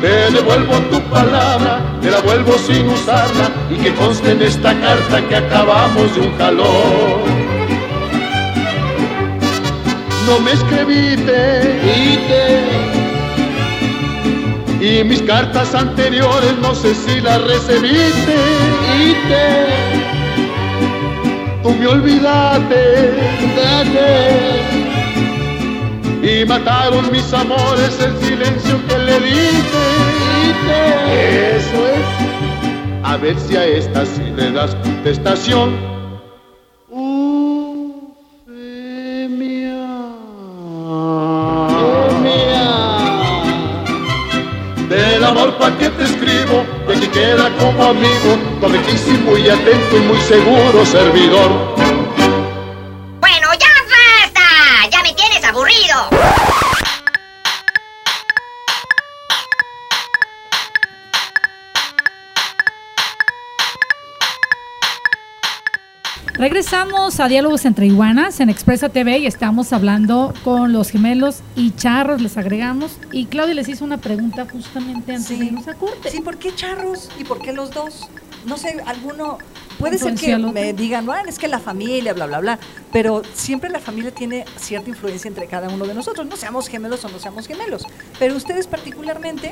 Te 0.00 0.30
devuelvo 0.32 0.74
tu 0.90 1.00
palabra, 1.10 1.80
te 2.00 2.10
la 2.10 2.20
vuelvo 2.20 2.56
sin 2.58 2.88
usarla 2.88 3.50
y 3.70 3.76
que 3.76 3.94
conste 3.94 4.32
en 4.32 4.42
esta 4.42 4.78
carta 4.80 5.28
que 5.28 5.36
acabamos 5.36 6.14
de 6.14 6.20
un 6.20 6.38
jalón. 6.38 7.48
No 10.26 10.40
me 10.40 10.52
escribiste 10.52 11.80
y 11.84 12.97
mis 15.04 15.22
cartas 15.22 15.74
anteriores 15.74 16.56
no 16.62 16.74
sé 16.74 16.94
si 16.94 17.20
las 17.20 17.42
recibiste 17.42 18.36
Tú 21.62 21.70
me 21.70 21.86
olvidaste 21.86 23.14
y 26.22 26.44
mataron 26.44 27.10
mis 27.10 27.32
amores 27.32 27.98
el 28.00 28.16
silencio 28.18 28.78
que 28.86 28.98
le 28.98 29.20
diste. 29.20 29.86
Eso 31.56 31.86
es. 31.86 33.04
A 33.04 33.16
ver 33.16 33.38
si 33.38 33.56
a 33.56 33.64
esta 33.64 34.04
sí 34.04 34.22
le 34.36 34.52
das 34.52 34.74
contestación. 34.76 35.97
Queda 47.12 47.50
como 47.58 47.82
amigo, 47.84 48.38
tu 48.60 48.66
afectísimo 48.66 49.36
y 49.36 49.48
atento 49.48 49.96
y 49.96 50.00
muy 50.00 50.18
seguro 50.20 50.84
servidor. 50.84 51.97
Regresamos 66.38 67.18
a 67.18 67.26
Diálogos 67.26 67.64
entre 67.64 67.86
Iguanas 67.86 68.38
en 68.38 68.48
Expresa 68.48 68.88
TV 68.88 69.18
y 69.18 69.26
estamos 69.26 69.72
hablando 69.72 70.32
con 70.44 70.72
los 70.72 70.88
gemelos 70.88 71.40
y 71.56 71.72
charros, 71.72 72.22
les 72.22 72.36
agregamos. 72.36 72.92
Y 73.10 73.26
Claudia 73.26 73.54
les 73.54 73.68
hizo 73.68 73.84
una 73.84 73.98
pregunta 73.98 74.46
justamente 74.48 75.16
antes 75.16 75.36
de 75.36 75.46
irnos 75.46 75.66
a 75.66 75.74
corte. 75.74 76.12
Sí, 76.12 76.20
¿por 76.20 76.38
qué 76.38 76.54
charros 76.54 77.10
y 77.18 77.24
por 77.24 77.40
qué 77.40 77.52
los 77.52 77.72
dos? 77.72 78.08
No 78.46 78.56
sé, 78.56 78.80
alguno. 78.86 79.38
Puede 79.80 79.98
ser 79.98 80.14
que 80.14 80.38
me 80.38 80.72
digan, 80.74 81.06
bueno, 81.06 81.28
es 81.28 81.40
que 81.40 81.48
la 81.48 81.58
familia, 81.58 82.12
bla, 82.12 82.26
bla, 82.26 82.38
bla. 82.38 82.58
Pero 82.92 83.22
siempre 83.34 83.68
la 83.68 83.80
familia 83.80 84.12
tiene 84.12 84.44
cierta 84.56 84.90
influencia 84.90 85.26
entre 85.26 85.48
cada 85.48 85.68
uno 85.68 85.86
de 85.86 85.94
nosotros. 85.94 86.24
No 86.24 86.36
seamos 86.36 86.68
gemelos 86.68 87.04
o 87.04 87.08
no 87.08 87.18
seamos 87.18 87.48
gemelos. 87.48 87.82
Pero 88.20 88.36
ustedes, 88.36 88.68
particularmente, 88.68 89.50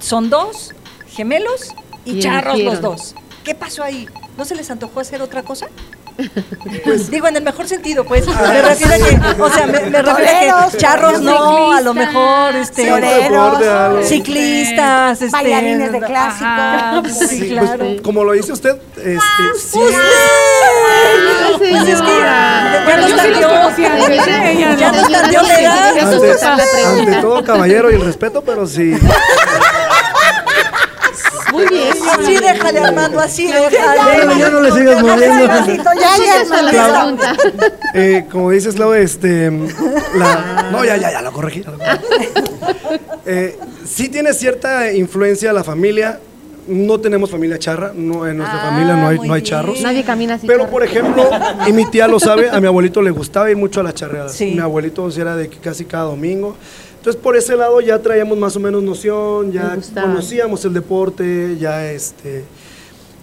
son 0.00 0.30
dos 0.30 0.74
gemelos 1.06 1.68
y, 2.04 2.18
Y 2.18 2.20
charros 2.20 2.58
los 2.58 2.80
dos. 2.80 3.14
¿Qué 3.44 3.54
pasó 3.54 3.82
ahí? 3.82 4.08
¿No 4.36 4.44
se 4.44 4.54
les 4.54 4.70
antojó 4.70 5.00
hacer 5.00 5.20
otra 5.22 5.42
cosa? 5.42 5.66
Digo, 7.10 7.26
en 7.26 7.36
el 7.36 7.42
mejor 7.42 7.66
sentido, 7.66 8.04
pues. 8.04 8.26
Me 8.26 8.62
refiero 8.62 8.94
a 8.94 8.98
que, 8.98 9.42
o 9.42 9.50
sea, 9.50 9.66
me, 9.66 9.80
me 9.90 10.02
refiero 10.02 10.56
a 10.58 10.70
que 10.70 10.76
charros 10.76 11.20
no, 11.22 11.72
a 11.72 11.80
lo 11.80 11.94
mejor, 11.94 12.54
este, 12.54 12.86
toreros, 12.86 14.06
ciclistas, 14.06 15.22
este, 15.22 15.32
bailarines 15.36 15.90
de 15.90 16.00
clásico. 16.00 16.44
ajá, 16.44 17.02
sí, 17.08 17.26
Sí, 17.38 17.48
claro. 17.50 17.78
pues, 17.78 18.00
como 18.02 18.24
lo 18.24 18.32
dice 18.32 18.52
usted, 18.52 18.76
este, 18.96 19.18
sí, 19.58 19.78
Pues, 19.78 19.96
pues 21.58 21.88
es 21.88 22.02
que 22.02 22.18
ya 23.40 23.62
nos 23.64 23.74
sí. 23.74 23.84
Ella 23.84 24.74
ya 24.76 24.92
no. 24.92 25.00
nos 25.00 25.10
tanteó 25.12 25.42
la 25.42 25.60
edad. 25.60 25.98
Ante 26.98 27.20
todo 27.22 27.42
caballero 27.44 27.90
y 27.90 27.94
el 27.94 28.02
respeto, 28.02 28.42
pero 28.42 28.66
sí. 28.66 28.94
Muy 31.52 31.66
bien. 31.68 31.91
Así 32.10 32.36
déjale, 32.36 32.80
Armando, 32.80 33.20
así 33.20 33.46
Bueno, 33.46 33.68
déjale. 33.70 34.38
ya 34.38 34.50
no 34.50 34.60
le 34.60 34.70
sigas 34.72 35.02
moviendo. 35.02 35.46
Ya, 35.46 36.72
ya, 36.72 37.36
eh, 37.94 38.26
como 38.30 38.50
dices, 38.50 38.74
Clau, 38.74 38.92
este, 38.94 39.50
la- 40.16 40.68
no, 40.72 40.84
ya, 40.84 40.96
ya, 40.96 41.12
ya, 41.12 41.22
lo 41.22 41.32
corregí. 41.32 41.62
ya 41.62 41.70
lo 41.70 41.78
corregí. 41.78 42.00
Eh, 43.26 43.58
sí 43.84 44.08
tiene 44.08 44.32
cierta 44.32 44.92
influencia 44.92 45.52
la 45.52 45.64
familia. 45.64 46.18
No 46.68 47.00
tenemos 47.00 47.28
familia 47.28 47.58
charra, 47.58 47.90
no, 47.92 48.24
en 48.26 48.36
nuestra 48.38 48.62
Ah, 48.62 48.66
familia 48.70 48.94
no 48.94 49.08
hay, 49.08 49.18
no 49.18 49.34
hay 49.34 49.42
charros. 49.42 49.80
Nadie 49.80 50.04
camina 50.04 50.34
así. 50.34 50.46
Pero 50.46 50.60
charro. 50.60 50.70
por 50.70 50.84
ejemplo, 50.84 51.28
y 51.66 51.72
mi 51.72 51.86
tía 51.90 52.06
lo 52.06 52.20
sabe, 52.20 52.50
a 52.50 52.60
mi 52.60 52.68
abuelito 52.68 53.02
le 53.02 53.10
gustaba 53.10 53.50
ir 53.50 53.56
mucho 53.56 53.80
a 53.80 53.82
las 53.82 53.94
charreadas. 53.94 54.32
Sí. 54.32 54.52
Mi 54.54 54.60
abuelito 54.60 55.08
era 55.10 55.34
de 55.34 55.48
que 55.48 55.58
casi 55.58 55.84
cada 55.84 56.04
domingo. 56.04 56.56
Entonces 57.02 57.20
por 57.20 57.36
ese 57.36 57.56
lado 57.56 57.80
ya 57.80 57.98
traíamos 57.98 58.38
más 58.38 58.54
o 58.54 58.60
menos 58.60 58.80
noción, 58.80 59.50
ya 59.50 59.76
conocíamos 59.92 60.64
el 60.64 60.72
deporte, 60.72 61.56
ya 61.58 61.90
este. 61.90 62.44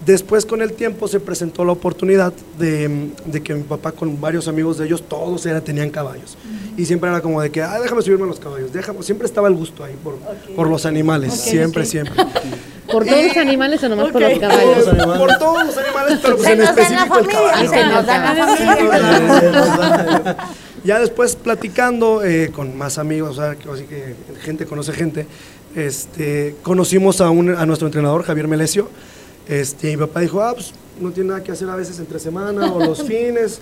Después 0.05 0.45
con 0.45 0.61
el 0.61 0.73
tiempo 0.73 1.07
se 1.07 1.21
presentó 1.21 1.63
la 1.63 1.71
oportunidad 1.71 2.33
de, 2.57 3.09
de 3.25 3.41
que 3.41 3.53
mi 3.53 3.63
papá 3.63 3.93
con 3.93 4.19
varios 4.19 4.49
amigos 4.49 4.77
de 4.77 4.85
ellos, 4.85 5.01
todos 5.07 5.45
eran, 5.45 5.61
tenían 5.61 5.91
caballos. 5.91 6.37
Y 6.75 6.85
siempre 6.85 7.09
era 7.09 7.21
como 7.21 7.41
de 7.41 7.51
que, 7.51 7.61
ah, 7.61 7.79
déjame 7.81 8.01
subirme 8.01 8.25
a 8.25 8.27
los 8.27 8.41
caballos, 8.41 8.73
déjame. 8.73 9.01
Siempre 9.01 9.25
estaba 9.25 9.47
el 9.47 9.55
gusto 9.55 9.81
ahí 9.81 9.95
por, 10.03 10.17
por 10.57 10.69
los 10.69 10.85
animales, 10.85 11.33
siempre, 11.39 11.85
siempre. 11.85 12.21
¿Por 12.91 13.05
todos 13.05 13.23
los 13.27 13.37
animales 13.37 13.81
o 13.81 13.87
nomás 13.87 14.11
por 14.11 14.21
los 14.21 14.39
caballos? 14.39 14.85
Por 15.17 15.37
todos 15.37 15.65
los 15.67 15.77
animales, 15.77 16.19
pero 16.21 16.35
pues 16.35 16.47
Se 16.47 16.51
en 16.51 16.59
nos 16.59 16.75
da 16.75 16.85
en 16.85 16.95
la 16.95 17.01
específico 17.03 17.19
el 17.19 17.27
caballo. 17.27 17.69
se 17.69 17.85
nos 17.85 18.05
da 18.05 18.15
en 18.15 18.23
la 18.25 19.65
familia. 19.65 20.37
Ya 20.83 20.99
después 20.99 21.35
platicando 21.35 22.23
eh, 22.23 22.51
con 22.53 22.77
más 22.77 22.97
amigos, 22.97 23.37
o 23.37 23.41
sea, 23.41 23.55
que 23.55 23.69
así 23.69 23.83
que 23.83 24.15
gente 24.41 24.65
conoce 24.65 24.93
gente, 24.93 25.27
este, 25.75 26.55
conocimos 26.63 27.21
a, 27.21 27.29
un, 27.29 27.49
a 27.49 27.65
nuestro 27.65 27.87
entrenador, 27.87 28.23
Javier 28.23 28.47
Melesio. 28.47 28.89
Este, 29.47 29.91
y 29.91 29.97
mi 29.97 30.05
papá 30.05 30.19
dijo, 30.19 30.41
ah, 30.41 30.53
pues 30.53 30.73
no 30.99 31.11
tiene 31.11 31.29
nada 31.29 31.43
que 31.43 31.51
hacer 31.51 31.69
a 31.69 31.75
veces 31.75 31.99
entre 31.99 32.19
semana 32.19 32.71
o 32.71 32.79
los 32.79 33.03
fines. 33.07 33.59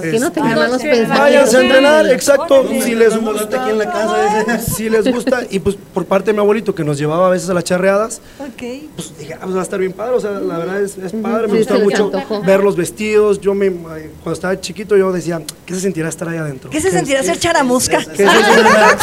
Que 0.00 0.18
no 0.18 0.26
Este, 0.26 0.30
tengan 0.40 0.54
malos 0.58 0.82
pensamientos. 0.82 1.18
Váyanse 1.18 1.56
a 1.56 1.60
entrenar, 1.60 2.06
exacto, 2.10 2.66
si 2.82 2.94
les 2.94 3.16
gusta. 3.16 3.62
aquí 3.62 3.70
en 3.70 3.78
la 3.78 3.86
casa, 3.92 4.58
Si 4.58 4.90
les 4.90 5.10
gusta, 5.12 5.42
y 5.48 5.58
pues 5.60 5.76
por 5.94 6.04
parte 6.06 6.26
de 6.26 6.32
mi 6.34 6.40
abuelito 6.40 6.74
que 6.74 6.82
nos 6.84 6.98
llevaba 6.98 7.28
a 7.28 7.30
veces 7.30 7.48
a 7.50 7.54
las 7.54 7.64
charreadas, 7.64 8.20
Ok. 8.40 8.62
pues 8.96 9.16
dije, 9.18 9.34
ah, 9.34 9.38
pues 9.44 9.54
va 9.54 9.60
a 9.60 9.62
estar 9.62 9.78
bien 9.78 9.92
padre, 9.92 10.16
o 10.16 10.20
sea, 10.20 10.32
la 10.32 10.58
verdad 10.58 10.80
es, 10.82 10.98
es 10.98 11.12
padre, 11.12 11.46
me 11.46 11.52
Sí, 11.52 11.58
gusta 11.58 11.78
mucho 11.78 12.10
ver 12.44 12.62
los 12.64 12.74
vestidos, 12.76 13.40
yo 13.40 13.54
me, 13.54 13.70
cuando 13.70 14.32
estaba 14.32 14.60
chiquito 14.60 14.96
yo 14.96 15.12
decía, 15.12 15.40
¿qué 15.64 15.74
se 15.74 15.80
sentirá 15.80 16.08
estar 16.08 16.28
ahí 16.28 16.38
adentro? 16.38 16.68
¿Qué 16.70 16.80
se 16.80 16.90
sentirá 16.90 17.22
ser 17.22 17.38
charamusca? 17.38 17.98
¿Qué 17.98 18.04
se 18.04 18.26
sentirá? 18.26 18.96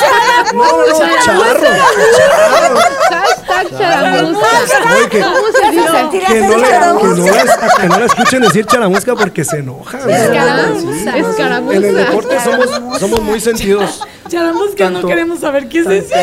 No, 0.53 0.63
no, 0.63 0.87
no, 0.87 0.99
charro, 1.25 1.43
charro. 2.17 2.79
Que 7.79 7.87
no 7.87 7.99
la 7.99 8.05
escuchen 8.05 8.41
decir 8.41 8.65
charamusca 8.65 9.15
porque 9.15 9.43
se 9.43 9.57
enoja. 9.57 9.99
¿No? 10.81 11.71
En 11.71 11.83
el 11.83 11.95
deporte 11.95 12.37
somos, 12.43 12.99
somos 12.99 13.21
muy 13.21 13.39
sentidos. 13.39 14.01
Charamusca, 14.29 14.89
no 14.89 15.05
queremos 15.05 15.39
saber 15.41 15.67
qué 15.67 15.79
es 15.79 15.87
eso. 15.87 16.15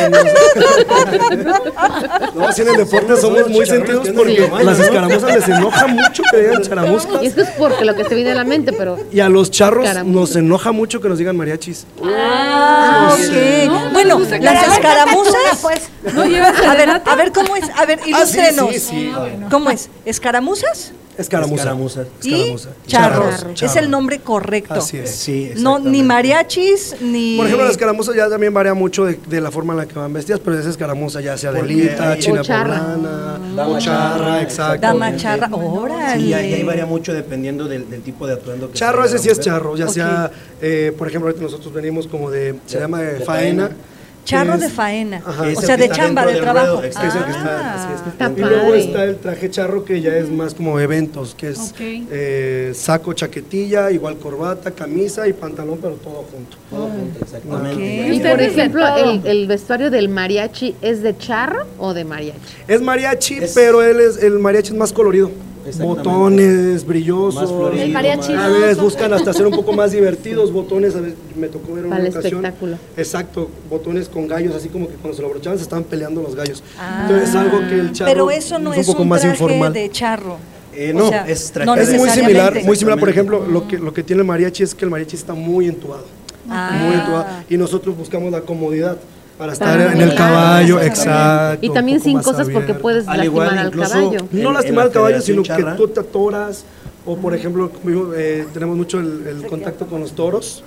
No, 2.34 2.52
sí, 2.52 2.62
en 2.62 2.68
el 2.68 2.76
deporte 2.76 3.16
somos 3.16 3.48
muy 3.48 3.66
sentidos 3.66 4.08
porque 4.16 4.30
Sí. 4.58 4.64
las 4.64 4.78
escaramuzas 4.78 5.34
les 5.34 5.48
enoja 5.48 5.86
mucho 5.86 6.22
que 6.30 6.36
digan 6.38 6.62
charamuscas. 6.62 7.22
Y 7.22 7.26
esto 7.26 7.42
es 7.42 7.50
porque 7.50 7.84
lo 7.84 7.94
que 7.94 8.04
te 8.04 8.14
viene 8.14 8.32
a 8.32 8.34
la 8.34 8.44
mente, 8.44 8.72
pero 8.72 8.98
Y 9.12 9.20
a 9.20 9.28
los 9.28 9.50
charros 9.50 9.84
Escaramuzas. 9.86 10.14
nos 10.20 10.36
enoja 10.36 10.72
mucho 10.72 11.00
que 11.00 11.08
nos 11.08 11.18
digan 11.18 11.36
mariachis. 11.36 11.86
Ah, 12.04 13.14
ok. 13.14 13.92
bueno, 13.92 14.18
las 14.40 14.68
escaramuzas. 14.68 15.34
Pues, 15.62 15.88
No 16.14 16.22
A 16.22 16.74
ver, 16.74 16.88
a 17.04 17.14
ver 17.16 17.32
cómo 17.32 17.54
es. 17.56 17.64
A 17.76 17.84
ver, 17.84 17.98
Ah, 18.00 18.04
sí, 18.04 18.10
ilústrenos. 18.38 18.70
sí, 18.72 18.80
sí. 18.80 19.12
¿Cómo 19.50 19.70
es? 19.70 19.90
¿Escaramuzas? 20.04 20.92
Escaramuza. 21.20 21.62
Escaramuza. 21.62 22.02
Y 22.22 22.56
charros. 22.86 23.40
Charros, 23.40 23.62
Es 23.62 23.76
el 23.76 23.90
nombre 23.90 24.18
correcto. 24.20 24.74
Así 24.74 24.96
es. 24.98 25.10
Sí, 25.10 25.52
No, 25.56 25.78
ni 25.78 26.02
mariachis, 26.02 26.96
ni. 27.00 27.36
Por 27.36 27.46
ejemplo, 27.46 27.66
la 27.66 27.72
escaramuza 27.72 28.14
ya 28.16 28.28
también 28.28 28.52
varía 28.54 28.74
mucho 28.74 29.04
de, 29.04 29.18
de 29.28 29.40
la 29.40 29.50
forma 29.50 29.72
en 29.74 29.78
la 29.78 29.86
que 29.86 29.98
van 29.98 30.12
vestidas, 30.12 30.40
pero 30.44 30.58
esa 30.58 30.70
escaramuza 30.70 31.20
ya 31.20 31.36
sea 31.36 31.52
de 31.52 31.60
Porque 31.60 31.74
lita, 31.74 32.12
hay- 32.12 32.20
china 32.20 32.42
poblana, 32.42 33.38
Dama 33.56 33.78
charra, 33.78 34.42
exacto. 34.42 34.80
Dama 34.86 35.16
charra. 35.16 35.48
Órale. 35.52 36.20
Sí, 36.22 36.28
y 36.28 36.32
ahí 36.34 36.62
varía 36.62 36.86
mucho 36.86 37.12
dependiendo 37.12 37.66
del, 37.66 37.88
del 37.90 38.02
tipo 38.02 38.26
de 38.26 38.34
atuendo 38.34 38.68
que 38.68 38.74
Charro, 38.74 39.04
ese 39.04 39.18
sí 39.18 39.28
es 39.28 39.40
charro, 39.40 39.76
ya 39.76 39.88
sea, 39.88 40.30
eh, 40.60 40.92
por 40.96 41.08
ejemplo, 41.08 41.28
ahorita 41.28 41.42
nosotros 41.44 41.72
venimos 41.72 42.06
como 42.06 42.30
de, 42.30 42.54
se 42.66 42.76
De- 42.76 42.82
llama 42.82 42.98
de, 43.00 43.14
de 43.18 43.24
faena. 43.24 43.66
faena. 43.68 43.76
Charro 44.24 44.58
de 44.58 44.68
faena. 44.68 45.22
Ajá. 45.24 45.44
O 45.56 45.60
sea, 45.60 45.76
de 45.76 45.88
chamba, 45.88 46.24
de 46.26 46.34
del 46.34 46.42
trabajo. 46.42 46.80
ruedo, 46.80 46.84
Es 46.84 46.94
el 46.96 47.24
que 47.24 47.30
está, 47.30 47.74
así 47.74 47.88
es. 47.94 48.12
Está 48.12 48.32
y 48.36 48.40
luego 48.40 48.74
está 48.74 49.04
el 49.04 49.16
traje 49.16 49.50
charro 49.50 49.84
que 49.84 50.00
ya 50.00 50.14
es 50.16 50.28
más 50.30 50.54
como 50.54 50.78
eventos, 50.78 51.34
que 51.34 51.48
es 51.50 51.74
eh, 51.80 52.72
saco, 52.74 53.12
chaquetilla, 53.12 53.90
igual 53.90 54.16
corbata, 54.18 54.70
camisa 54.70 55.26
y 55.26 55.32
pantalón, 55.32 55.78
pero 55.82 55.94
todo 55.94 56.24
junto. 56.30 56.56
Todo 56.70 56.88
junto, 56.88 57.24
exactamente. 57.24 58.14
Y 58.14 58.20
por 58.20 58.40
ejemplo, 58.40 58.96
el, 58.96 59.26
el 59.26 59.46
vestuario 59.46 59.90
del 59.90 60.08
mariachi 60.08 60.76
es 60.82 61.02
de 61.02 61.16
charro 61.16 61.66
o 61.78 61.94
de 61.94 62.04
mariachi? 62.04 62.38
Es 62.68 62.80
mariachi, 62.82 63.38
Es- 63.38 63.52
pero 63.54 63.82
él 63.82 64.00
es, 64.00 64.22
el 64.22 64.38
mariachi 64.38 64.72
es 64.72 64.78
más 64.78 64.92
colorido. 64.92 65.30
Botones, 65.78 66.86
brillosos. 66.86 67.34
Más 67.42 67.50
florido, 67.50 67.82
El 67.84 67.92
mariachi 67.92 68.32
más- 68.32 68.44
A 68.44 68.48
veces 68.48 68.78
buscan 68.80 69.12
hasta 69.12 69.32
ser 69.32 69.46
un 69.46 69.52
poco 69.54 69.72
más 69.72 69.92
divertidos, 69.92 70.52
botones, 70.52 70.94
a 70.96 71.00
veces 71.00 71.16
me 71.36 71.48
tocó 71.48 71.74
ver 71.74 71.86
una 71.86 71.96
Para 71.96 72.08
ocasión. 72.08 72.44
espectáculo. 72.44 72.76
Exacto, 72.96 73.48
botones 73.68 74.08
con 74.08 74.26
gallos, 74.26 74.54
así 74.54 74.68
como 74.68 74.88
que 74.88 74.94
cuando 74.94 75.14
se 75.16 75.22
lo 75.22 75.28
abrochaban 75.28 75.58
se 75.58 75.64
estaban 75.64 75.84
peleando 75.84 76.22
los 76.22 76.34
gallos. 76.34 76.62
Ah. 76.78 77.02
Entonces 77.02 77.28
es 77.30 77.34
algo 77.34 77.58
que 77.60 77.74
el 77.80 77.92
charro 77.92 78.10
Pero 78.10 78.30
eso 78.30 78.58
no 78.58 78.72
es 78.72 78.78
un 78.86 78.92
poco 78.94 79.02
un 79.02 79.08
más 79.08 79.20
traje 79.20 79.36
informal. 79.36 79.72
de 79.72 79.90
charro. 79.90 80.36
Eh, 80.74 80.92
O 80.94 80.98
no, 80.98 81.08
sea, 81.08 81.28
es 81.28 81.50
traje. 81.50 81.66
no 81.66 81.74
es 81.76 81.92
muy 81.94 82.08
similar, 82.10 82.64
muy 82.64 82.76
similar, 82.76 82.98
por 82.98 83.08
ejemplo, 83.08 83.44
lo 83.46 83.66
que, 83.66 83.78
lo 83.78 83.92
que 83.92 84.02
tiene 84.02 84.22
el 84.22 84.26
mariachi 84.28 84.62
es 84.62 84.74
que 84.74 84.84
el 84.84 84.90
mariachi 84.90 85.16
está 85.16 85.34
muy 85.34 85.66
entubado. 85.68 86.04
Ah. 86.48 86.80
Muy 86.84 86.94
entubado. 86.94 87.26
Y 87.48 87.56
nosotros 87.56 87.96
buscamos 87.96 88.32
la 88.32 88.40
comodidad 88.42 88.96
para 89.40 89.54
estar 89.54 89.80
en 89.80 90.00
el 90.02 90.14
caballo, 90.14 90.80
exacto. 90.82 91.64
Y 91.64 91.70
también 91.70 91.98
sin 92.00 92.20
cosas 92.20 92.46
porque 92.52 92.74
puedes 92.74 93.08
Al 93.08 93.16
lastimar 93.16 93.24
igual, 93.46 93.58
al 93.58 93.66
incluso, 93.68 93.88
caballo. 93.90 94.18
en- 94.30 94.42
No 94.42 94.52
lastimar 94.52 94.76
la 94.84 94.88
al 94.88 94.90
caballo, 94.92 95.20
sino 95.22 95.42
que 95.42 95.64
tú 95.78 95.88
te 95.88 96.00
atoras. 96.00 96.64
O 97.06 97.16
por 97.16 97.34
ejemplo, 97.34 97.70
conmigo, 97.70 98.12
eh, 98.14 98.46
tenemos 98.52 98.76
mucho 98.76 99.00
el, 99.00 99.26
el 99.26 99.46
contacto 99.46 99.86
con 99.86 100.00
los 100.02 100.12
toros. 100.12 100.62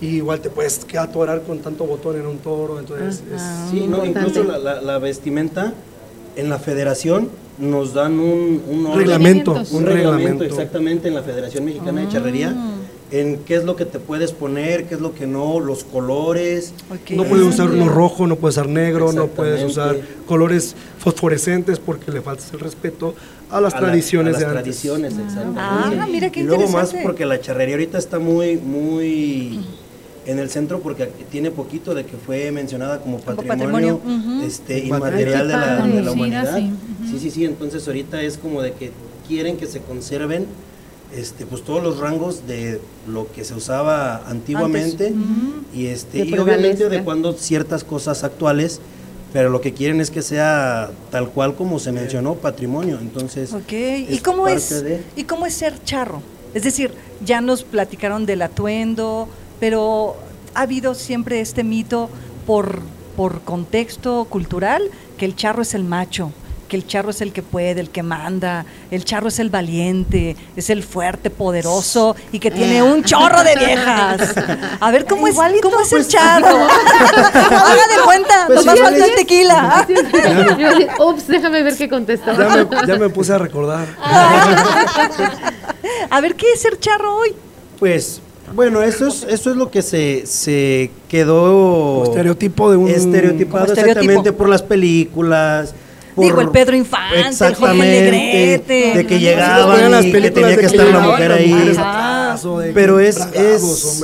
Y 0.00 0.06
igual 0.16 0.40
te 0.40 0.48
puedes 0.48 0.78
que 0.86 0.96
atorar 0.96 1.42
con 1.42 1.58
tanto 1.58 1.84
botón 1.84 2.16
en 2.18 2.26
un 2.26 2.38
toro. 2.38 2.78
Entonces, 2.80 3.22
es- 3.34 3.42
Sí, 3.70 3.86
no, 3.86 4.02
incluso 4.06 4.42
la, 4.42 4.56
la- 4.56 4.80
la 4.80 4.98
vestimenta 4.98 5.74
en 6.36 6.48
la 6.48 6.58
federación 6.58 7.28
nos 7.58 7.92
dan 7.92 8.18
un, 8.18 8.62
un 8.70 8.86
orden, 8.86 8.98
reglamento. 9.00 9.52
un 9.52 9.58
Un 9.58 9.64
reglamento, 9.84 9.90
reglamento. 10.16 10.44
exactamente 10.44 11.08
en 11.08 11.14
la 11.14 11.22
Federación 11.22 11.64
Mexicana 11.66 12.00
de 12.00 12.08
Charrería, 12.08 12.54
en 13.20 13.38
qué 13.44 13.54
es 13.54 13.64
lo 13.64 13.76
que 13.76 13.84
te 13.84 14.00
puedes 14.00 14.32
poner, 14.32 14.86
qué 14.86 14.96
es 14.96 15.00
lo 15.00 15.14
que 15.14 15.26
no, 15.26 15.60
los 15.60 15.84
colores. 15.84 16.72
No 17.10 17.24
puedes 17.24 17.46
usar 17.46 17.70
uno 17.70 17.88
rojo, 17.88 18.26
no 18.26 18.36
puedes 18.36 18.56
usar 18.56 18.68
negro, 18.68 19.12
no 19.12 19.28
puedes 19.28 19.62
usar 19.62 19.96
colores 20.26 20.74
fosforescentes 20.98 21.78
porque 21.78 22.10
le 22.10 22.20
faltas 22.22 22.52
el 22.52 22.60
respeto 22.60 23.14
a 23.50 23.60
las 23.60 23.72
a 23.74 23.80
la- 23.80 23.86
tradiciones 23.88 24.34
a 24.34 24.38
de 24.38 24.44
las 24.46 24.56
antes. 24.56 24.64
tradiciones, 24.64 25.12
exactamente. 25.12 25.60
Ah, 25.62 26.06
mira 26.10 26.30
qué 26.32 26.40
y 26.40 26.42
luego 26.42 26.68
más 26.68 26.92
porque 27.04 27.24
la 27.24 27.40
charrería 27.40 27.76
ahorita 27.76 27.98
está 27.98 28.18
muy, 28.18 28.56
muy 28.56 29.60
en 30.26 30.38
el 30.40 30.50
centro 30.50 30.80
porque 30.80 31.06
tiene 31.30 31.50
poquito 31.52 31.94
de 31.94 32.04
que 32.04 32.16
fue 32.16 32.50
mencionada 32.50 32.98
como 33.00 33.18
patrimonio, 33.20 34.00
este, 34.44 34.78
inmaterial 34.80 35.46
de 35.46 35.54
la, 35.54 35.86
de 35.86 36.02
la 36.02 36.10
humanidad. 36.12 36.56
Sí, 37.08 37.18
sí, 37.20 37.30
sí, 37.30 37.44
entonces 37.44 37.86
ahorita 37.86 38.20
es 38.22 38.38
como 38.38 38.60
de 38.60 38.72
que 38.72 38.90
quieren 39.28 39.56
que 39.56 39.66
se 39.66 39.80
conserven 39.80 40.46
este, 41.16 41.46
pues 41.46 41.62
todos 41.62 41.82
los 41.82 41.98
rangos 41.98 42.46
de 42.46 42.80
lo 43.08 43.30
que 43.32 43.44
se 43.44 43.54
usaba 43.54 44.26
antiguamente 44.28 45.12
y 45.74 45.86
este 45.86 46.18
y 46.18 46.22
obviamente 46.22 46.44
prevalezca. 46.44 46.88
de 46.88 47.04
cuando 47.04 47.32
ciertas 47.34 47.84
cosas 47.84 48.24
actuales 48.24 48.80
pero 49.32 49.50
lo 49.50 49.60
que 49.60 49.72
quieren 49.72 50.00
es 50.00 50.10
que 50.12 50.22
sea 50.22 50.90
tal 51.10 51.28
cual 51.30 51.56
como 51.56 51.80
se 51.80 51.90
mencionó 51.90 52.34
patrimonio. 52.36 52.98
Entonces 53.00 53.52
Ok, 53.52 53.72
¿y 54.08 54.18
cómo 54.18 54.44
parte 54.44 54.58
es, 54.58 54.82
de- 54.84 55.02
¿y 55.16 55.24
cómo 55.24 55.44
es 55.46 55.54
ser 55.54 55.82
charro? 55.82 56.22
Es 56.54 56.62
decir, 56.62 56.92
ya 57.24 57.40
nos 57.40 57.64
platicaron 57.64 58.26
del 58.26 58.42
atuendo, 58.42 59.28
pero 59.58 60.14
ha 60.54 60.60
habido 60.62 60.94
siempre 60.94 61.40
este 61.40 61.64
mito 61.64 62.08
por, 62.46 62.78
por 63.16 63.40
contexto 63.40 64.24
cultural 64.30 64.82
que 65.18 65.24
el 65.24 65.34
charro 65.34 65.62
es 65.62 65.74
el 65.74 65.82
macho, 65.82 66.30
que 66.74 66.78
el 66.78 66.86
charro 66.88 67.10
es 67.10 67.20
el 67.20 67.32
que 67.32 67.42
puede, 67.42 67.80
el 67.80 67.90
que 67.90 68.02
manda, 68.02 68.66
el 68.90 69.04
charro 69.04 69.28
es 69.28 69.38
el 69.38 69.48
valiente, 69.48 70.34
es 70.56 70.70
el 70.70 70.82
fuerte, 70.82 71.30
poderoso 71.30 72.16
y 72.32 72.40
que 72.40 72.50
tiene 72.50 72.82
un 72.82 73.04
chorro 73.04 73.44
de 73.44 73.54
viejas. 73.54 74.34
A 74.80 74.90
ver, 74.90 75.04
¿cómo 75.06 75.28
es, 75.28 75.36
cómo 75.62 75.80
es 75.80 75.92
el 75.92 76.08
charro? 76.08 76.66
Haga 76.66 77.86
de 77.96 78.02
cuenta, 78.04 78.44
Pues 78.48 78.58
nomás 78.58 78.80
falta 78.80 79.06
el 79.06 79.14
tequila. 79.14 79.86
Yo 80.58 80.68
ups, 81.10 81.28
déjame 81.28 81.62
ver 81.62 81.76
qué 81.76 81.88
contestó. 81.88 82.32
Ya 82.32 82.48
me, 82.48 82.66
ya 82.88 82.96
me 82.96 83.08
puse 83.08 83.32
a 83.32 83.38
recordar. 83.38 83.86
A 86.10 86.20
ver, 86.20 86.34
¿qué 86.34 86.52
es 86.54 86.60
ser 86.60 86.76
charro 86.80 87.18
hoy? 87.18 87.34
Pues, 87.78 88.20
bueno, 88.52 88.82
eso 88.82 89.06
es, 89.06 89.24
eso 89.28 89.50
es 89.50 89.56
lo 89.56 89.70
que 89.70 89.82
se, 89.82 90.26
se 90.26 90.90
quedó 91.08 92.02
Estereotipo 92.04 92.70
de 92.70 92.76
un- 92.78 92.88
estereotipado 92.88 93.66
estereotipo. 93.66 94.00
exactamente 94.00 94.32
por 94.32 94.48
las 94.48 94.62
películas, 94.62 95.74
Digo, 96.16 96.40
el 96.40 96.50
Pedro 96.50 96.76
Infante, 96.76 97.16
el 97.16 97.22
Jorge 97.24 97.30
Exactamente, 97.30 98.10
Negrete. 98.10 98.92
de 98.98 99.06
que 99.06 99.18
llegaban 99.18 99.90
las 99.90 100.04
y 100.04 100.12
que 100.12 100.30
tenía 100.30 100.56
que 100.56 100.66
estar 100.66 100.86
la 100.86 101.00
mujer 101.00 101.32
ahí. 101.32 101.76
Pero 102.72 103.00
es, 103.00 103.16
es 103.32 104.02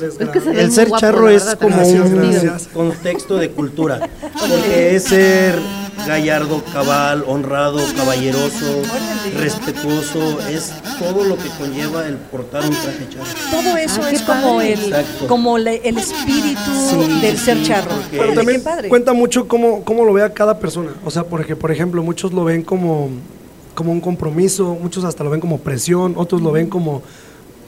el 0.54 0.72
ser 0.72 0.90
charro 0.92 1.28
es 1.28 1.56
como 1.60 1.82
un 1.82 2.50
contexto 2.72 3.36
de 3.36 3.50
cultura, 3.50 4.08
porque 4.38 4.96
es 4.96 5.04
ser 5.04 5.58
gallardo, 6.06 6.62
cabal, 6.72 7.24
honrado, 7.26 7.78
caballeroso, 7.96 8.82
respetuoso, 9.38 10.38
es 10.48 10.72
todo 10.98 11.24
lo 11.24 11.36
que 11.36 11.48
conlleva 11.58 12.06
el 12.06 12.16
portar 12.16 12.62
un 12.64 12.70
traje 12.70 13.08
charro. 13.08 13.24
Todo 13.50 13.76
eso 13.76 14.00
Ah, 14.04 14.10
es 14.10 14.22
como 14.22 14.60
el, 14.60 14.80
Exacto. 14.84 15.26
como 15.26 15.58
le- 15.58 15.80
el 15.88 15.98
espíritu 15.98 16.60
Sí, 16.90 17.20
del 17.20 17.38
ser 17.38 17.58
sí, 17.58 17.64
charro. 17.64 17.90
Pero 18.10 18.32
también 18.32 18.62
padre. 18.62 18.88
cuenta 18.88 19.12
mucho 19.12 19.46
cómo, 19.48 19.84
cómo 19.84 20.04
lo 20.04 20.12
vea 20.12 20.32
cada 20.32 20.58
persona. 20.58 20.90
O 21.04 21.10
sea, 21.10 21.24
porque, 21.24 21.56
por 21.56 21.70
ejemplo, 21.70 22.02
muchos 22.02 22.32
lo 22.32 22.44
ven 22.44 22.62
como, 22.62 23.10
como 23.74 23.92
un 23.92 24.00
compromiso, 24.00 24.76
muchos 24.80 25.04
hasta 25.04 25.24
lo 25.24 25.30
ven 25.30 25.40
como 25.40 25.58
presión, 25.58 26.14
otros 26.16 26.40
lo 26.42 26.52
ven 26.52 26.68
como, 26.68 27.02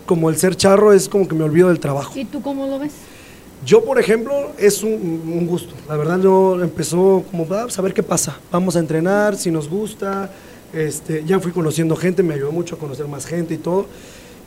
como 0.06 0.30
el 0.30 0.36
ser 0.36 0.56
charro 0.56 0.92
es 0.92 1.08
como 1.08 1.28
que 1.28 1.34
me 1.34 1.44
olvido 1.44 1.68
del 1.68 1.80
trabajo. 1.80 2.12
¿Y 2.18 2.24
tú 2.24 2.42
cómo 2.42 2.66
lo 2.66 2.78
ves? 2.78 2.92
Yo, 3.64 3.84
por 3.84 3.98
ejemplo, 3.98 4.52
es 4.58 4.82
un, 4.82 4.92
un 4.92 5.46
gusto. 5.46 5.74
La 5.88 5.96
verdad, 5.96 6.20
yo 6.20 6.60
empezó 6.62 7.24
como, 7.30 7.46
va, 7.46 7.62
a 7.76 7.82
ver 7.82 7.94
qué 7.94 8.02
pasa. 8.02 8.36
Vamos 8.50 8.74
a 8.76 8.80
entrenar, 8.80 9.36
si 9.36 9.50
nos 9.50 9.68
gusta. 9.68 10.30
Este, 10.72 11.22
ya 11.24 11.38
fui 11.38 11.52
conociendo 11.52 11.94
gente, 11.96 12.22
me 12.22 12.34
ayudó 12.34 12.50
mucho 12.50 12.74
a 12.74 12.78
conocer 12.78 13.06
más 13.06 13.24
gente 13.26 13.54
y 13.54 13.58
todo. 13.58 13.86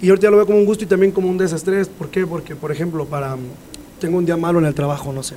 Y 0.02 0.10
ahorita 0.10 0.30
lo 0.30 0.38
veo 0.38 0.46
como 0.46 0.58
un 0.58 0.66
gusto 0.66 0.84
y 0.84 0.88
también 0.88 1.12
como 1.12 1.30
un 1.30 1.38
desestrés. 1.38 1.88
¿Por 1.88 2.10
qué? 2.10 2.28
Porque, 2.28 2.56
por 2.56 2.72
ejemplo, 2.72 3.06
para 3.06 3.38
tengo 4.00 4.18
un 4.18 4.26
día 4.26 4.36
malo 4.36 4.60
en 4.60 4.66
el 4.66 4.74
trabajo, 4.74 5.14
no 5.14 5.24
sé. 5.24 5.36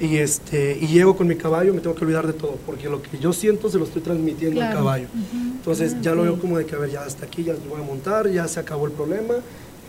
Y, 0.00 0.16
este, 0.16 0.78
y 0.80 0.86
llego 0.86 1.14
con 1.14 1.26
mi 1.28 1.36
caballo, 1.36 1.74
me 1.74 1.80
tengo 1.80 1.94
que 1.94 2.04
olvidar 2.04 2.26
de 2.26 2.32
todo, 2.32 2.56
porque 2.64 2.88
lo 2.88 3.02
que 3.02 3.18
yo 3.18 3.34
siento 3.34 3.68
se 3.68 3.76
lo 3.78 3.84
estoy 3.84 4.00
transmitiendo 4.00 4.60
al 4.62 4.68
Claro. 4.68 4.78
caballo. 4.80 5.06
Entonces 5.56 5.94
ya 6.00 6.14
lo 6.14 6.22
veo 6.22 6.40
como 6.40 6.56
de 6.56 6.64
que, 6.64 6.74
a 6.74 6.78
ver, 6.78 6.90
ya 6.90 7.02
hasta 7.04 7.26
aquí 7.26 7.44
ya 7.44 7.54
voy 7.68 7.80
a 7.80 7.84
montar, 7.84 8.28
ya 8.30 8.48
se 8.48 8.58
acabó 8.58 8.86
el 8.86 8.92
problema, 8.92 9.34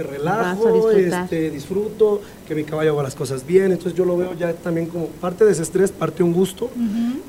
relajo, 0.03 0.91
este, 0.91 1.49
disfruto, 1.51 2.21
que 2.47 2.55
mi 2.55 2.63
caballo 2.63 2.93
haga 2.93 3.03
las 3.03 3.15
cosas 3.15 3.45
bien, 3.45 3.71
entonces 3.71 3.93
yo 3.97 4.03
lo 4.05 4.17
veo 4.17 4.33
ya 4.37 4.53
también 4.53 4.87
como 4.87 5.07
parte 5.07 5.45
de 5.45 5.51
ese 5.53 5.61
estrés, 5.63 5.91
parte 5.91 6.17
de 6.19 6.23
un 6.23 6.33
gusto. 6.33 6.69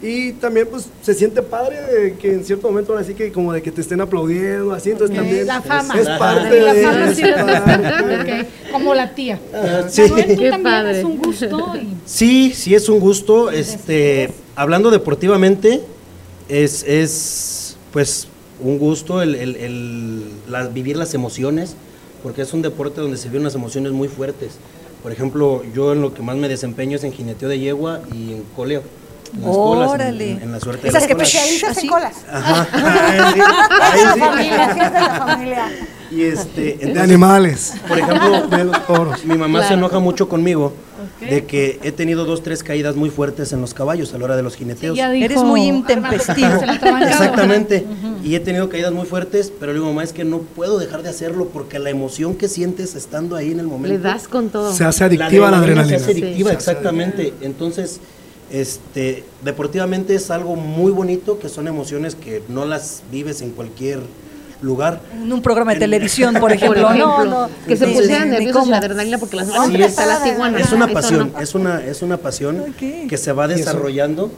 Y 0.02 0.32
también 0.32 0.66
pues 0.70 0.88
se 1.02 1.14
siente 1.14 1.42
padre 1.42 1.80
de 1.80 2.14
que 2.14 2.32
en 2.32 2.44
cierto 2.44 2.68
momento 2.68 2.92
ahora 2.92 3.04
sí 3.04 3.14
que 3.14 3.30
como 3.32 3.52
de 3.52 3.62
que 3.62 3.70
te 3.70 3.80
estén 3.80 4.00
aplaudiendo, 4.00 4.72
así, 4.72 4.90
entonces 4.90 5.16
también 5.16 5.46
la 5.46 5.62
fama. 5.62 5.94
es 6.00 6.08
parte 6.10 6.60
La 6.60 6.74
de 6.74 6.82
fama 6.82 7.14
sí 7.14 7.22
es 7.22 7.28
les 7.28 7.42
gusta. 7.42 7.64
parte. 7.64 8.42
Ok, 8.42 8.46
Como 8.72 8.94
la 8.94 9.14
tía. 9.14 9.38
Ah, 9.54 9.82
sí. 9.88 10.02
Manuel, 10.02 10.22
tú 10.22 10.28
Qué 10.42 10.50
también 10.50 10.62
padre. 10.62 10.98
es 10.98 11.04
un 11.04 11.16
gusto. 11.18 11.72
y- 11.76 11.88
Sí, 12.06 12.52
sí 12.54 12.74
es 12.74 12.88
un 12.88 12.98
gusto. 13.00 13.50
Este, 13.50 14.30
hablando 14.56 14.90
deportivamente, 14.90 15.80
es, 16.48 16.82
es 16.84 17.76
pues 17.92 18.26
un 18.60 18.78
gusto 18.78 19.22
el, 19.22 19.34
el- 19.34 19.56
el- 19.56 20.22
la- 20.48 20.66
vivir 20.68 20.96
las 20.96 21.14
emociones, 21.14 21.74
porque 22.22 22.42
es 22.42 22.52
un 22.52 22.62
deporte 22.62 23.00
donde 23.00 23.16
se 23.16 23.28
viven 23.28 23.42
unas 23.42 23.54
emociones 23.54 23.92
muy 23.92 24.08
fuertes. 24.08 24.52
Por 25.02 25.10
ejemplo, 25.12 25.62
yo 25.74 25.92
en 25.92 26.00
lo 26.02 26.14
que 26.14 26.22
más 26.22 26.36
me 26.36 26.48
desempeño 26.48 26.96
es 26.96 27.04
en 27.04 27.12
jineteo 27.12 27.48
de 27.48 27.58
yegua 27.58 28.00
y 28.14 28.32
en 28.34 28.42
coleo. 28.54 28.82
En 29.34 29.42
las 29.46 29.56
colas, 29.56 30.00
en- 30.00 30.20
en, 30.20 30.42
en 30.42 30.52
la 30.52 30.60
suerte 30.60 30.82
de 30.82 30.88
Esas 30.90 31.02
las 31.02 31.08
que 31.08 31.14
colas. 31.14 31.34
¿Así? 31.70 31.86
en 31.86 31.92
colas. 31.92 32.16
Ajá. 32.30 32.68
Es 33.94 34.02
de 34.02 34.02
la 34.04 34.16
familia, 34.26 34.74
sí 34.74 34.80
es 34.80 34.92
de 34.92 35.00
la 35.00 35.14
familia. 35.26 35.64
Y 36.14 36.22
este, 36.22 36.74
De 36.94 37.00
animales. 37.00 37.74
por 37.88 37.98
ejemplo, 37.98 38.46
de 38.56 38.64
los 38.64 38.86
toros. 38.86 39.24
Mi 39.24 39.36
mamá 39.36 39.66
se 39.66 39.74
enoja 39.74 39.98
mucho 39.98 40.28
conmigo 40.28 40.72
de 41.20 41.44
que 41.44 41.78
he 41.82 41.92
tenido 41.92 42.24
dos, 42.24 42.42
tres 42.42 42.62
caídas 42.62 42.96
muy 42.96 43.10
fuertes 43.10 43.52
en 43.52 43.60
los 43.60 43.74
caballos 43.74 44.12
a 44.14 44.18
la 44.18 44.24
hora 44.24 44.36
de 44.36 44.42
los 44.42 44.56
jineteos. 44.56 44.96
Ya 44.96 45.10
dijo 45.10 45.24
Eres 45.24 45.42
muy 45.42 45.62
intempestivo. 45.62 46.48
Exactamente. 47.02 47.84
Y 48.22 48.34
he 48.34 48.40
tenido 48.40 48.68
caídas 48.68 48.92
muy 48.92 49.06
fuertes, 49.06 49.52
pero 49.58 49.72
le 49.72 49.78
digo, 49.78 49.88
mamá, 49.88 50.04
es 50.04 50.12
que 50.12 50.24
no 50.24 50.38
puedo 50.38 50.78
dejar 50.78 51.02
de 51.02 51.08
hacerlo 51.08 51.48
porque 51.52 51.78
la 51.78 51.90
emoción 51.90 52.34
que 52.34 52.48
sientes 52.48 52.94
estando 52.94 53.36
ahí 53.36 53.52
en 53.52 53.60
el 53.60 53.66
momento. 53.66 53.96
Le 53.96 54.02
das 54.02 54.28
con 54.28 54.48
todo. 54.48 54.72
Se 54.72 54.84
hace 54.84 55.04
adictiva 55.04 55.50
la 55.50 55.58
adrenalina. 55.58 55.98
Se 55.98 56.02
hace 56.04 56.12
adictiva, 56.12 56.50
Sí. 56.50 56.56
Exactamente. 56.56 57.32
Entonces, 57.40 58.00
este, 58.50 59.24
deportivamente 59.44 60.14
es 60.14 60.30
algo 60.30 60.56
muy 60.56 60.92
bonito, 60.92 61.38
que 61.38 61.48
son 61.48 61.68
emociones 61.68 62.14
que 62.14 62.42
no 62.48 62.64
las 62.64 63.02
vives 63.10 63.40
en 63.42 63.50
cualquier 63.50 64.00
lugar. 64.62 65.00
En 65.12 65.32
un 65.32 65.42
programa 65.42 65.74
de 65.74 65.80
televisión, 65.80 66.32
por 66.34 66.40
Por 66.42 66.52
ejemplo. 66.52 66.82
ejemplo, 66.90 67.24
no, 67.24 67.46
no. 67.48 67.50
que 67.66 67.76
se 67.76 67.86
ni- 67.86 67.94
pusieran 67.94 68.30
nerviosos 68.30 68.68
la 68.68 68.78
adrenalina 68.78 69.18
porque 69.18 69.36
las 69.36 69.48
Sí, 69.48 69.54
van 69.58 69.76
es, 69.76 69.86
hasta 69.88 70.06
las 70.06 70.26
iguanas. 70.26 70.60
es 70.62 70.72
una 70.72 70.88
pasión, 70.88 71.32
no. 71.34 71.40
es 71.40 71.54
una, 71.54 71.84
es 71.84 72.02
una 72.02 72.16
pasión 72.16 72.60
Ok. 72.60 73.08
que 73.08 73.16
se 73.18 73.32
va 73.32 73.48
desarrollando 73.48 74.30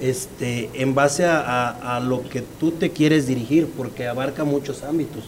este, 0.00 0.70
en 0.74 0.94
base 0.94 1.24
a, 1.24 1.38
a- 1.40 1.96
a 1.96 2.00
lo 2.00 2.22
que 2.28 2.42
tú 2.60 2.72
te 2.72 2.90
quieres 2.90 3.26
dirigir, 3.26 3.66
porque 3.76 4.06
abarca 4.08 4.44
muchos 4.44 4.82
ámbitos. 4.82 5.24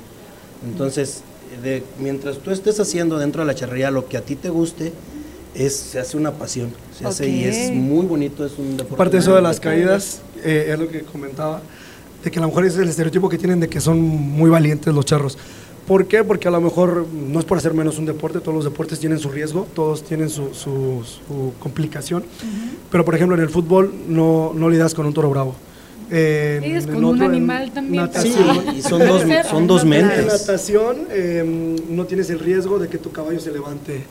Entonces, 0.66 1.22
de- 1.62 1.82
mientras 1.98 2.38
tú 2.38 2.50
estés 2.50 2.80
haciendo 2.80 3.18
dentro 3.18 3.42
de 3.42 3.46
la 3.46 3.54
charrería 3.54 3.90
lo 3.90 4.08
que 4.08 4.16
a 4.16 4.20
ti 4.22 4.34
te 4.36 4.48
guste, 4.50 4.92
es, 5.54 5.76
se 5.76 6.00
hace 6.00 6.16
una 6.16 6.32
pasión, 6.32 6.72
se 6.98 7.06
hace 7.06 7.28
y 7.28 7.44
es 7.44 7.70
muy 7.70 8.04
bonito, 8.06 8.44
es 8.44 8.58
un 8.58 8.76
deporte. 8.76 8.94
Aparte 8.94 9.16
de 9.18 9.22
eso 9.22 9.36
de 9.36 9.42
las 9.42 9.60
caídas, 9.60 10.20
eh, 10.42 10.70
es 10.72 10.78
lo 10.78 10.88
que 10.88 11.02
comentaba, 11.02 11.60
de 12.24 12.30
que 12.30 12.38
a 12.38 12.42
lo 12.42 12.48
mejor 12.48 12.64
es 12.64 12.76
el 12.78 12.88
estereotipo 12.88 13.28
que 13.28 13.38
tienen 13.38 13.60
de 13.60 13.68
que 13.68 13.80
son 13.80 14.00
muy 14.00 14.50
valientes 14.50 14.92
los 14.92 15.04
charros. 15.04 15.36
¿Por 15.86 16.06
qué? 16.06 16.24
Porque 16.24 16.48
a 16.48 16.50
lo 16.50 16.62
mejor 16.62 17.06
no 17.12 17.38
es 17.38 17.44
por 17.44 17.58
hacer 17.58 17.74
menos 17.74 17.98
un 17.98 18.06
deporte, 18.06 18.40
todos 18.40 18.54
los 18.54 18.64
deportes 18.64 18.98
tienen 18.98 19.18
su 19.18 19.28
riesgo, 19.28 19.66
todos 19.74 20.02
tienen 20.02 20.30
su, 20.30 20.54
su- 20.54 21.02
su 21.04 21.52
complicación, 21.60 22.24
pero 22.90 23.04
por 23.04 23.14
ejemplo 23.14 23.36
en 23.36 23.42
el 23.42 23.50
fútbol 23.50 23.92
no, 24.08 24.52
no 24.54 24.70
lidias 24.70 24.94
con 24.94 25.04
un 25.04 25.12
toro 25.12 25.28
bravo. 25.28 25.54
En- 26.10 26.62
Lidias 26.62 26.84
en 26.86 26.92
con 26.94 27.04
un 27.04 27.14
otro, 27.16 27.24
en 27.26 27.30
animal 27.32 27.70
también, 27.72 28.08
Sí, 28.14 28.30
Natación, 28.30 28.76
y 28.76 28.80
son 28.82 28.98
dos, 29.06 29.22
son 29.50 29.66
dos 29.66 29.82
en 29.82 29.88
mentes. 29.90 30.26
natación 30.26 30.96
eh, 31.10 31.76
no 31.90 32.04
tienes 32.06 32.30
el 32.30 32.38
riesgo 32.38 32.78
de 32.78 32.88
que 32.88 32.96
tu 32.96 33.10
caballo 33.12 33.38
se 33.40 33.52
levante. 33.52 34.04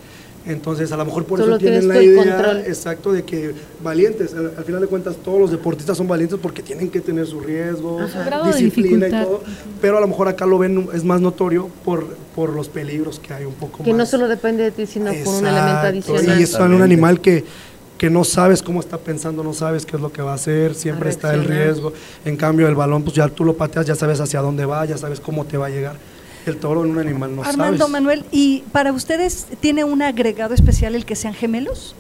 Entonces, 0.46 0.92
a 0.92 0.98
lo 0.98 1.06
mejor 1.06 1.24
por 1.26 1.40
Solo 1.40 1.54
eso 1.56 1.60
tienen 1.60 1.88
la 1.88 2.02
idea 2.02 2.36
control. 2.36 2.58
exacto 2.68 3.14
de 3.14 3.24
que 3.24 3.54
valientes. 3.82 4.34
Al, 4.34 4.52
al 4.58 4.64
final 4.66 4.82
de 4.82 4.88
cuentas, 4.88 5.16
todos 5.24 5.40
los 5.40 5.52
deportistas 5.52 5.96
son 5.98 6.08
valientes 6.08 6.38
porque 6.42 6.62
tienen 6.62 6.90
que 6.90 7.00
tener 7.00 7.26
su 7.28 7.40
riesgo, 7.40 8.00
A 8.02 8.08
su 8.10 8.18
grado 8.20 8.46
de 8.46 8.52
disciplina 8.54 9.08
y 9.08 9.12
todo. 9.12 9.42
Pero 9.82 9.98
a 9.98 10.02
lo 10.02 10.08
mejor 10.08 10.28
acá 10.28 10.46
lo 10.46 10.58
ven, 10.58 10.90
es 10.94 11.04
más 11.06 11.22
notorio 11.22 11.70
por, 11.86 12.06
por 12.36 12.50
los 12.54 12.68
peligros 12.68 13.20
que 13.20 13.34
hay 13.34 13.46
un 13.46 13.54
poco 13.54 13.84
Que 13.86 13.92
no 13.92 14.00
más. 14.00 14.10
solo 14.10 14.28
depende 14.28 14.64
de 14.64 14.72
ti, 14.72 14.86
sino 14.86 15.12
por 15.24 15.36
un 15.36 15.48
elemento 15.48 15.88
adicional. 15.88 16.40
Y 16.40 16.44
es 16.44 16.54
un 16.56 16.82
animal 16.82 17.22
que, 17.22 17.46
que 17.98 18.10
no 18.10 18.26
sabes 18.26 18.62
cómo 18.62 18.82
está 18.82 18.98
pensando, 18.98 19.44
no 19.46 19.54
sabes 19.54 19.86
qué 19.86 19.96
es 19.96 20.02
lo 20.02 20.12
que 20.12 20.22
va 20.22 20.32
a 20.32 20.36
hacer, 20.36 20.76
siempre 20.76 21.10
está 21.10 21.34
el 21.34 21.46
riesgo. 21.46 21.94
En 22.26 22.36
cambio, 22.36 22.68
el 22.68 22.76
balón, 22.76 23.04
pues 23.04 23.16
ya 23.16 23.30
tú 23.30 23.46
lo 23.46 23.54
pateas, 23.56 23.86
ya 23.86 23.96
sabes 23.96 24.20
hacia 24.20 24.42
dónde 24.42 24.66
va, 24.66 24.84
ya 24.86 24.98
sabes 24.98 25.22
cómo 25.22 25.46
te 25.46 25.56
va 25.58 25.68
a 25.68 25.70
llegar. 25.70 25.96
El 26.46 26.58
toro 26.58 26.84
en 26.84 26.92
un 26.92 27.00
animal 27.00 27.36
no 27.36 27.44
Armando 27.44 27.78
sabes. 27.78 27.92
Manuel, 27.92 28.26
¿y 28.32 28.64
para 28.72 28.92
ustedes 28.92 29.48
tiene 29.62 29.84
un 29.84 30.02
agregado 30.02 30.54
especial 30.54 30.96
el 30.96 31.06
que 31.06 31.16
sean 31.16 31.34
gemelos? 31.34 31.96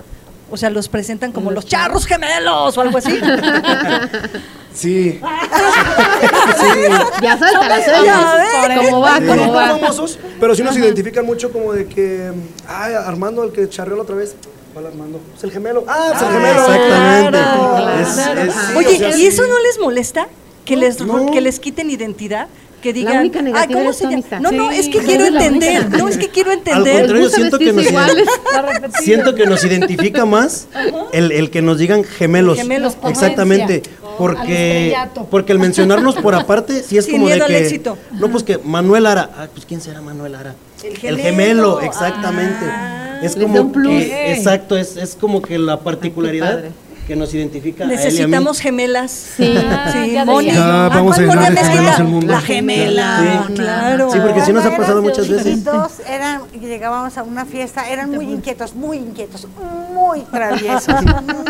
O 0.52 0.58
sea, 0.58 0.70
los 0.70 0.88
presentan 0.90 1.32
como 1.32 1.50
los 1.52 1.66
charros 1.66 2.06
gemelos 2.06 2.78
o 2.78 2.82
algo 2.82 2.98
así. 2.98 3.20
Sí. 4.74 5.20
Ya 7.22 7.38
suelta 7.38 7.68
la 7.68 7.80
Ya, 7.80 7.86
suelta. 7.86 8.68
¿ves? 8.68 8.78
¿Cómo 8.90 9.02
va? 9.02 9.18
Sí, 9.20 9.26
¿Cómo 9.28 9.54
va? 9.54 9.68
famosos, 9.78 10.20
pero 10.40 10.56
sí 10.56 10.64
nos 10.64 10.76
identifican 10.78 11.26
mucho 11.28 11.52
como 11.52 11.74
de 11.74 11.86
que, 11.88 12.32
ay, 12.68 12.94
Armando, 12.96 13.44
el 13.44 13.52
que 13.52 13.70
charreó 13.70 13.96
la 13.98 14.02
otra 14.02 14.16
vez. 14.16 14.36
¿Cuál 14.74 14.88
Armando? 14.88 15.22
Es 15.38 15.44
el 15.44 15.52
gemelo. 15.52 15.84
Ah, 15.88 16.14
es 16.16 16.22
el 16.24 16.28
gemelo. 16.28 16.62
Exactamente. 16.62 17.38
Claro, 17.38 17.90
Es- 18.02 18.08
claro. 18.14 18.42
es- 18.42 18.54
sí, 18.54 18.74
Oye, 18.76 18.88
o 18.88 18.98
sea, 18.98 19.10
¿y 19.10 19.14
sí. 19.14 19.28
eso 19.28 19.44
no 19.48 19.60
les 19.60 19.80
molesta? 19.80 20.28
Que 20.66 20.76
les, 20.76 21.00
No. 21.02 21.30
que 21.32 21.42
les 21.42 21.60
quiten 21.60 21.92
identidad, 21.92 22.48
que 22.84 22.94
digan, 22.94 23.18
única 23.20 23.40
"Ah, 23.40 23.42
negativa 23.42 23.74
¿cómo 23.80 23.86
eres 23.86 23.96
se 23.98 24.04
tú, 24.04 24.10
llama?" 24.12 24.14
amistad. 24.20 24.40
No, 24.42 24.52
no, 24.52 24.72
Sí, 24.72 24.78
es 24.80 24.90
que 24.90 25.00
quiero 25.00 25.26
entender, 25.26 25.90
no, 25.98 26.08
es 26.10 26.18
que 26.18 26.30
quiero 26.30 26.52
Al 26.52 26.58
entender. 26.58 26.94
contrario, 26.98 27.24
gusta 27.24 27.38
siento 27.38 27.58
que, 27.60 27.74
nos, 27.74 27.86
iguales. 27.86 28.28
siento 29.02 29.36
que 29.36 29.46
nos 29.46 29.64
identifica 29.64 30.26
más 30.26 30.68
el, 31.12 31.32
el 31.32 31.50
que 31.50 31.62
nos 31.62 31.78
digan 31.78 32.04
gemelos. 32.04 32.58
Gemelos, 32.58 32.96
por 32.96 33.10
Exactamente. 33.12 33.84
Al 34.04 34.16
Porque, 34.18 34.96
porque 35.32 35.52
el 35.54 35.60
mencionarnos 35.60 36.16
por 36.16 36.36
aparte, 36.36 36.84
sí 36.84 36.98
es 36.98 37.06
Sin 37.06 37.16
como 37.16 37.28
de 37.30 37.42
al 37.42 37.48
que. 37.48 37.58
éxito. 37.58 37.98
No, 38.12 38.30
pues 38.30 38.44
que 38.44 38.58
Manuel 38.60 39.06
Ara. 39.08 39.30
Ah, 39.36 39.48
pues 39.52 39.66
¿quién 39.66 39.82
será 39.82 40.02
Manuel 40.02 40.36
Ara? 40.36 40.54
El 40.84 40.92
El 40.92 40.98
gemelo. 40.98 41.24
gemelo, 41.24 41.82
exactamente. 41.82 42.66
Ah. 42.70 43.20
es 43.24 43.36
como 43.36 43.62
un 43.62 43.72
plus. 43.72 43.88
que- 44.04 44.34
exacto, 44.34 44.78
es, 44.78 44.98
es 44.98 45.16
como 45.16 45.42
que 45.42 45.58
la 45.58 45.80
particularidad. 45.80 46.66
Que 47.08 47.16
nos 47.16 47.34
identifica 47.34 47.84
a 47.84 47.88
él 47.88 47.92
y 47.92 47.96
a 47.96 47.98
mí. 47.98 48.04
Necesitamos 48.06 48.60
gemelas. 48.60 49.12
Sí. 49.12 49.56
sí, 49.92 50.12
ya 50.12 50.26
Moni. 50.26 50.52
Ah, 50.56 50.90
vamos 50.94 51.18
a 51.18 52.04
mundo. 52.04 52.32
La 52.32 52.42
gemela, 52.42 53.46
Sí. 53.48 53.54
claro. 53.54 54.12
Sí, 54.12 54.20
porque 54.22 54.42
sí 54.42 54.54
nos 54.54 54.66
ha 54.66 54.76
pasado 54.76 55.02
muchas 55.02 55.28
veces. 55.28 55.46
chiquitos, 55.46 56.00
eran, 56.08 56.42
llegábamos 56.52 57.18
a 57.18 57.24
una 57.24 57.46
fiesta, 57.46 57.90
eran 57.90 58.12
muy 58.12 58.26
inquietos, 58.26 58.76
muy 58.76 58.98
inquietos, 58.98 59.48
muy 59.92 60.22
traviesos, 60.22 60.96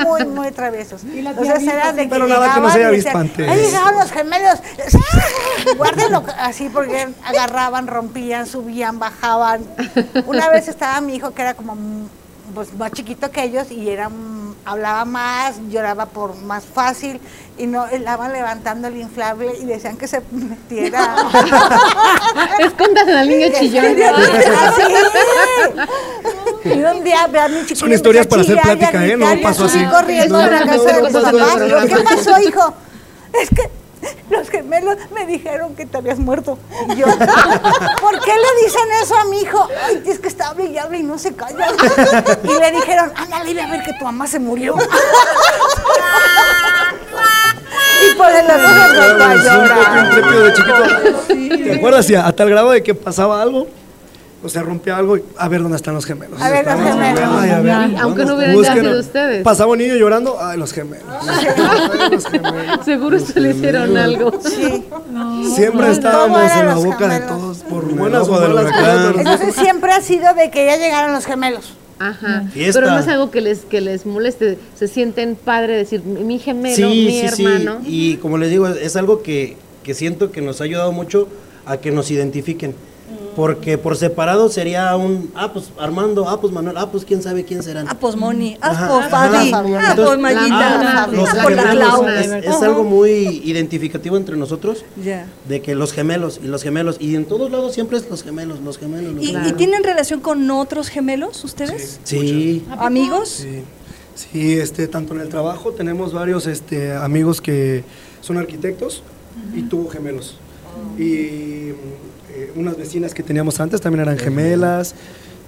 muy, 0.05 0.25
muy 0.25 0.51
traviesos. 0.51 1.03
Entonces 1.03 1.63
era 1.63 1.93
de 1.93 2.03
que 2.03 2.09
Pero 2.09 2.27
nada 2.27 2.53
que 2.53 2.59
no 2.59 2.67
llegaban 2.67 2.71
se 2.71 2.77
haya 2.79 2.91
y 2.91 2.95
visto 2.95 3.09
decían, 3.09 3.21
antes. 3.21 3.49
Ahí 3.49 3.61
llegaban 3.61 3.95
los 3.99 4.11
gemelos, 4.11 4.59
guárdenlo 5.77 6.23
así 6.39 6.69
porque 6.69 7.07
agarraban, 7.25 7.87
rompían, 7.87 8.47
subían, 8.47 8.99
bajaban. 8.99 9.61
Una 10.25 10.49
vez 10.49 10.67
estaba 10.67 11.01
mi 11.01 11.15
hijo 11.15 11.31
que 11.31 11.41
era 11.41 11.53
como 11.53 11.75
pues 12.53 12.73
más 12.73 12.91
chiquito 12.91 13.31
que 13.31 13.43
ellos 13.43 13.71
y 13.71 13.89
era 13.89 14.09
hablaba 14.65 15.05
más, 15.05 15.55
lloraba 15.69 16.05
por 16.05 16.35
más 16.35 16.65
fácil 16.65 17.19
y 17.57 17.67
no 17.67 17.85
estaban 17.87 18.31
levantando 18.31 18.87
el 18.87 18.97
inflable 18.97 19.53
y 19.61 19.65
decían 19.65 19.97
que 19.97 20.07
se 20.07 20.21
metiera. 20.31 21.15
Escondas 22.59 23.07
al 23.07 23.27
niño 23.27 23.47
chillón. 23.57 23.95
Y 26.65 26.81
un 26.81 27.03
día 27.03 27.27
ve 27.27 27.39
a 27.39 27.47
mi 27.49 27.59
chiquillo 27.61 27.79
Son 27.79 27.93
historias 27.93 28.25
para 28.25 28.41
hacer 28.41 28.59
plática, 28.61 29.05
¿eh? 29.05 29.17
No 29.17 29.27
pasó 29.41 29.65
así. 29.65 29.83
corriendo 29.85 30.37
No, 30.37 30.43
a 30.43 30.47
la 30.47 30.65
casa 30.65 30.93
de 30.93 31.01
mis 31.01 31.13
papás. 31.13 31.57
¿Qué 31.87 32.03
pasó, 32.03 32.39
hijo? 32.39 32.73
Es 33.33 33.49
que 33.49 33.82
los 34.29 34.49
gemelos 34.49 34.97
me 35.13 35.25
dijeron 35.25 35.75
que 35.75 35.85
te 35.85 35.97
habías 35.97 36.19
muerto. 36.19 36.57
Y 36.89 36.95
yo, 36.95 37.05
¿por 38.01 38.19
qué 38.21 38.33
le 38.33 38.63
dicen 38.65 38.81
eso 39.01 39.17
a 39.17 39.25
mi 39.25 39.41
hijo? 39.41 39.67
Ay, 39.85 40.03
es 40.05 40.19
que 40.19 40.27
está 40.27 40.49
hable 40.49 40.65
y 40.65 40.77
hable 40.77 40.99
y 40.99 41.03
no 41.03 41.17
se 41.17 41.33
calla. 41.33 41.67
Y 42.43 42.59
le 42.59 42.71
dijeron, 42.71 43.11
ándale, 43.15 43.53
ve 43.53 43.61
a 43.61 43.67
ver 43.67 43.83
que 43.83 43.93
tu 43.93 44.05
mamá 44.05 44.27
se 44.27 44.39
murió. 44.39 44.75
Y 48.05 48.15
por 48.15 48.29
el 48.29 48.45
otro 48.45 48.69
se 48.69 49.23
a 49.23 49.35
llorar. 49.35 50.43
de 50.43 50.53
chiquito. 50.53 51.63
¿Te 51.63 51.75
acuerdas? 51.75 52.11
A, 52.11 52.27
a 52.27 52.33
tal 52.33 52.49
grado 52.49 52.71
de 52.71 52.83
que 52.83 52.93
pasaba 52.93 53.41
algo, 53.41 53.67
o 54.43 54.49
sea, 54.49 54.61
rompía 54.61 54.97
algo 54.97 55.15
y 55.17 55.23
a 55.37 55.47
ver 55.47 55.61
dónde 55.61 55.77
están 55.77 55.93
los 55.93 56.05
gemelos. 56.05 56.41
A 56.41 56.49
ver, 56.49 56.65
los 56.65 56.75
gemelos. 56.75 57.21
Ay, 57.31 57.49
a 57.49 57.59
ver, 57.61 57.71
Ay, 57.71 57.95
aunque 57.99 58.25
no 58.25 58.31
¿dónde 58.35 58.55
hubieran 58.57 58.77
nacido 58.77 58.99
ustedes. 58.99 59.43
Pasaba 59.43 59.71
un 59.71 59.77
niño 59.77 59.95
llorando, 59.95 60.37
ay, 60.39 60.57
los 60.59 60.73
gemelos. 60.73 61.07
Seguro 62.85 63.19
se 63.19 63.39
le 63.39 63.51
hicieron 63.51 63.97
algo. 63.97 64.31
Sí. 64.41 64.83
Siempre 65.55 65.91
estábamos 65.91 66.51
en 66.51 66.67
la 66.67 66.75
boca 66.75 67.07
de 67.07 67.19
todos, 67.21 67.57
por 67.59 67.85
buenas 67.95 68.27
o 68.27 68.31
huracán. 68.33 68.71
cosas. 68.71 69.15
Entonces 69.17 69.55
siempre 69.55 69.91
ha 69.91 70.01
sido 70.01 70.33
de 70.33 70.49
que 70.51 70.65
ya 70.65 70.77
llegaron 70.77 71.13
los 71.13 71.25
gemelos. 71.25 71.73
Ajá. 71.99 72.43
Fiesta. 72.51 72.79
Pero 72.81 72.91
no 72.91 72.99
es 72.99 73.07
algo 73.07 73.31
que 73.31 73.39
les, 73.41 73.59
que 73.59 73.79
les 73.79 74.05
moleste. 74.05 74.57
Se 74.75 74.87
sienten 74.87 75.35
padre 75.35 75.77
decir, 75.77 76.03
mi 76.03 76.39
gemelo, 76.39 76.75
Sí, 76.75 76.83
mi 76.83 77.21
sí, 77.21 77.29
sí. 77.35 77.45
hermano. 77.45 77.79
Y 77.85 78.17
como 78.17 78.37
les 78.37 78.49
digo, 78.49 78.67
es 78.67 78.95
algo 78.95 79.21
que, 79.23 79.55
que 79.83 79.93
siento 79.93 80.31
que 80.31 80.41
nos 80.41 80.59
ha 80.59 80.65
ayudado 80.65 80.91
mucho 80.91 81.27
a 81.65 81.77
que 81.77 81.91
nos 81.91 82.11
identifiquen. 82.11 82.75
Porque 83.35 83.79
por 83.79 83.97
separado 83.97 84.47
sería 84.49 84.95
un, 84.95 85.31
ah, 85.35 85.51
pues 85.51 85.71
Armando, 85.79 86.29
ah, 86.29 86.39
pues 86.39 86.53
Manuel, 86.53 86.77
ah, 86.77 86.91
pues 86.91 87.03
quién 87.03 87.23
sabe 87.23 87.43
quién 87.43 87.63
serán. 87.63 87.87
Ah, 87.89 87.97
pues 87.99 88.15
Moni, 88.15 88.57
ah, 88.61 88.87
pues. 88.87 89.09
Fabi, 89.09 89.51
ah, 89.51 89.93
pues 89.95 90.19
Mayita, 90.19 91.03
ah, 91.03 91.07
los 91.11 91.29
ah, 91.29 91.39
pues 91.41 91.55
la 91.55 91.63
gemelos 91.63 91.99
Clau. 91.99 92.07
es, 92.09 92.31
es 92.45 92.61
algo 92.61 92.83
muy 92.83 93.41
identificativo 93.43 94.17
entre 94.17 94.37
nosotros, 94.37 94.85
Ya. 95.03 95.25
de 95.47 95.61
que 95.63 95.73
los 95.73 95.93
gemelos 95.93 96.39
y 96.43 96.47
los 96.47 96.61
gemelos, 96.61 96.97
y 96.99 97.15
en 97.15 97.25
todos 97.25 97.49
lados 97.49 97.73
siempre 97.73 97.97
es 97.97 98.07
los 98.07 98.21
gemelos, 98.23 98.59
los 98.59 98.77
gemelos, 98.77 99.13
los 99.15 99.23
¿Y, 99.23 99.27
gemelos. 99.27 99.49
y 99.49 99.53
tienen 99.53 99.83
relación 99.83 100.19
con 100.19 100.49
otros 100.51 100.89
gemelos 100.89 101.43
ustedes? 101.43 101.99
Sí. 102.03 102.63
¿Amigos? 102.77 103.29
Sí, 103.29 103.63
sí, 104.13 104.53
este, 104.53 104.87
tanto 104.87 105.15
en 105.15 105.21
el 105.21 105.29
trabajo 105.29 105.71
tenemos 105.71 106.13
varios 106.13 106.45
este, 106.45 106.93
amigos 106.93 107.41
que 107.41 107.83
son 108.21 108.37
arquitectos 108.37 109.01
y 109.55 109.63
tuvo 109.63 109.89
gemelos. 109.89 110.37
Y 110.97 111.13
eh, 111.13 111.75
unas 112.55 112.77
vecinas 112.77 113.13
que 113.13 113.23
teníamos 113.23 113.59
antes 113.59 113.81
también 113.81 114.01
eran 114.07 114.17
gemelas. 114.17 114.95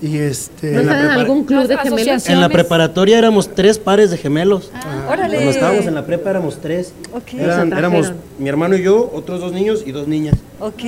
Y 0.01 0.17
este, 0.17 0.71
¿No 0.71 0.81
en 0.81 0.89
algún 0.89 1.45
club 1.45 1.67
de 1.67 1.77
gemelos? 1.77 2.27
En 2.27 2.41
la 2.41 2.49
preparatoria 2.49 3.17
éramos 3.17 3.55
tres 3.55 3.79
pares 3.79 4.11
de 4.11 4.17
gemelos. 4.17 4.69
Órale. 5.09 5.35
Cuando 5.35 5.51
estábamos 5.51 5.85
en 5.85 5.95
la 5.95 6.05
prepa 6.05 6.29
éramos 6.31 6.57
tres. 6.61 6.91
Ok. 7.13 7.33
Eran- 7.35 7.71
éramos. 7.71 8.11
Mi 8.37 8.49
hermano 8.49 8.75
y 8.75 8.83
yo, 8.83 9.09
otros 9.13 9.39
dos 9.39 9.51
niños 9.53 9.83
y 9.85 9.91
dos 9.91 10.07
niñas. 10.07 10.35
Ok. 10.59 10.83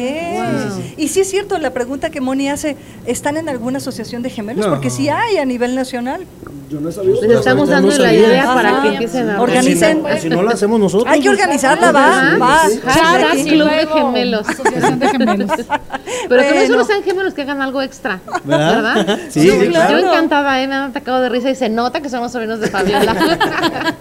Y 0.98 1.08
sí 1.10 1.20
es 1.22 1.30
cierto, 1.30 1.58
la 1.60 1.72
pregunta 1.72 2.10
que 2.10 2.22
Moni 2.22 2.50
hace, 2.50 2.78
¿están 3.06 3.38
en 3.38 3.50
alguna 3.50 3.78
asociación 3.78 4.22
de 4.22 4.30
gemelos? 4.30 4.66
No. 4.66 4.72
Porque 4.72 4.90
sí 4.90 5.10
hay 5.10 5.38
a 5.38 5.46
nivel 5.46 5.76
nacional. 5.76 6.26
Yo 6.70 6.82
no 6.82 6.90
he 6.90 6.92
sabido. 6.92 7.22
Les 7.22 7.38
estamos 7.40 7.70
no 7.70 7.76
dando 7.76 7.98
la 7.98 8.14
idea 8.14 8.46
para 8.54 8.70
Ajá. 8.70 8.82
que 8.82 8.88
empiecen 8.90 9.30
a 9.30 9.42
Organicen. 9.42 9.98
Si 9.98 10.04
no, 10.04 10.18
si 10.22 10.30
no 10.30 10.44
la 10.44 10.52
hacemos 10.52 10.80
nosotros. 10.80 11.10
Hay 11.14 11.22
que 11.22 11.30
organizarla, 11.30 11.92
va, 11.94 12.38
va. 12.38 12.66
Aquí. 13.32 13.44
Club 13.50 13.70
de 13.70 13.88
Gemelos. 13.88 14.50
Asociación 14.50 15.00
de 15.00 15.08
gemelos. 15.10 15.52
Pero 16.30 16.42
que 16.42 16.50
no 16.50 16.56
Bueno. 16.56 16.68
solo 16.68 16.84
sean 16.86 17.04
gemelos, 17.04 17.34
que 17.34 17.42
hagan 17.44 17.62
algo 17.62 17.82
extra. 17.82 18.20
¿Verdad? 18.44 18.76
¿Verdad? 18.96 19.20
Sí, 19.30 19.42
Sí, 19.42 19.52
sí, 19.52 19.68
claro. 19.68 19.98
Yo 20.00 20.08
encantada, 20.08 20.62
¿eh? 20.62 20.68
me 20.68 20.76
han 20.76 20.90
atacado 20.90 21.22
de 21.22 21.30
risa 21.30 21.50
y 21.50 21.56
se 21.56 21.70
nota 21.70 22.02
que 22.02 22.10
son 22.10 22.22
los 22.22 22.32
sobrinos 22.34 22.60
de 22.60 22.68
Fabiola. 22.68 23.16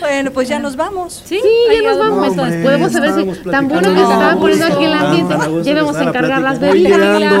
Bueno, 0.00 0.30
pues 0.32 0.48
ya 0.48 0.58
nos 0.58 0.76
vamos. 0.76 1.22
Sí, 1.24 1.40
ya 1.72 1.82
nos 1.88 1.98
vamos. 1.98 2.38
hombre, 2.38 2.62
Podemos 2.62 2.92
saber 2.92 3.12
si 3.14 3.50
tan 3.50 3.68
bueno 3.68 3.90
que 3.90 3.96
se 3.96 4.02
estaba 4.02 4.36
poniendo 4.36 4.66
aquí 4.66 4.84
el 4.84 4.92
ambiente. 4.92 5.34
Ya 5.62 5.74
que 5.74 5.80
vamos 5.80 5.96
a 5.96 6.02
encargar 6.04 6.42
las 6.42 6.60
bebidas. 6.60 7.32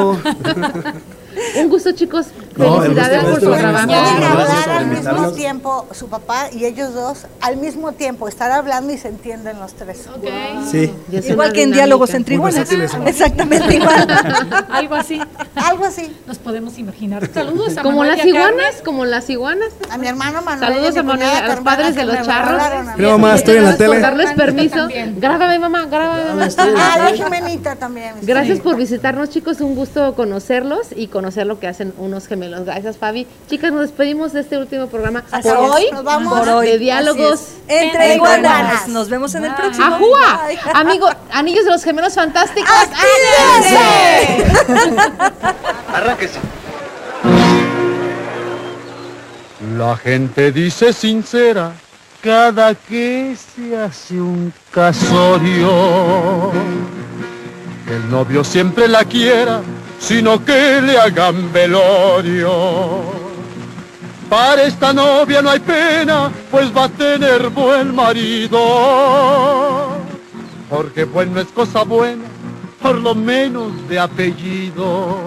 Un 1.56 1.68
gusto, 1.68 1.92
chicos. 1.92 2.26
No, 2.56 2.84
el 2.84 2.92
por 2.94 3.40
su 3.40 3.50
trabajo. 3.50 3.92
Hablar 3.92 4.70
al 4.70 4.86
mismo 4.86 5.32
tiempo, 5.32 5.86
su 5.92 6.08
papá 6.08 6.46
y 6.52 6.64
ellos 6.64 6.94
dos, 6.94 7.26
al 7.40 7.56
mismo 7.56 7.92
tiempo, 7.92 8.28
estar 8.28 8.50
hablando 8.50 8.92
y 8.92 8.98
se 8.98 9.08
entienden 9.08 9.58
los 9.60 9.74
tres. 9.74 10.06
Sí. 10.70 10.92
Igual 11.10 11.52
que 11.52 11.62
en 11.62 11.72
diálogos 11.72 12.14
entre 12.14 12.36
Muy 12.36 12.50
iguales. 12.50 12.58
versátiles 12.60 12.90
somos. 12.90 13.08
Exactamente 13.08 13.74
igual. 13.76 14.06
Algo 14.70 14.94
así. 14.94 15.20
Algo 15.54 15.84
así. 15.84 16.14
Nos 16.26 16.38
podemos 16.38 16.78
imaginar. 16.78 17.28
Saludos 17.32 17.76
a 17.78 17.82
Como 17.82 17.98
Manuel 17.98 18.16
las 18.18 18.26
iguanas, 18.26 18.82
como 18.84 19.04
las 19.04 19.30
iguanas. 19.30 19.68
A 19.90 19.98
mi 19.98 20.06
hermano 20.08 20.42
Manuel. 20.42 20.72
Saludos 20.72 20.96
a 20.96 21.02
Manuel, 21.02 21.28
a 21.30 21.48
los 21.48 21.60
padres 21.60 21.94
de 21.94 22.04
los 22.04 22.22
charros. 22.22 22.62
Mira, 22.96 23.10
mamá, 23.10 23.34
estoy 23.34 23.56
en 23.56 23.64
la 23.64 23.76
tele. 23.76 24.00
darles 24.00 24.32
permiso. 24.36 24.88
Grábame, 25.16 25.58
mamá, 25.58 25.86
grábame, 25.86 26.24
mamá. 26.24 26.48
Ah, 26.58 26.98
la 26.98 27.16
Jimenita 27.16 27.76
también. 27.76 28.14
Gracias 28.22 28.60
por 28.60 28.76
visitarnos, 28.76 29.30
chicos. 29.30 29.60
Un 29.60 29.74
gusto 29.74 30.14
conocerlos 30.14 30.88
y 30.94 31.06
conocer 31.08 31.46
lo 31.46 31.58
que 31.58 31.68
hacen 31.68 31.94
unos 31.98 32.26
gemelos. 32.26 32.41
Gracias, 32.50 32.96
Fabi. 32.96 33.26
Chicas, 33.48 33.72
nos 33.72 33.82
despedimos 33.82 34.32
de 34.32 34.40
este 34.40 34.58
último 34.58 34.86
programa 34.88 35.24
Así 35.30 35.48
por 35.48 35.64
es. 35.64 35.70
hoy. 35.70 35.84
Nos 35.92 36.04
vamos. 36.04 36.38
Por 36.38 36.48
hoy. 36.48 36.66
De 36.66 36.78
diálogos. 36.78 37.40
Entre 37.68 38.16
iguanas. 38.16 38.88
Nos 38.88 39.08
vemos 39.08 39.34
en 39.34 39.44
el 39.44 39.54
próximo. 39.54 39.86
¡Ajúa! 39.86 40.46
Bye. 40.46 40.58
Amigo, 40.74 41.08
anillos 41.30 41.64
de 41.64 41.70
los 41.70 41.84
gemelos 41.84 42.14
fantásticos. 42.14 42.70
Arránquese. 45.92 46.38
La 49.76 49.96
gente 49.96 50.50
dice 50.52 50.92
sincera 50.92 51.72
cada 52.22 52.74
que 52.74 53.36
se 53.36 53.76
hace 53.76 54.20
un 54.20 54.52
casorio. 54.70 56.52
Que 57.86 57.96
el 57.96 58.10
novio 58.10 58.44
siempre 58.44 58.86
la 58.86 59.04
quiera, 59.04 59.60
sino 60.02 60.44
que 60.44 60.80
le 60.82 60.98
hagan 60.98 61.52
velorio. 61.52 63.02
Para 64.28 64.64
esta 64.64 64.92
novia 64.92 65.40
no 65.42 65.50
hay 65.50 65.60
pena, 65.60 66.30
pues 66.50 66.76
va 66.76 66.84
a 66.84 66.88
tener 66.88 67.50
buen 67.50 67.94
marido. 67.94 68.58
Porque 70.68 71.04
bueno 71.04 71.40
es 71.40 71.46
cosa 71.48 71.84
buena, 71.84 72.24
por 72.80 72.98
lo 72.98 73.14
menos 73.14 73.70
de 73.88 74.00
apellido. 74.00 75.18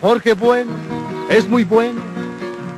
Porque 0.00 0.32
bueno 0.34 0.72
es 1.28 1.48
muy 1.48 1.64
bueno, 1.64 2.00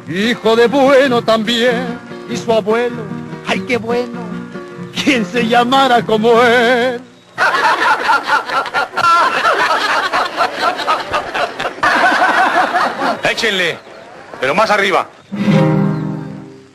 hijo 0.08 0.56
de 0.56 0.66
bueno 0.66 1.22
también, 1.22 1.98
y 2.30 2.36
su 2.36 2.52
abuelo, 2.52 3.02
ay 3.46 3.60
qué 3.60 3.78
bueno, 3.78 4.20
quien 4.94 5.24
se 5.24 5.48
llamara 5.48 6.04
como 6.04 6.42
él. 6.42 7.00
Échenle, 13.30 13.78
pero 14.40 14.54
más 14.54 14.70
arriba. 14.70 15.08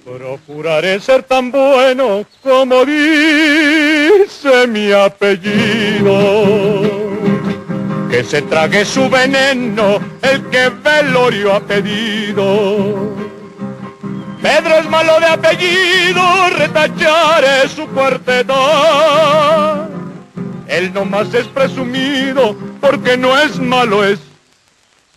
Procuraré 0.04 1.00
ser 1.00 1.24
tan 1.24 1.52
bueno 1.52 2.26
como 2.44 2.86
dice 2.86 4.68
mi 4.68 4.92
apellido. 4.92 6.12
Que 8.10 8.26
se 8.26 8.42
trague 8.42 8.84
su 8.84 9.10
veneno 9.10 10.00
el 10.22 10.50
que 10.50 10.70
velorio 10.70 11.56
ha 11.56 11.62
pedido. 11.62 13.16
Pedro 14.42 14.80
es 14.80 14.90
malo 14.90 15.20
de 15.20 15.28
apellido, 15.28 16.50
retacharé 16.58 17.70
su 17.70 17.88
cuarteta. 17.88 19.88
Él 20.68 20.94
nomás 20.94 21.34
es 21.34 21.48
presumido 21.48 22.56
porque 22.82 23.16
no 23.16 23.40
es 23.40 23.58
malo, 23.60 24.04
es 24.04 24.20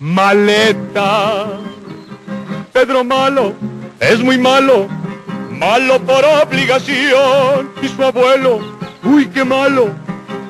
maleta. 0.05 1.47
Pedro 2.73 3.03
malo 3.05 3.55
es 3.99 4.21
muy 4.23 4.37
malo, 4.37 4.87
malo 5.51 5.99
por 6.01 6.23
obligación. 6.25 7.71
Y 7.81 7.89
su 7.89 8.05
abuelo, 8.05 8.61
uy, 9.03 9.27
qué 9.29 9.45
malo, 9.45 9.89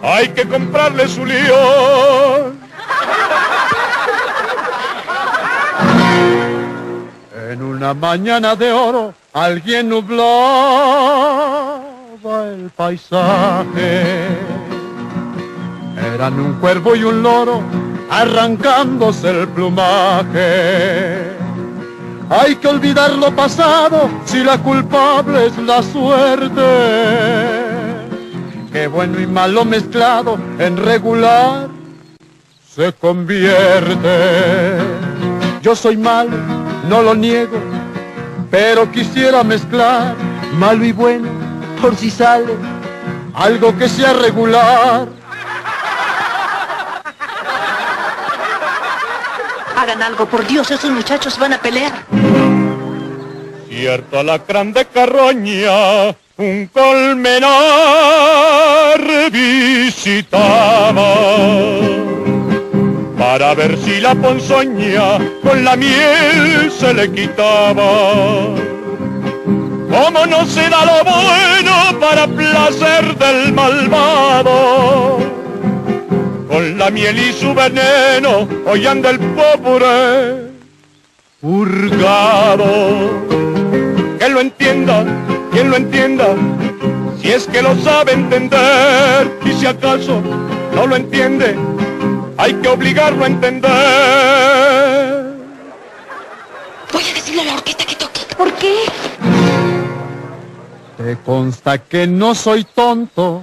hay 0.02 0.28
que 0.28 0.46
comprarle 0.46 1.06
su 1.06 1.24
león. 1.24 2.58
En 7.50 7.62
una 7.62 7.94
mañana 7.94 8.56
de 8.56 8.72
oro, 8.72 9.14
alguien 9.32 9.88
nublaba 9.88 10.24
el 12.52 12.70
paisaje. 12.74 14.26
Eran 16.12 16.40
un 16.40 16.54
cuervo 16.54 16.96
y 16.96 17.04
un 17.04 17.22
loro 17.22 17.62
arrancándose 18.10 19.30
el 19.30 19.48
plumaje. 19.48 21.32
Hay 22.30 22.56
que 22.56 22.68
olvidar 22.68 23.12
lo 23.12 23.34
pasado 23.34 24.08
si 24.24 24.42
la 24.42 24.58
culpable 24.58 25.46
es 25.46 25.58
la 25.58 25.82
suerte. 25.82 26.62
Que 28.72 28.86
bueno 28.88 29.20
y 29.20 29.26
malo 29.26 29.64
mezclado 29.64 30.38
en 30.58 30.76
regular 30.76 31.68
se 32.74 32.92
convierte. 32.92 34.78
Yo 35.62 35.76
soy 35.76 35.96
malo, 35.96 36.36
no 36.88 37.02
lo 37.02 37.14
niego, 37.14 37.58
pero 38.50 38.90
quisiera 38.90 39.44
mezclar 39.44 40.14
malo 40.58 40.84
y 40.84 40.92
bueno 40.92 41.28
por 41.80 41.94
si 41.96 42.10
sale 42.10 42.54
algo 43.34 43.76
que 43.76 43.88
sea 43.88 44.12
regular. 44.14 45.08
Hagan 49.76 50.02
algo, 50.02 50.26
por 50.26 50.46
Dios, 50.46 50.70
esos 50.70 50.90
muchachos 50.90 51.38
van 51.38 51.52
a 51.54 51.58
pelear. 51.58 51.92
Cierto 53.68 54.20
alacrán 54.20 54.72
de 54.72 54.84
carroña, 54.86 56.14
un 56.36 56.70
colmenar 56.72 57.50
visitaba 59.30 61.14
para 63.18 63.54
ver 63.54 63.76
si 63.78 64.00
la 64.00 64.14
ponzoña 64.14 65.18
con 65.42 65.64
la 65.64 65.76
miel 65.76 66.70
se 66.70 66.94
le 66.94 67.10
quitaba. 67.10 68.54
Como 69.90 70.26
no 70.26 70.46
se 70.46 70.68
da 70.68 70.84
lo 70.84 71.04
bueno 71.04 72.00
para 72.00 72.26
placer 72.26 73.16
del 73.16 73.52
malvado, 73.52 75.18
con 76.54 76.78
la 76.78 76.88
miel 76.88 77.18
y 77.18 77.32
su 77.32 77.52
veneno 77.52 78.48
hoy 78.64 78.86
anda 78.86 79.10
el 79.10 79.18
pobre 79.18 80.52
purgado. 81.40 83.10
Que 84.20 84.28
lo 84.28 84.40
entienda, 84.40 85.04
quien 85.50 85.70
lo 85.70 85.76
entienda, 85.76 86.36
si 87.20 87.32
es 87.32 87.48
que 87.48 87.60
lo 87.60 87.76
sabe 87.82 88.12
entender, 88.12 89.36
y 89.44 89.52
si 89.54 89.66
acaso 89.66 90.22
no 90.76 90.86
lo 90.86 90.94
entiende, 90.94 91.56
hay 92.36 92.54
que 92.54 92.68
obligarlo 92.68 93.24
a 93.24 93.26
entender. 93.26 93.72
Voy 96.92 97.02
a 97.02 97.14
decirle 97.14 97.42
a 97.42 97.46
la 97.46 97.54
orquesta 97.54 97.84
que 97.84 97.96
toque. 97.96 98.20
¿Por 98.38 98.52
qué? 98.52 98.74
Te 100.98 101.16
consta 101.26 101.78
que 101.78 102.06
no 102.06 102.36
soy 102.36 102.62
tonto 102.62 103.42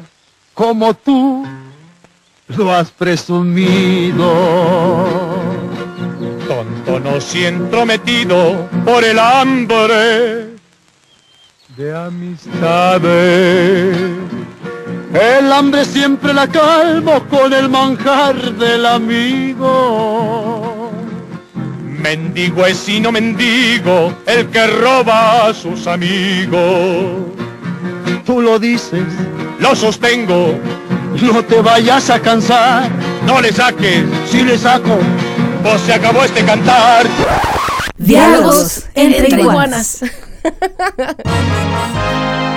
como 0.53 0.93
tú 0.93 1.45
lo 2.58 2.74
has 2.74 2.91
presumido. 2.91 4.34
Tonto 6.47 6.99
no 6.99 7.22
si 7.22 7.45
entrometido 7.45 8.68
por 8.86 9.04
el 9.04 9.20
hambre 9.20 10.56
de 11.78 11.95
amistades. 11.95 13.02
El 15.14 15.52
hambre 15.52 15.86
siempre 15.86 16.34
la 16.34 16.47
calmo 16.47 17.22
con 17.30 17.54
el 17.54 17.70
manjar 17.70 18.54
del 18.54 18.86
amigo. 18.86 20.72
Mendigo 21.84 22.66
es 22.66 22.89
y 22.89 22.99
no 22.99 23.12
mendigo 23.12 24.14
el 24.26 24.47
que 24.47 24.68
roba 24.68 25.47
a 25.47 25.54
sus 25.54 25.86
amigos. 25.88 27.28
Tú 28.26 28.41
lo 28.41 28.58
dices, 28.58 29.04
lo 29.60 29.76
sostengo, 29.76 30.56
no 31.22 31.43
te 31.43 31.61
vayas 31.61 32.09
a 32.09 32.19
cansar. 32.19 32.89
No 33.26 33.39
le 33.41 33.51
saques, 33.51 34.05
si 34.30 34.43
le 34.43 34.57
saco, 34.57 34.97
pues 35.63 35.82
se 35.82 35.93
acabó 35.93 36.24
este 36.24 36.43
cantar. 36.43 37.05
Diálogos 37.97 38.86
entre 38.95 39.30
iguanas. 39.39 40.01
iguanas. 40.01 41.15